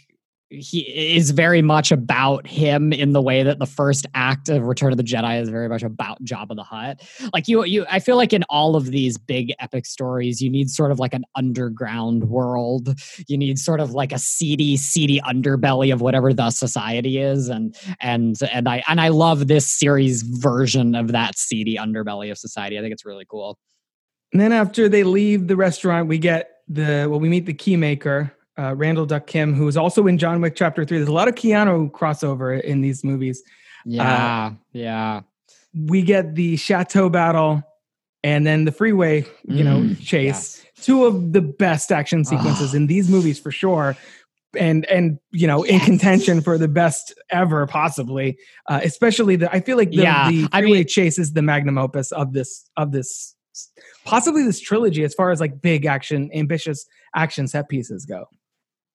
[0.51, 0.81] he
[1.15, 4.97] is very much about him in the way that the first act of Return of
[4.97, 7.01] the Jedi is very much about Jabba the Hutt.
[7.33, 10.69] Like you, you, I feel like in all of these big epic stories, you need
[10.69, 12.99] sort of like an underground world.
[13.27, 17.75] You need sort of like a seedy, seedy underbelly of whatever the society is, and
[18.01, 22.77] and and I and I love this series version of that seedy underbelly of society.
[22.77, 23.57] I think it's really cool.
[24.33, 28.31] And then after they leave the restaurant, we get the well, we meet the keymaker,
[28.61, 30.97] uh, Randal Duk Kim, who is also in John Wick Chapter Three.
[30.97, 33.41] There's a lot of Keanu crossover in these movies.
[33.85, 35.21] Yeah, yeah.
[35.73, 37.63] We get the chateau battle,
[38.23, 40.63] and then the freeway, you know, Mm, chase.
[40.81, 42.77] Two of the best action sequences Ah.
[42.77, 43.95] in these movies for sure.
[44.59, 48.37] And and you know in contention for the best ever possibly,
[48.69, 51.41] uh, especially the I feel like the, Yeah, the I freeway mean- chase is the
[51.41, 53.33] magnum opus of this of this
[54.05, 56.85] possibly this trilogy as far as like big action ambitious
[57.15, 58.25] action set pieces go.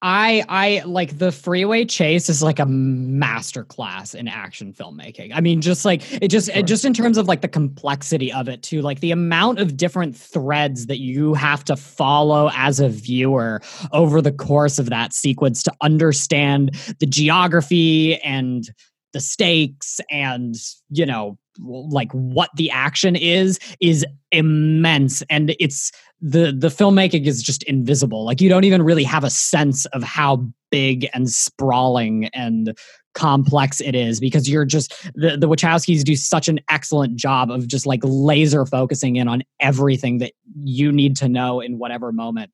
[0.09, 5.33] I I like the freeway chase is like a master class in action filmmaking.
[5.35, 6.59] I mean, just like it just Sure.
[6.59, 9.77] it just in terms of like the complexity of it too, like the amount of
[9.77, 13.61] different threads that you have to follow as a viewer
[13.91, 18.71] over the course of that sequence to understand the geography and
[19.13, 20.55] the stakes and
[20.91, 27.43] you know like what the action is is immense and it's the the filmmaking is
[27.43, 28.25] just invisible.
[28.25, 32.77] Like you don't even really have a sense of how big and sprawling and
[33.15, 37.67] complex it is because you're just the, the Wachowskis do such an excellent job of
[37.67, 40.33] just like laser focusing in on everything that
[40.63, 42.51] you need to know in whatever moment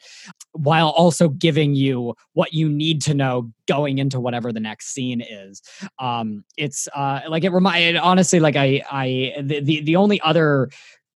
[0.53, 5.21] while also giving you what you need to know going into whatever the next scene
[5.21, 5.63] is.
[5.99, 10.69] Um it's uh like it reminded honestly like i i the, the the only other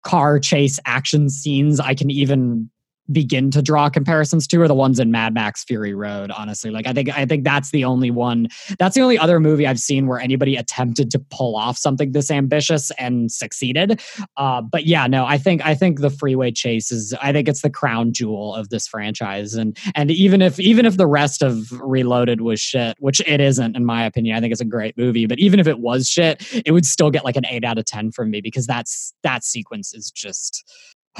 [0.05, 2.69] car chase action scenes i can even
[3.11, 6.71] begin to draw comparisons to are the ones in Mad Max Fury Road honestly.
[6.71, 8.47] Like I think I think that's the only one
[8.79, 12.31] that's the only other movie I've seen where anybody attempted to pull off something this
[12.31, 14.01] ambitious and succeeded.
[14.37, 17.61] Uh, but yeah no I think I think the freeway chase is I think it's
[17.61, 19.53] the crown jewel of this franchise.
[19.53, 23.75] And and even if even if the rest of Reloaded was shit which it isn't
[23.75, 26.45] in my opinion I think it's a great movie but even if it was shit
[26.65, 29.43] it would still get like an 8 out of 10 from me because that's that
[29.43, 30.63] sequence is just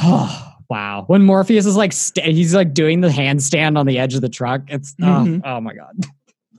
[0.02, 1.04] Oh, wow.
[1.08, 4.30] When Morpheus is like, st- he's like doing the handstand on the edge of the
[4.30, 4.62] truck.
[4.68, 5.42] It's, oh, Mhm.
[5.46, 5.94] oh my God.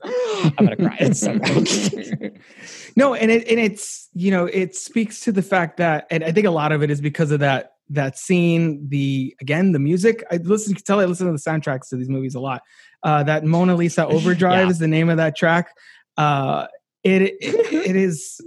[0.05, 0.97] I'm going to cry.
[1.01, 2.41] It's so good.
[2.97, 6.31] no, and it and it's you know it speaks to the fact that and I
[6.31, 8.87] think a lot of it is because of that that scene.
[8.89, 10.23] The again the music.
[10.31, 10.71] I listen.
[10.71, 12.63] You can tell I listen to the soundtracks to these movies a lot.
[13.03, 14.71] Uh, that Mona Lisa Overdrive Yeah.
[14.71, 15.71] is the name of that track.
[16.17, 16.67] Uh,
[17.03, 18.41] it, it it is.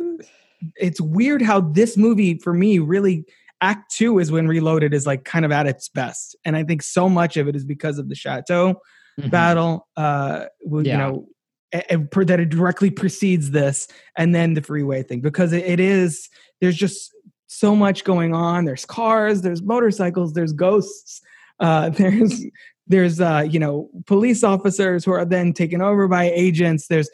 [0.77, 3.25] It's weird how this movie for me really
[3.61, 6.81] act two is when reloaded is like kind of at its best and i think
[6.81, 8.79] so much of it is because of the chateau
[9.19, 9.31] Mhm.
[9.31, 10.97] battle uh you Yeah.
[10.97, 11.27] know
[11.73, 13.87] a- per- that it directly precedes this
[14.17, 16.29] and then the freeway thing because it, it is
[16.61, 17.13] there's just
[17.47, 21.21] so much going on there's cars there's motorcycles there's ghosts
[21.59, 22.45] uh there's
[22.87, 27.09] there's uh you know police officers who are then taken over by agents there's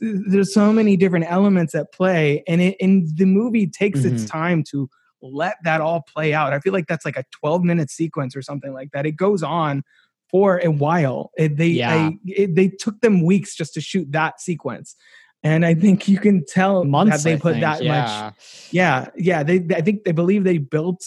[0.00, 4.30] there's so many different elements at play and it and the movie takes its Mhm.
[4.30, 4.88] time to
[5.22, 8.42] let that all play out i feel like that's like a 12 minute sequence or
[8.42, 9.82] something like that it goes on
[10.30, 11.94] for a while it, they Yeah.
[11.94, 14.96] I, it, they took them weeks just to shoot that sequence
[15.42, 17.16] and i think you can tell Months.
[17.22, 18.30] that they I put think, that much yeah.
[18.70, 21.04] yeah yeah they i think they believe they built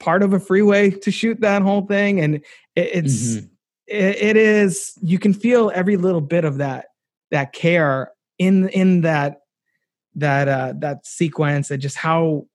[0.00, 2.44] part of a freeway to shoot that whole thing and it,
[2.76, 3.48] it's Mhm.
[3.86, 6.86] it, it is you can feel every little bit of that
[7.30, 9.38] that care in in that
[10.14, 12.46] that uh that sequence and just how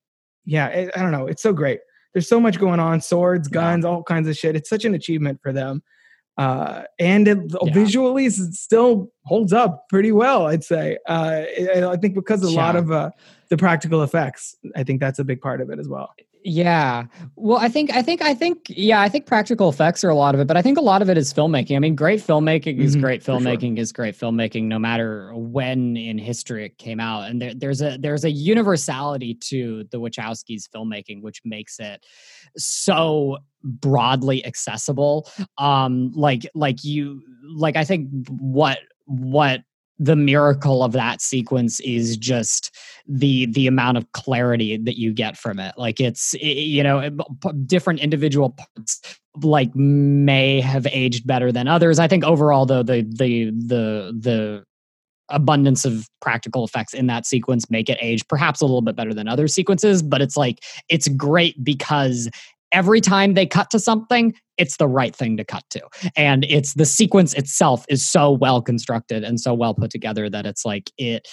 [0.48, 1.80] yeah it, i don't know it's so great
[2.14, 3.60] there's so much going on swords Yeah.
[3.60, 5.82] guns all kinds of shit it's such an achievement for them
[6.38, 7.72] uh, and it, Yeah.
[7.74, 10.46] visually it still holds up pretty well.
[10.46, 10.96] I'd say.
[11.08, 11.42] Uh,
[11.74, 13.10] I I think because of a lot of uh,
[13.50, 16.14] the practical effects, I think that's a big part of it as well.
[16.44, 17.06] Yeah.
[17.36, 20.34] Well, I think I think I think yeah, I think practical effects are a lot
[20.34, 21.74] of it, but I think a lot of it is filmmaking.
[21.76, 23.40] I mean, great filmmaking is Mhm, great for sure.
[23.40, 27.28] filmmaking is great filmmaking no matter when in history it came out.
[27.28, 32.04] And there, there's a there's a universality to the Wachowskis filmmaking which makes it
[32.56, 35.28] so broadly accessible.
[35.58, 37.22] Um like like you
[37.56, 39.62] like I think what what
[39.98, 42.74] the miracle of that sequence is just
[43.06, 45.74] the the amount of clarity that you get from it.
[45.76, 47.10] Like it's you know
[47.66, 49.00] different individual parts
[49.42, 51.98] like may have aged better than others.
[51.98, 54.64] I think overall though the the the the
[55.30, 59.12] abundance of practical effects in that sequence make it age perhaps a little bit better
[59.12, 62.30] than other sequences but it's like it's great because
[62.72, 65.80] every time they cut to something it's the right thing to cut to.
[66.16, 70.44] And it's the sequence itself is so well constructed and so well put together that
[70.44, 71.26] it's like it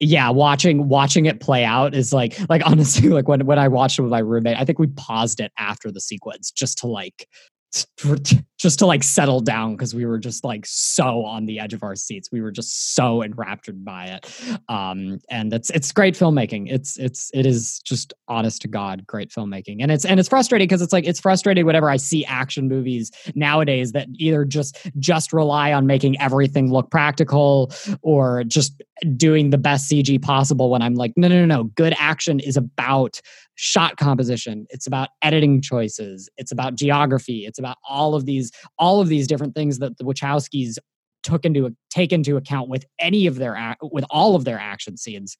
[0.00, 4.00] yeah watching watching it play out is like like honestly like when when i watched
[4.00, 7.28] it with my roommate i think we paused it after the sequence just to like
[8.58, 11.82] just to like settle down because we were just like so on the edge of
[11.82, 12.30] our seats.
[12.30, 14.60] We were just so enraptured by it.
[14.68, 16.70] Um and it's it's great filmmaking.
[16.70, 19.78] It's it's it is just honest to god great filmmaking.
[19.80, 23.10] And it's and it's frustrating because it's like it's frustrating whenever i see action movies
[23.34, 27.72] nowadays that either just just rely on making everything look practical
[28.02, 28.82] or just
[29.16, 31.64] doing the best cg possible when i'm like no no no no.
[31.64, 33.20] Good action is about
[33.54, 34.66] shot composition.
[34.70, 36.28] It's about editing choices.
[36.36, 37.44] It's about geography.
[37.46, 40.78] It's about all of these all of these different things that the wachowskis
[41.22, 45.36] took into take into account with any of their with all of their action scenes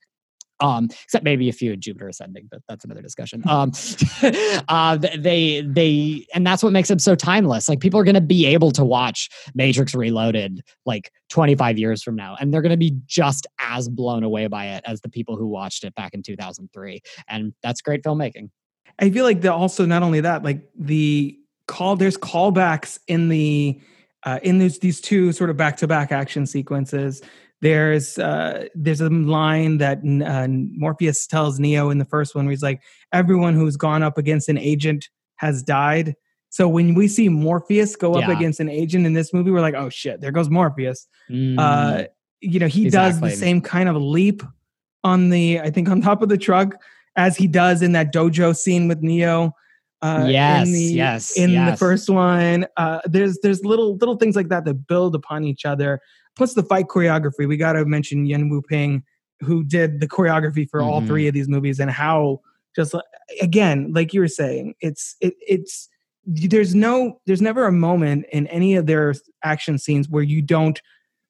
[0.61, 3.43] um except maybe a few in jupiter ascending but that's another discussion.
[3.47, 3.73] Um
[4.69, 7.69] uh they they and that's what makes it so timeless.
[7.69, 12.17] Like people are going to be able to watch matrix reloaded like 25 years from
[12.17, 15.37] now and they're going to be just as blown away by it as the people
[15.37, 18.51] who watched it back in 2003 and that's great filmmaking.
[18.99, 23.81] I feel like the also not only that, like the call there's callbacks in the
[24.25, 27.23] uh, in these these two sort of back to back action sequences.
[27.63, 32.51] There's uh, there's a line that uh, Morpheus tells Neo in the first one, where
[32.51, 32.83] he's like,
[33.13, 36.15] "Everyone who's gone up against an agent has died."
[36.51, 39.75] So when we see Morpheus go up against an agent in this movie, we're like,
[39.75, 41.59] "Oh shit, there goes Morpheus." Mm.
[41.59, 42.09] uh,
[42.41, 44.43] you know, he does the same kind of leap
[45.05, 46.75] on the, I think, on top of the truck
[47.17, 49.53] as he does in that dojo scene with Neo.
[50.03, 52.67] Uh, Yes, in the, yes, in the first one.
[52.77, 56.01] Uh, there's there's little little things like that that build upon each other.
[56.37, 57.47] Plus the fight choreography.
[57.47, 59.03] We got to mention Yuen Woo-ping,
[59.41, 61.07] who did the choreography for all Mhm.
[61.07, 62.41] three of these movies, and how
[62.75, 62.95] just
[63.41, 65.89] again, like you were saying, it's it, it's
[66.25, 70.81] there's no there's never a moment in any of their action scenes where you don't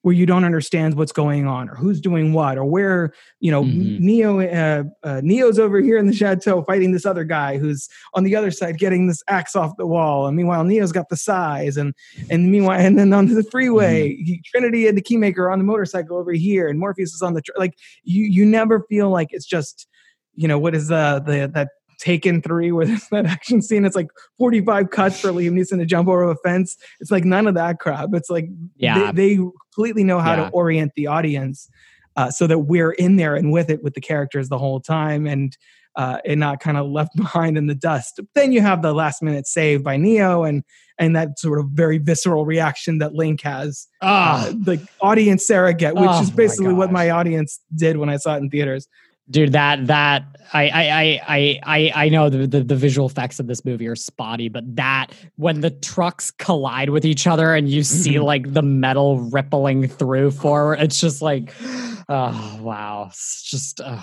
[0.03, 3.63] where you don't understand what's going on or who's doing what or where you know
[3.63, 4.01] Mhm.
[4.01, 8.25] neo uh, uh, neo's over here in the chateau fighting this other guy who's on
[8.25, 11.77] the other side getting this axe off the wall and meanwhile neo's got the size
[11.77, 11.95] and
[12.31, 16.17] and meanwhile and then on the freeway he- trinity and the keymaker on the motorcycle
[16.17, 19.47] over here and morpheus is on the tr- like you you never feel like it's
[19.47, 19.87] just
[20.35, 21.69] you know what is the the that
[22.01, 23.85] Taken three, where there's that action scene.
[23.85, 24.09] It's like
[24.39, 26.77] 45 cuts for Liam Neeson to jump over a fence.
[26.99, 28.09] It's like none of that crap.
[28.13, 29.13] It's like Yeah.
[29.13, 30.45] they, they completely know how Yeah.
[30.45, 31.69] to orient the audience
[32.17, 35.27] uh, so that we're in there and with it with the characters the whole time
[35.27, 35.57] and
[35.97, 38.19] uh, and not kind of left behind in the dust.
[38.35, 40.63] Then you have the last minute save by Neo and
[40.99, 43.87] and that sort of very visceral reaction that Link has.
[44.03, 48.09] Ah, Uh, the audience surrogate, which Oh is my basically what my audience did when
[48.09, 48.87] I saw it in theaters.
[49.31, 53.47] Dude that that I, I I I I know the, the the visual effects of
[53.47, 57.83] this movie are spotty but that when the trucks collide with each other and you
[57.83, 58.25] see Mhm.
[58.25, 61.55] like the metal rippling through forward it's just like
[62.09, 64.03] oh wow it's just oh,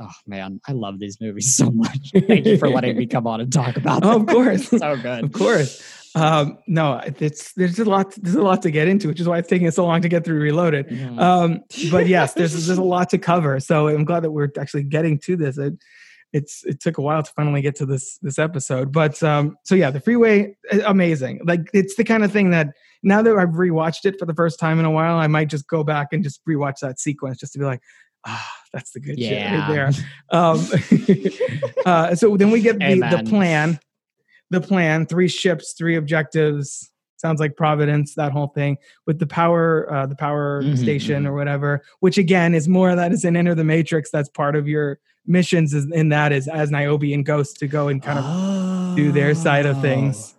[0.00, 3.40] oh man i love these movies so much thank you for letting me come on
[3.40, 4.68] and talk about them Oh, of course.
[4.68, 6.00] so good Of course.
[6.14, 9.38] Um, no, it's there's a lot there's a lot to get into, which is why
[9.38, 10.88] it's taking us so long to get through Reloaded.
[10.88, 11.20] Mhm.
[11.20, 11.60] Um,
[11.90, 13.58] but yes, there's there's a lot to cover.
[13.60, 15.58] So I'm glad that we're actually getting to this.
[15.58, 15.74] It,
[16.32, 18.92] it's it took a while to finally get to this this episode.
[18.92, 21.40] But um, so yeah, the freeway uh, amazing.
[21.44, 22.68] Like it's the kind of thing that
[23.02, 25.68] now that I've rewatched it for the first time in a while, I might just
[25.68, 27.80] go back and just rewatch that sequence just to be like,
[28.26, 29.90] ah, that's the good shit right there.
[30.30, 30.66] Um,
[31.86, 33.78] uh, so then we get the, the plan.
[34.50, 36.90] The plan: three ships, three objectives.
[37.16, 38.76] Sounds like Providence, that whole thing
[39.06, 41.82] with the power, uh, the power Mhm, station or whatever.
[42.00, 44.10] Which again is more that is in Enter the Matrix.
[44.10, 45.72] That's part of your missions.
[45.72, 48.26] Is in that is as Niobe and Ghost to go and kind of
[48.94, 50.34] do their side of things.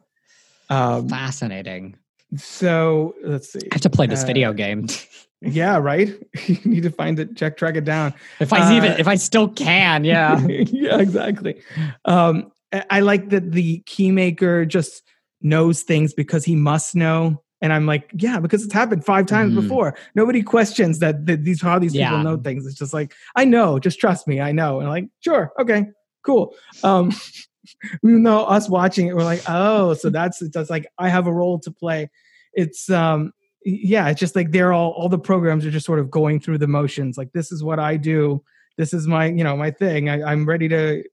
[0.70, 1.96] Um, fascinating
[2.38, 3.60] So let's see.
[3.72, 4.88] I have to play this Uh, video game.
[5.42, 6.10] Yeah, right.
[6.48, 7.36] you need to find it.
[7.36, 8.16] Check, track it down.
[8.40, 10.40] if I even uh, if I still can, yeah.
[10.48, 11.62] yeah, exactly.
[12.06, 12.52] Um,
[12.90, 15.04] I like that the keymaker just
[15.42, 17.42] knows things because he must know.
[17.62, 19.62] And I'm like, yeah, because it's happened five times Mhm.
[19.62, 19.96] before.
[20.14, 22.66] Nobody questions that, that these how these people know things.
[22.66, 24.80] It's just like, I know, just trust me, I know.
[24.80, 25.86] And I'm like, sure, okay,
[26.24, 26.54] cool.
[26.84, 27.12] Um,
[28.04, 31.34] even though us watching it, we're like, oh, so that's that's like I have a
[31.34, 32.10] role to play.
[32.54, 33.32] It's um
[33.64, 36.60] yeah, it's just like they're all all the programs are just sort of going through
[36.60, 37.18] the motions.
[37.18, 38.44] Like this is what I do.
[38.78, 40.10] This is my you know my thing.
[40.10, 41.04] I, I'm ready to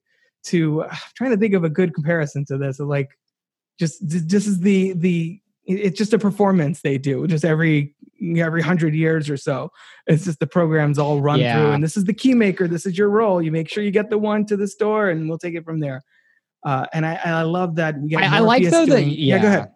[0.45, 0.85] to.
[0.85, 2.79] I'm trying to think of a good comparison to this.
[2.81, 3.11] Like
[3.79, 7.95] just this is the the it's just a performance they do just every
[8.37, 9.71] every hundred years or so.
[10.07, 12.67] It's just the programs all run through, and this is the key maker.
[12.69, 13.41] This is your role.
[13.41, 15.81] You make sure you get the one to the store, and we'll take it from
[15.81, 16.03] there.
[16.65, 18.23] Uh, and I, I love that we get.
[18.23, 19.39] I, I like though that doing- yeah.
[19.43, 19.71] go ahead.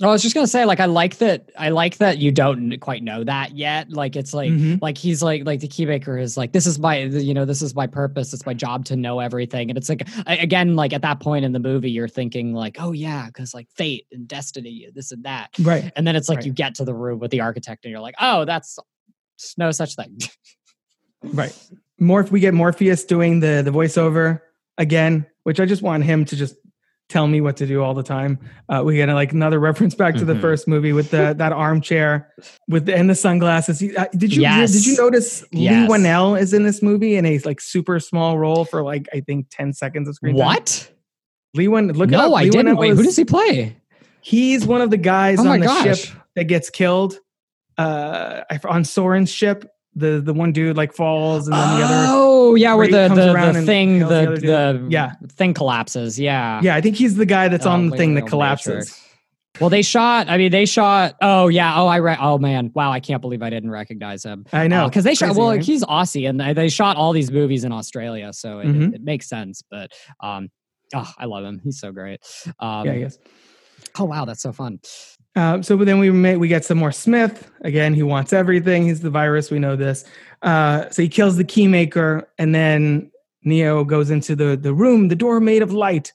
[0.00, 1.50] I was just gonna say, like, I like that.
[1.56, 3.90] I like that you don't quite know that yet.
[3.90, 4.80] Like, it's like, Mhm.
[4.82, 7.74] like he's like, like the keymaker is like, this is my, you know, this is
[7.74, 8.32] my purpose.
[8.32, 9.70] It's my job to know everything.
[9.70, 12.90] And it's like, again, like at that point in the movie, you're thinking like, oh
[12.92, 15.50] yeah, because like fate and destiny, this and that.
[15.60, 15.92] Right.
[15.94, 16.46] And then it's like Right.
[16.46, 18.78] you get to the room with the architect, and you're like, oh, that's
[19.56, 20.18] no such thing.
[21.22, 21.56] Right.
[22.00, 24.40] Morph we get Morpheus doing the the voiceover
[24.78, 26.56] again, which I just want him to just
[27.08, 28.38] tell me what to do all the time.
[28.68, 30.40] Uh, we get like another reference back to the Mhm.
[30.40, 32.32] first movie with the that armchair
[32.68, 33.80] with the and the sunglasses.
[33.80, 34.72] He- uh, Did you Yes.
[34.72, 35.88] did you notice Yes.
[35.90, 39.20] Leigh Whannell is in this movie in a like super small role for like I
[39.20, 40.46] think ten seconds of screen time?
[40.46, 40.90] what?
[41.54, 42.32] Lee Win look it up.
[42.32, 42.76] I Lee didn't.
[42.76, 43.76] Whannell Wait, who does he play?
[44.22, 46.04] He's one of the guys Oh on the gosh.
[46.06, 47.18] ship that gets killed.
[47.78, 52.04] Uh, on Soren's ship, the the one dude like falls and then the other.
[52.08, 54.86] Oh, yeah, where the the, the thing the the the.
[54.88, 55.14] Yeah.
[55.28, 56.18] thing collapses.
[56.18, 56.60] Yeah.
[56.62, 58.68] Yeah, I think he's the guy that's Oh, on the thing that collapses.
[58.68, 59.08] Matrix.
[59.60, 60.30] Well, they shot.
[60.30, 61.14] I mean, they shot.
[61.20, 61.78] Oh yeah.
[61.78, 61.96] Oh, I.
[61.96, 62.70] Re- oh man.
[62.74, 62.90] Wow.
[62.90, 64.46] I can't believe I didn't recognize him.
[64.52, 65.26] I know because they shot.
[65.26, 65.62] Crazy, Well, right?
[65.62, 68.94] he's Aussie, and they, they shot all these movies in Australia, so it, Mhm.
[68.94, 69.62] it, makes sense.
[69.70, 70.48] But um,
[70.94, 71.60] oh, I love him.
[71.62, 72.20] He's so great.
[72.60, 73.18] Um, yeah, yes.
[73.98, 74.80] Oh wow, that's so fun.
[75.34, 77.94] Uh, so then we may, we get some more Smith again.
[77.94, 78.84] He wants everything.
[78.84, 79.50] He's the virus.
[79.50, 80.04] We know this.
[80.42, 83.10] Uh, so he kills the keymaker, and then
[83.42, 86.12] Neo goes into the the room, the door made of light,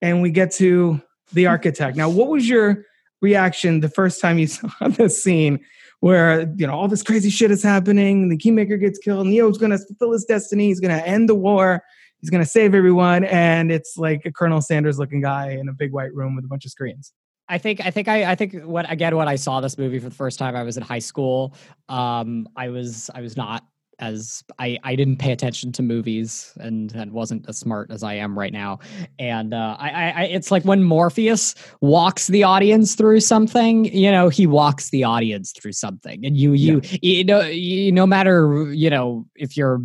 [0.00, 1.00] and we get to
[1.32, 1.96] the architect.
[1.96, 2.84] Now, what was your
[3.20, 5.60] reaction the first time you saw this scene?
[6.00, 9.26] Where you know all this crazy shit is happening, the keymaker gets killed.
[9.26, 10.68] Neo's going to fulfill his destiny.
[10.68, 11.82] He's going to end the war.
[12.20, 15.72] He's going to save everyone, and it's like a Colonel Sanders looking guy in a
[15.72, 17.12] big white room with a bunch of screens.
[17.48, 20.08] I think I think I I think what again when I saw this movie for
[20.08, 21.54] the first time I was in high school.
[21.88, 23.64] Um, I was I was not
[24.00, 28.14] as I I didn't pay attention to movies and and wasn't as smart as I
[28.14, 28.78] am right now.
[29.18, 34.28] And uh, I, I it's like when Morpheus walks the audience through something, you know,
[34.28, 38.90] he walks the audience through something, and you you you know you, no matter you
[38.90, 39.80] know if you're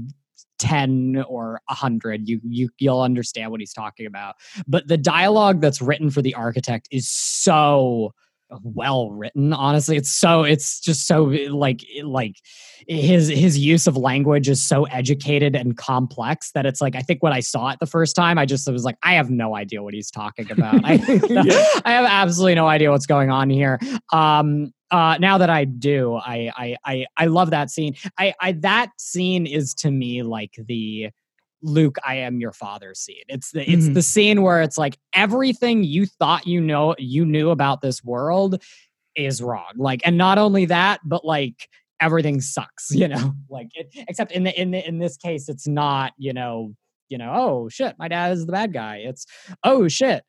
[0.63, 4.35] 10 or 100 you you you'll understand what he's talking about.
[4.65, 8.13] But the dialogue that's written for the architect is so
[8.63, 9.97] well written honestly.
[9.97, 12.37] It's so it's just so like like
[12.87, 17.23] his his use of language is so educated and complex that it's like i think
[17.23, 19.81] when i saw it the first time i just was like i have no idea
[19.81, 20.83] what he's talking about.
[20.83, 20.95] I,
[21.29, 21.65] Yeah.
[21.85, 23.79] I have absolutely no idea what's going on here.
[24.11, 28.53] Um uh now that i do i i i, I love that scene I, I
[28.53, 31.09] that scene is to me like the
[31.65, 33.23] Luke, I am your father scene.
[33.29, 33.93] It's the it's Mhm.
[33.93, 38.61] the scene where it's like everything you thought you know you knew about this world
[39.15, 39.71] is wrong.
[39.77, 41.69] Like, and not only that, but like
[42.01, 42.91] everything sucks.
[42.93, 46.11] You know, like it, except in the in the in this case, it's not.
[46.17, 46.73] You know,
[47.07, 47.31] you know.
[47.33, 48.97] Oh shit, my dad is the bad guy.
[48.97, 49.25] It's
[49.63, 50.25] oh shit,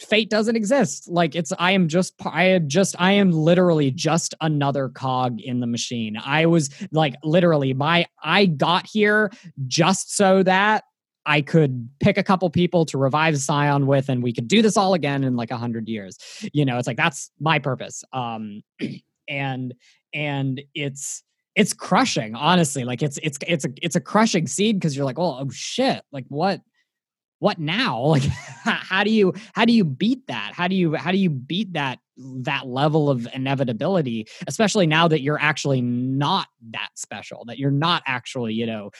[0.00, 1.08] fate doesn't exist.
[1.08, 5.60] Like it's I am just I am just I am literally just another cog in
[5.60, 6.16] the machine.
[6.16, 9.30] I was like literally my I got here
[9.66, 10.84] just so that
[11.26, 14.76] I could pick a couple people to revive Zion with, and we could do this
[14.76, 16.18] all again in like a hundred years.
[16.52, 18.02] You know, it's like that's my purpose.
[18.12, 18.62] Um,
[19.28, 19.74] and
[20.14, 21.22] and it's
[21.54, 22.84] it's crushing, honestly.
[22.84, 26.02] Like it's it's it's a it's a crushing seed because you're like, oh, oh shit,
[26.10, 26.60] like what
[27.40, 28.14] what now?
[28.20, 28.22] Like
[28.64, 30.52] how do you how do you beat that?
[30.54, 31.98] How do you how do you beat that
[32.42, 38.02] that level of inevitability, especially now that you're actually not that special, that you're not
[38.06, 38.90] actually, you know,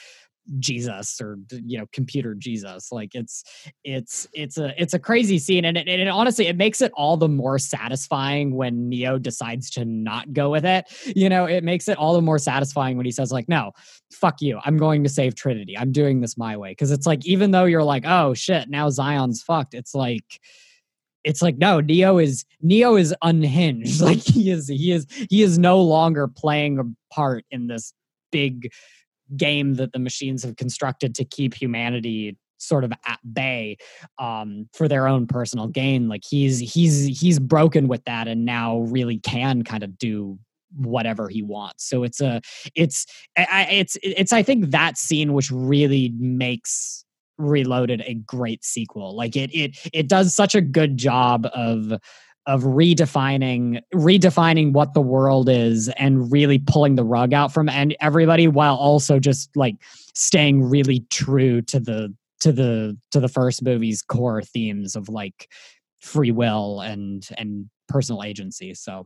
[0.59, 3.43] Jesus or you know computer Jesus like it's
[3.83, 6.91] it's it's a it's a crazy scene and it, and it honestly it makes it
[6.95, 10.85] all the more satisfying when Neo decides to not go with it
[11.15, 13.71] you know it makes it all the more satisfying when he says like no
[14.11, 17.25] fuck you I'm going to save Trinity I'm doing this my way because it's like
[17.25, 20.39] even though you're like oh shit now Zion's fucked it's like
[21.23, 25.59] it's like no neo is neo is unhinged like he is he is he is
[25.59, 27.93] no longer playing a part in this
[28.31, 28.71] big
[29.37, 33.77] game that the machines have constructed to keep humanity sort of at bay
[34.19, 36.07] um, for their own personal gain.
[36.07, 40.37] Like he's he's he's broken with that and now really can kind of do
[40.75, 41.89] whatever he wants.
[41.89, 42.41] So it's a
[42.75, 43.05] it's
[43.37, 47.03] I, it's it's i think that scene which really makes
[47.41, 49.15] reloaded a great sequel.
[49.15, 51.93] Like it it it does such a good job of
[52.47, 57.95] of redefining redefining what the world is and really pulling the rug out from and
[58.01, 59.75] everybody while also just like
[60.15, 65.47] staying really true to the to the to the first movie's core themes of like
[65.99, 68.73] free will and and personal agency.
[68.73, 69.03] So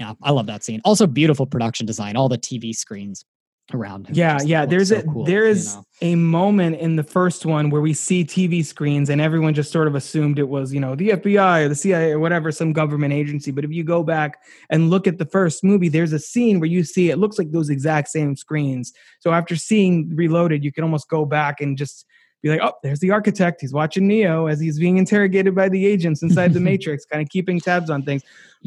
[0.00, 0.80] yeah i love that scene.
[0.84, 3.24] Also beautiful production design all the tv screens
[3.74, 4.66] around him Yeah, yeah.
[4.66, 5.84] There's so a cool, there you know?
[6.00, 9.86] a moment in the first one where we see TV screens and everyone just sort
[9.86, 13.12] of assumed it was, you know, the FBI or the CIA or whatever, some government
[13.12, 13.50] agency.
[13.50, 16.68] But if you go back and look at the first movie, there's a scene where
[16.68, 18.92] you see it looks like those exact same screens.
[19.20, 22.06] So after seeing Reloaded, you can almost go back and just
[22.42, 23.60] be like, oh, there's the architect.
[23.60, 27.28] He's watching Neo as he's being interrogated by the agents inside the Matrix, kind of
[27.28, 28.22] keeping tabs on things.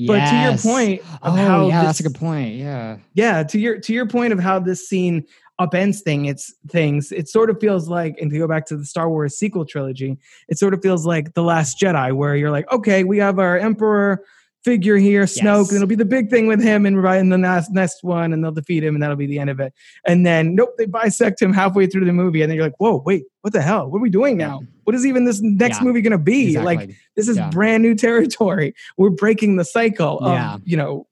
[0.08, 3.58] But to your point of oh how yeah that's a good point yeah yeah to
[3.58, 5.26] your to your point of how this scene
[5.62, 8.84] upends thing it's things it sort of feels like and to go back to the
[8.84, 10.18] star wars sequel trilogy
[10.50, 13.58] it sort of feels like the last jedi where you're like okay we have our
[13.58, 14.22] emperor
[14.66, 15.70] figure here snoke Yes.
[15.70, 18.34] and it'll be the big thing with him and right in the next, next one
[18.34, 19.72] and they'll defeat him and that'll be the end of it
[20.06, 23.02] and then nope they bisect him halfway through the movie and then you're like whoa
[23.06, 25.84] wait what the hell what are we doing now what is even this next Yeah.
[25.84, 27.50] movie going to be like this is Yeah.
[27.50, 28.74] brand new territory.
[28.98, 30.58] We're breaking the cycle of Yeah.
[30.66, 31.08] you know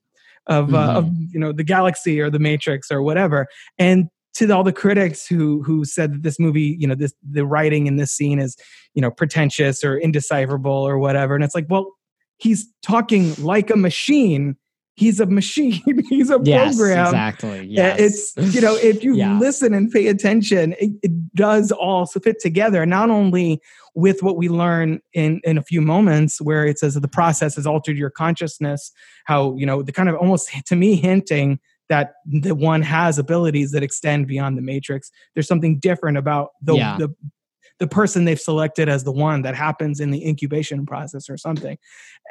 [0.46, 3.46] of uh, of you know the galaxy or the Matrix or whatever.
[3.78, 7.46] And to all the critics who who said that this movie, you know, this the
[7.46, 8.56] writing in this scene is
[8.92, 11.34] you know pretentious or indecipherable or whatever.
[11.34, 11.93] And it's like, well,
[12.38, 14.56] he's talking like a machine.
[14.96, 15.82] He's a machine.
[16.08, 17.06] he's a yes program.
[17.06, 19.38] exactly Yeah, yes It's you know if you Yeah.
[19.40, 22.86] listen and pay attention, it, it does all fit together.
[22.86, 23.60] Not only
[23.96, 27.56] with what we learn in in a few moments, where it says that the process
[27.56, 28.92] has altered your consciousness.
[29.24, 31.58] How you know the kind of almost to me hinting
[31.88, 35.10] that the one has abilities that extend beyond the matrix.
[35.34, 36.96] There's something different about the Yeah.
[36.98, 37.08] the
[37.78, 41.76] the person they've selected as the one that happens in the incubation process or something.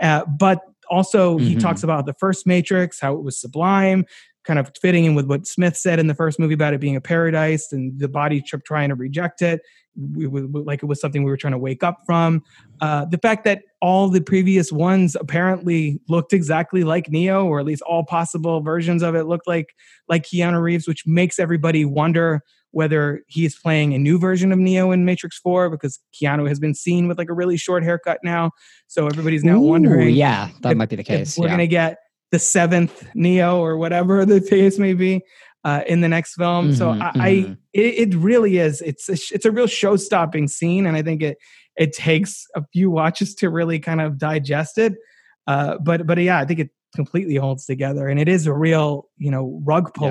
[0.01, 0.59] Uh, but
[0.89, 1.59] also, he Mhm.
[1.59, 4.05] talks about the first Matrix, how it was sublime,
[4.43, 6.95] kind of fitting in with what Smith said in the first movie about it being
[6.95, 9.61] a paradise and the body tr- trying to reject it,
[9.95, 12.41] we, we- like it was something we were trying to wake up from.
[12.81, 17.65] Uh, the fact that all the previous ones apparently looked exactly like Neo, or at
[17.65, 19.73] least all possible versions of it looked like
[20.09, 22.41] like Keanu Reeves, which makes everybody wonder
[22.73, 26.59] whether he is playing a new version of Neo in Matrix 4 because Keanu has
[26.59, 28.51] been seen with like a really short haircut now.
[28.87, 31.49] So everybody's now Ooh, wondering yeah that if- might be the case we're yeah.
[31.55, 31.97] going to get
[32.31, 35.21] the seventh Neo or whatever the case may be
[35.63, 36.73] uh, in the next film.
[36.73, 37.57] so Mhm, I, I mhm.
[37.73, 38.81] it, it really is.
[38.81, 41.37] It's a, it's a real show stopping scene, and I think it
[41.77, 44.93] it takes a few watches to really kind of digest it.
[45.47, 49.07] Uh, but but yeah, I think it completely holds together, and it is a real
[49.17, 50.07] you know rug Yeah.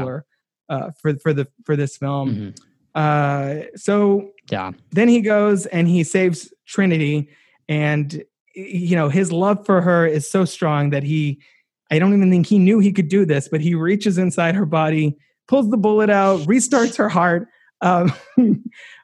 [0.72, 2.34] Uh, for for the for this film.
[2.34, 2.56] Mhm.
[2.94, 7.28] Uh, so yeah then he goes and he saves Trinity,
[7.68, 8.24] and
[8.54, 11.40] you know his love for her is so strong that he,
[11.90, 14.66] I don't even think he knew he could do this, but he reaches inside her
[14.66, 15.16] body,
[15.46, 17.48] pulls the bullet out, restarts her heart,
[17.82, 18.12] um,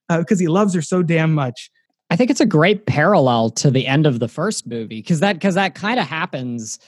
[0.09, 1.71] because he loves her so damn much.
[2.11, 5.35] I think it's a great parallel to the end of the first movie because that
[5.35, 6.79] because that kind of happens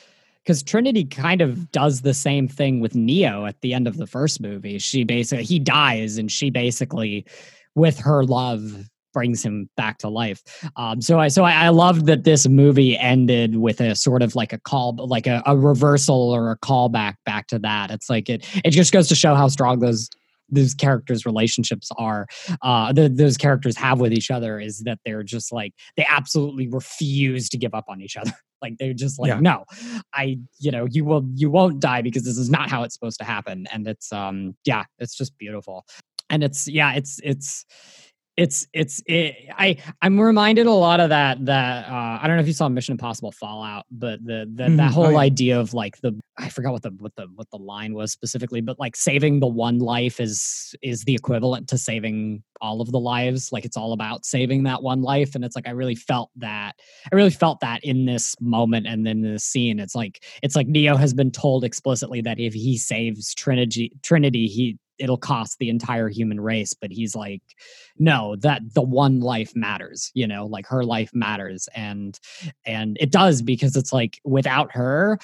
[0.45, 4.07] because Trinity kind of does the same thing with Neo at the end of the
[4.07, 4.79] first movie.
[4.79, 7.27] She basically he dies and she basically
[7.75, 10.43] with her love brings him back to life.
[10.77, 14.35] Um, so I so I, I loved that this movie ended with a sort of
[14.35, 17.91] like a call like a, a reversal or a callback back to that.
[17.91, 20.09] It's like it it just goes to show how strong those
[20.51, 22.27] those characters relationships are
[22.63, 26.69] uh the, those characters have with each other is that they're just like they absolutely
[26.69, 28.33] refuse to give up on each other.
[28.63, 29.41] Like they're just like Yeah.
[29.41, 29.65] no
[30.13, 33.19] i you know you will you won't die because this is not how it's supposed
[33.21, 33.67] to happen.
[33.73, 35.87] And it's um yeah it's just beautiful.
[36.29, 37.65] And it's yeah it's it's
[38.37, 42.41] it's it's it, I I'm reminded a lot of that that uh, I don't know
[42.43, 44.77] if you saw Mission Impossible Fallout, but the, the Mhm.
[44.79, 45.19] that Oh, whole yeah.
[45.19, 48.61] idea of like the I forgot what the what the what the line was specifically,
[48.63, 53.01] but like saving the one life is is the equivalent to saving all of the
[53.01, 53.51] lives.
[53.53, 56.77] Like it's all about saving that one life, and it's like I really felt that
[57.13, 59.79] I really felt that in this moment and then this scene.
[59.81, 64.47] It's like it's like Neo has been told explicitly that if he saves Trinity Trinity,
[64.47, 67.43] he it'll cost the entire human race but he's like
[67.99, 72.21] no that the one life matters you know like her life matters and
[72.65, 75.19] and it does because it's like without her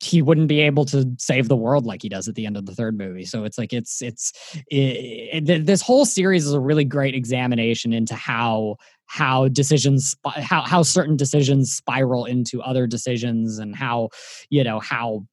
[0.00, 2.64] he wouldn't be able to save the world like he does at the end of
[2.64, 3.26] the third movie.
[3.26, 4.32] So it's like it's it's
[4.70, 10.62] it, it, this whole series is a really great examination into how how decisions how
[10.62, 14.08] how certain decisions spiral into other decisions and how
[14.48, 15.26] you know how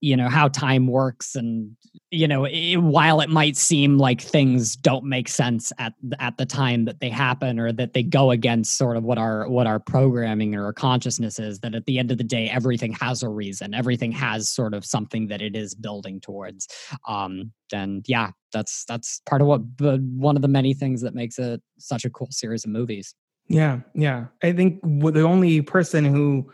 [0.00, 1.76] you know how time works and
[2.10, 6.46] you know it, while it might seem like things don't make sense at at the
[6.46, 9.78] time that they happen or that they go against sort of what our what our
[9.78, 13.28] programming or our consciousness is that at the end of the day everything has a
[13.28, 13.74] reason.
[13.74, 16.68] Everything has sort of something that it is building towards.
[17.08, 21.14] Um and yeah that's that's part of what the one of the many things that
[21.14, 23.14] makes it such a cool series of movies.
[23.48, 24.26] Yeah yeah.
[24.42, 26.52] I think the only person who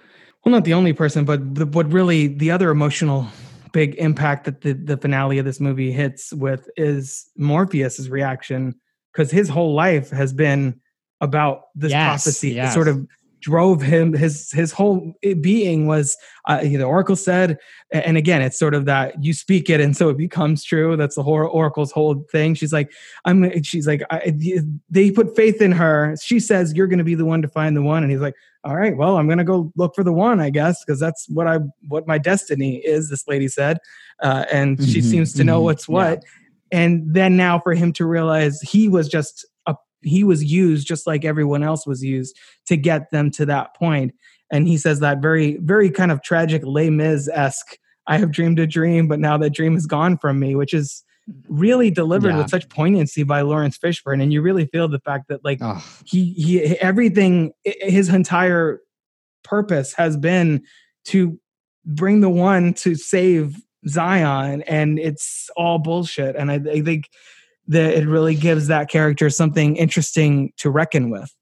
[0.48, 3.26] well, not the only person, but the, what really the other emotional
[3.74, 8.74] big impact that the, the finale of this movie hits with is Morpheus's reaction
[9.12, 10.80] because his whole life has been
[11.20, 12.72] about this yes, prophecy yes.
[12.72, 13.06] sort of
[13.40, 16.16] drove him his his whole being was
[16.46, 17.56] uh, the oracle said
[17.92, 20.96] and again it's sort of that you speak it and so it becomes true.
[20.96, 22.54] That's the whole oracle's whole thing.
[22.54, 22.90] She's like
[23.26, 24.32] i'm she's like I,
[24.88, 26.16] they put faith in her.
[26.22, 28.34] She says you're going to be the one to find the one and he's like
[28.68, 31.28] all right well i'm going to go look for the one i guess because that's
[31.28, 31.58] what i
[31.88, 33.78] what my destiny is this lady said
[34.22, 36.22] uh, and mm-hmm, she seems to know mm-hmm, what's what
[36.70, 36.80] yeah.
[36.80, 41.06] and then now for him to realize he was just a, he was used just
[41.06, 42.36] like everyone else was used
[42.66, 44.14] to get them to that point.
[44.50, 47.76] And he says that very, very kind of tragic Les Mis esque.
[48.06, 51.04] I have dreamed a dream, but now that dream is gone from me, which is
[51.48, 52.38] really delivered yeah.
[52.38, 54.22] with such poignancy by Laurence Fishburne.
[54.22, 55.82] And you really feel the fact that like oh.
[56.04, 58.80] he he everything his entire
[59.44, 60.62] purpose has been
[61.06, 61.38] to
[61.84, 63.56] bring the one to save
[63.86, 66.36] Zion, and it's all bullshit.
[66.36, 67.08] And I, I think
[67.68, 71.34] that it really gives that character something interesting to reckon with.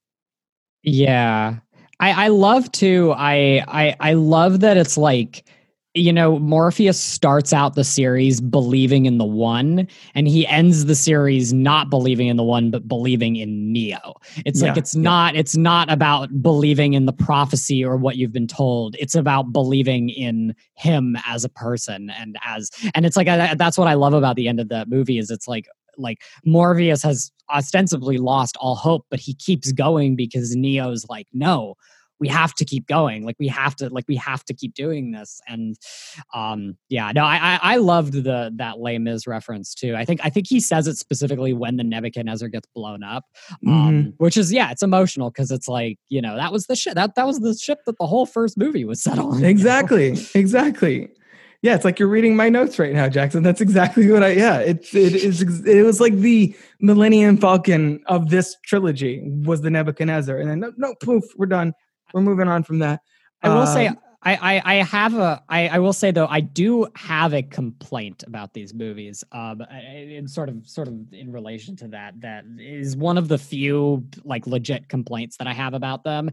[0.82, 1.56] Yeah.
[1.98, 5.48] I, I love to I, I I love that it's like
[5.96, 10.94] you know Morpheus starts out the series believing in the one and he ends the
[10.94, 14.14] series not believing in the one but believing in Neo.
[14.44, 15.02] It's yeah, like it's yeah.
[15.02, 18.94] not it's not about believing in the prophecy or what you've been told.
[18.98, 23.78] It's about believing in him as a person and as and it's like I, that's
[23.78, 25.66] what I love about the end of that movie is it's like
[25.98, 31.76] like Morpheus has ostensibly lost all hope, but he keeps going because Neo's like, no,
[32.18, 33.24] we have to keep going.
[33.24, 35.40] Like we have to, like we have to keep doing this.
[35.46, 35.76] And
[36.34, 39.94] um, yeah, no, I, I I loved the that Les Mis reference too.
[39.94, 43.24] I think I think he says it specifically when the Nebuchadnezzar gets blown up,
[43.66, 44.10] um, mm-hmm.
[44.18, 47.14] which is yeah, it's emotional because it's like you know that was the ship that
[47.16, 49.44] that was the ship that the whole first movie was set on.
[49.44, 50.22] Exactly, you know?
[50.34, 51.10] exactly.
[51.62, 53.42] Yeah, it's like you're reading my notes right now, Jackson.
[53.42, 54.32] That's exactly what I.
[54.32, 55.42] Yeah, it's it is.
[55.66, 60.72] It was like the Millennium Falcon of this trilogy was the Nebuchadnezzar, and then no,
[60.76, 61.72] no poof, we're done.
[62.12, 63.00] We're moving on from that.
[63.42, 65.42] I will say, um, I, I, I have a.
[65.48, 69.22] I, I will say though, I do have a complaint about these movies.
[69.30, 73.38] Um, in sort of, sort of in relation to that, that is one of the
[73.38, 76.30] few like legit complaints that I have about them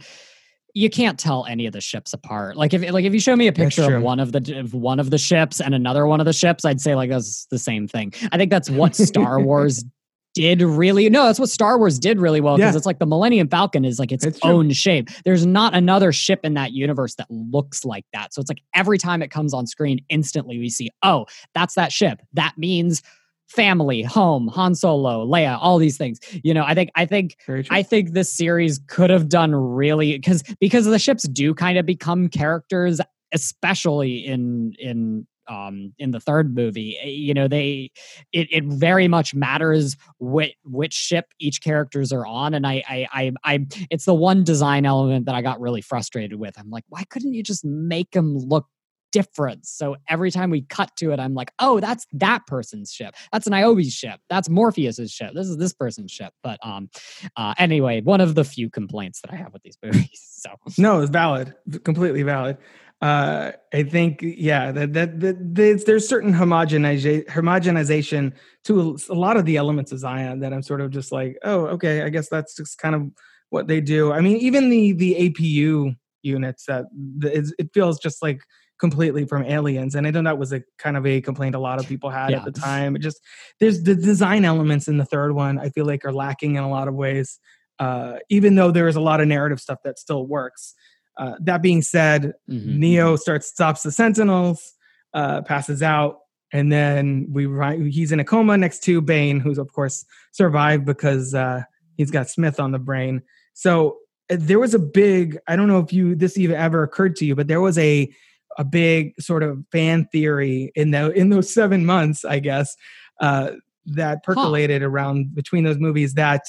[0.73, 2.55] you can't tell any of the ships apart.
[2.57, 4.99] Like if like if you show me a picture of one of the of one
[4.99, 7.87] of the ships and another one of the ships, I'd say like that's the same
[7.87, 8.13] thing.
[8.31, 9.85] I think that's what Star Wars
[10.33, 12.77] did really no that's what star wars did really well because yeah.
[12.77, 14.73] it's like the millennium falcon is like its, it's own true.
[14.73, 18.61] shape there's not another ship in that universe that looks like that so it's like
[18.73, 23.01] every time it comes on screen instantly we see oh that's that ship that means
[23.47, 26.19] family, home, Han Solo, Leia, all these things.
[26.43, 27.37] You know, I think I think
[27.69, 31.85] I think this series could have done really because because the ships do kind of
[31.85, 32.99] become characters,
[33.31, 37.91] especially in in um in the third movie eh, you know they
[38.31, 43.07] it, it very much matters which which ship each characters are on and I, I
[43.13, 46.85] i i it's the one design element that i got really frustrated with i'm like
[46.89, 48.67] why couldn't you just make them look
[49.13, 49.65] different?
[49.65, 53.15] So every time we cut to it, I'm like, oh, that's that person's ship.
[53.31, 54.19] That's Niobe's ship.
[54.27, 55.31] That's Morpheus's ship.
[55.33, 56.33] This is this person's ship.
[56.41, 56.89] But um,
[57.37, 60.19] uh, anyway, one of the few complaints that I have with these movies.
[60.33, 61.53] So no, it's valid,
[61.85, 62.57] completely valid.
[63.03, 68.31] Uh, I think, yeah, that that, that there's, there's certain homogenization homogenization
[68.63, 71.65] to a, lot of the elements of Zion that I'm sort of just like, oh,
[71.65, 73.11] okay, I guess that's just kind of
[73.49, 74.13] what they do.
[74.13, 76.85] I mean, even the the APU units that
[77.21, 78.39] it feels just like
[78.79, 81.79] completely from aliens and i know that was a kind of a complaint a lot
[81.79, 82.37] of people had yeah.
[82.37, 83.21] at the time it just
[83.59, 86.69] there's the design elements in the third one i feel like are lacking in a
[86.69, 87.39] lot of ways
[87.79, 90.73] uh, even though there is a lot of narrative stuff that still works
[91.17, 92.79] uh, that being said mm-hmm.
[92.79, 93.17] neo mm-hmm.
[93.17, 94.73] starts stops the sentinels
[95.13, 96.19] uh, passes out
[96.53, 97.47] and then we
[97.89, 101.63] he's in a coma next to Bane, who's of course survived because uh,
[101.97, 103.23] he's got Smith on the brain.
[103.53, 103.97] So
[104.31, 107.25] uh, there was a big I don't know if you this even ever occurred to
[107.25, 108.13] you, but there was a
[108.59, 112.75] a big sort of fan theory in the in those seven months, I guess,
[113.19, 113.53] uh,
[113.87, 114.89] that percolated huh.
[114.89, 116.43] around between those movies that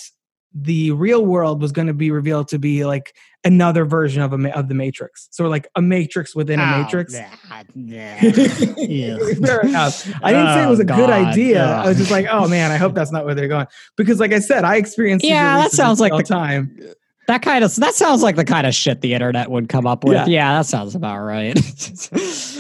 [0.55, 4.57] the real world was going to be revealed to be like another version of a
[4.57, 5.29] of the Matrix.
[5.33, 7.13] So like a Matrix within a oh, Matrix.
[7.13, 8.17] Nah, nah.
[9.47, 10.09] Fair enough.
[10.23, 11.65] I didn't oh, say it was a God, good idea.
[11.65, 13.67] I was just like, oh man, I hope that's not where they're going.
[13.97, 16.79] Because like I said, I experienced yeah, that sounds like the time.
[17.27, 20.05] That kind of that sounds like the kind of shit the internet would come up
[20.05, 20.15] with.
[20.15, 21.59] Yeah, yeah that sounds about right.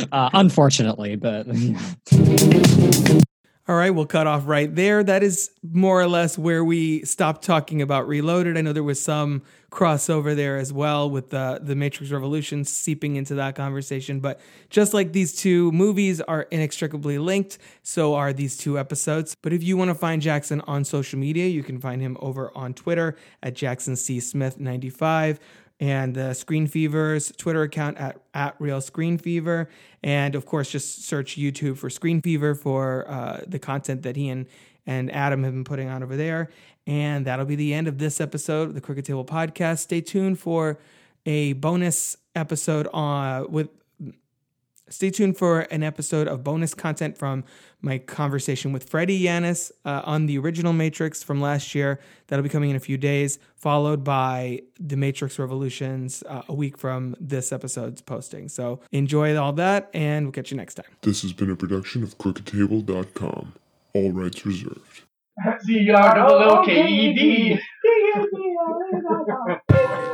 [0.12, 1.46] uh, unfortunately, but.
[3.66, 5.02] All right, we'll cut off right there.
[5.02, 8.58] That is more or less where we stopped talking about Reloaded.
[8.58, 13.16] I know there was some crossover there as well with the the Matrix Revolution seeping
[13.16, 14.38] into that conversation, but
[14.68, 19.34] just like these two movies are inextricably linked, so are these two episodes.
[19.40, 22.52] But if you want to find Jackson on social media, you can find him over
[22.54, 25.40] on Twitter at Jackson C Smith 95
[25.84, 29.68] and the Screen Fever's Twitter account at, at Real Screen Fever.
[30.02, 34.30] And of course, just search YouTube for Screen Fever for uh, the content that he
[34.30, 34.46] and,
[34.86, 36.48] and Adam have been putting on over there.
[36.86, 39.80] And that'll be the end of this episode of the Crooked Table Podcast.
[39.80, 40.78] Stay tuned for
[41.26, 43.68] a bonus episode on with
[44.88, 47.44] stay tuned for an episode of bonus content from
[47.84, 52.00] my conversation with Freddie Yanis uh, on the original Matrix from last year.
[52.26, 56.78] That'll be coming in a few days, followed by the Matrix Revolutions uh, a week
[56.78, 58.48] from this episode's posting.
[58.48, 60.86] So enjoy all that, and we'll catch you next time.
[61.02, 63.52] This has been a production of CrookedTable.com.
[63.92, 65.02] All rights reserved.
[65.60, 67.60] C R O K E D.